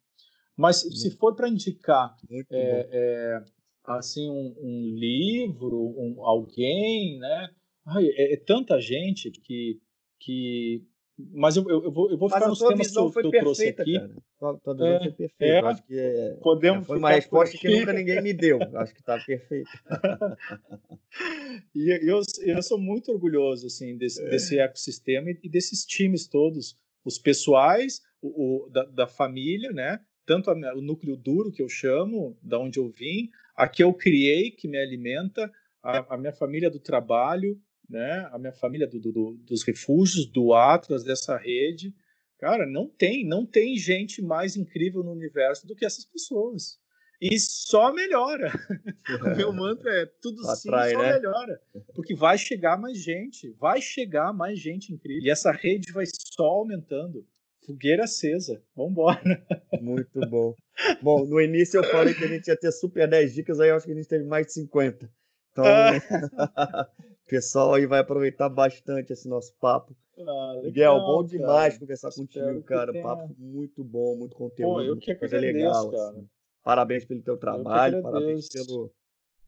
[0.56, 3.44] Mas se for para indicar é, é,
[3.84, 7.50] assim um, um livro, um, alguém, né?
[7.86, 9.80] Ai, é, é, tanta gente que,
[10.20, 10.86] que
[11.16, 13.40] mas eu, eu, eu vou, eu vou ficar nos temas que eu, que eu perfeita,
[13.40, 13.98] trouxe aqui.
[13.98, 14.16] Cara.
[14.38, 15.44] Tua, tua visão é, foi perfeita.
[15.44, 18.58] É, acho que é, podemos foi uma resposta que nunca ninguém me deu.
[18.74, 19.70] Acho que está perfeito.
[21.74, 26.76] e eu, eu sou muito orgulhoso assim, desse, desse ecossistema e desses times todos.
[27.04, 30.00] Os pessoais, o, o da, da, família, né?
[30.26, 33.92] tanto a, o núcleo duro, que eu chamo, da onde eu vim, a que eu
[33.92, 35.50] criei, que me alimenta,
[35.82, 38.28] a, a minha família do trabalho, né?
[38.32, 41.94] A minha família do, do, dos refúgios, do Atlas, dessa rede.
[42.38, 46.78] Cara, não tem, não tem gente mais incrível no universo do que essas pessoas.
[47.20, 48.50] E só melhora.
[49.22, 51.12] o meu mantra é tudo sim, Atrai, só né?
[51.14, 51.60] melhora.
[51.94, 55.22] Porque vai chegar mais gente, vai chegar mais gente incrível.
[55.22, 57.26] E essa rede vai só aumentando.
[57.64, 58.62] Fogueira acesa.
[58.76, 59.42] Vambora.
[59.80, 60.54] Muito bom.
[61.02, 63.76] Bom, no início eu falei que a gente ia ter super 10 dicas, aí eu
[63.76, 65.10] acho que a gente teve mais de 50.
[65.52, 66.88] Então, ah.
[66.88, 69.96] o pessoal aí vai aproveitar bastante esse nosso papo.
[70.18, 71.80] Ah, Miguel, bom demais cara.
[71.80, 72.92] conversar contigo, cara.
[72.92, 73.02] Tenha...
[73.02, 74.74] Papo muito bom, muito conteúdo.
[74.74, 76.10] Pô, eu que agradeço, legal, cara.
[76.10, 76.28] Assim.
[76.62, 78.92] Parabéns pelo teu trabalho, parabéns pelo,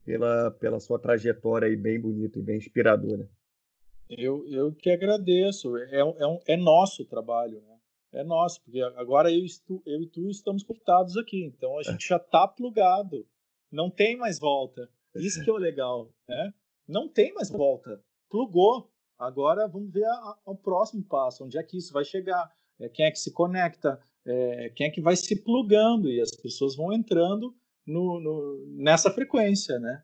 [0.05, 3.29] pela, pela sua trajetória aí bem bonita e bem inspiradora.
[4.09, 5.77] Eu, eu que agradeço.
[5.77, 7.76] É, é, um, é nosso trabalho, né?
[8.13, 12.09] É nosso, porque agora eu, estu, eu e tu estamos conectados aqui, então a gente
[12.09, 13.27] já está plugado.
[13.71, 14.89] Não tem mais volta.
[15.15, 16.55] Isso que é o legal, né?
[16.87, 18.03] Não tem mais volta.
[18.31, 18.91] Plugou.
[19.19, 22.89] Agora vamos ver a, a, o próximo passo, onde é que isso vai chegar, é,
[22.89, 26.77] quem é que se conecta, é, quem é que vai se plugando e as pessoas
[26.77, 27.55] vão entrando
[27.87, 30.03] no, no, nessa frequência, né?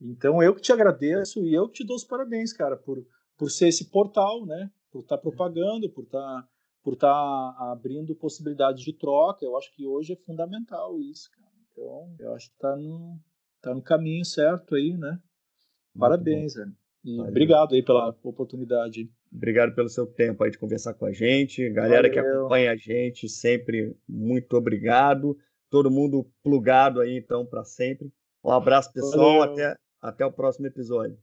[0.00, 3.04] Então eu que te agradeço e eu que te dou os parabéns, cara, por,
[3.36, 4.70] por ser esse portal, né?
[4.90, 6.48] Por estar tá propagando, por estar tá,
[6.90, 9.44] por estar tá abrindo possibilidades de troca.
[9.44, 11.52] Eu acho que hoje é fundamental isso, cara.
[11.70, 13.16] Então eu acho que está no,
[13.62, 15.20] tá no caminho certo aí, né?
[15.96, 16.72] Parabéns, velho.
[17.04, 17.30] E Valeu.
[17.30, 19.08] obrigado aí pela oportunidade.
[19.32, 21.70] Obrigado pelo seu tempo aí de conversar com a gente.
[21.70, 22.12] Galera Valeu.
[22.12, 25.38] que acompanha a gente, sempre muito obrigado.
[25.70, 28.12] Todo mundo plugado aí, então, para sempre.
[28.42, 29.42] Um abraço, pessoal.
[29.42, 31.16] Até, até o próximo episódio.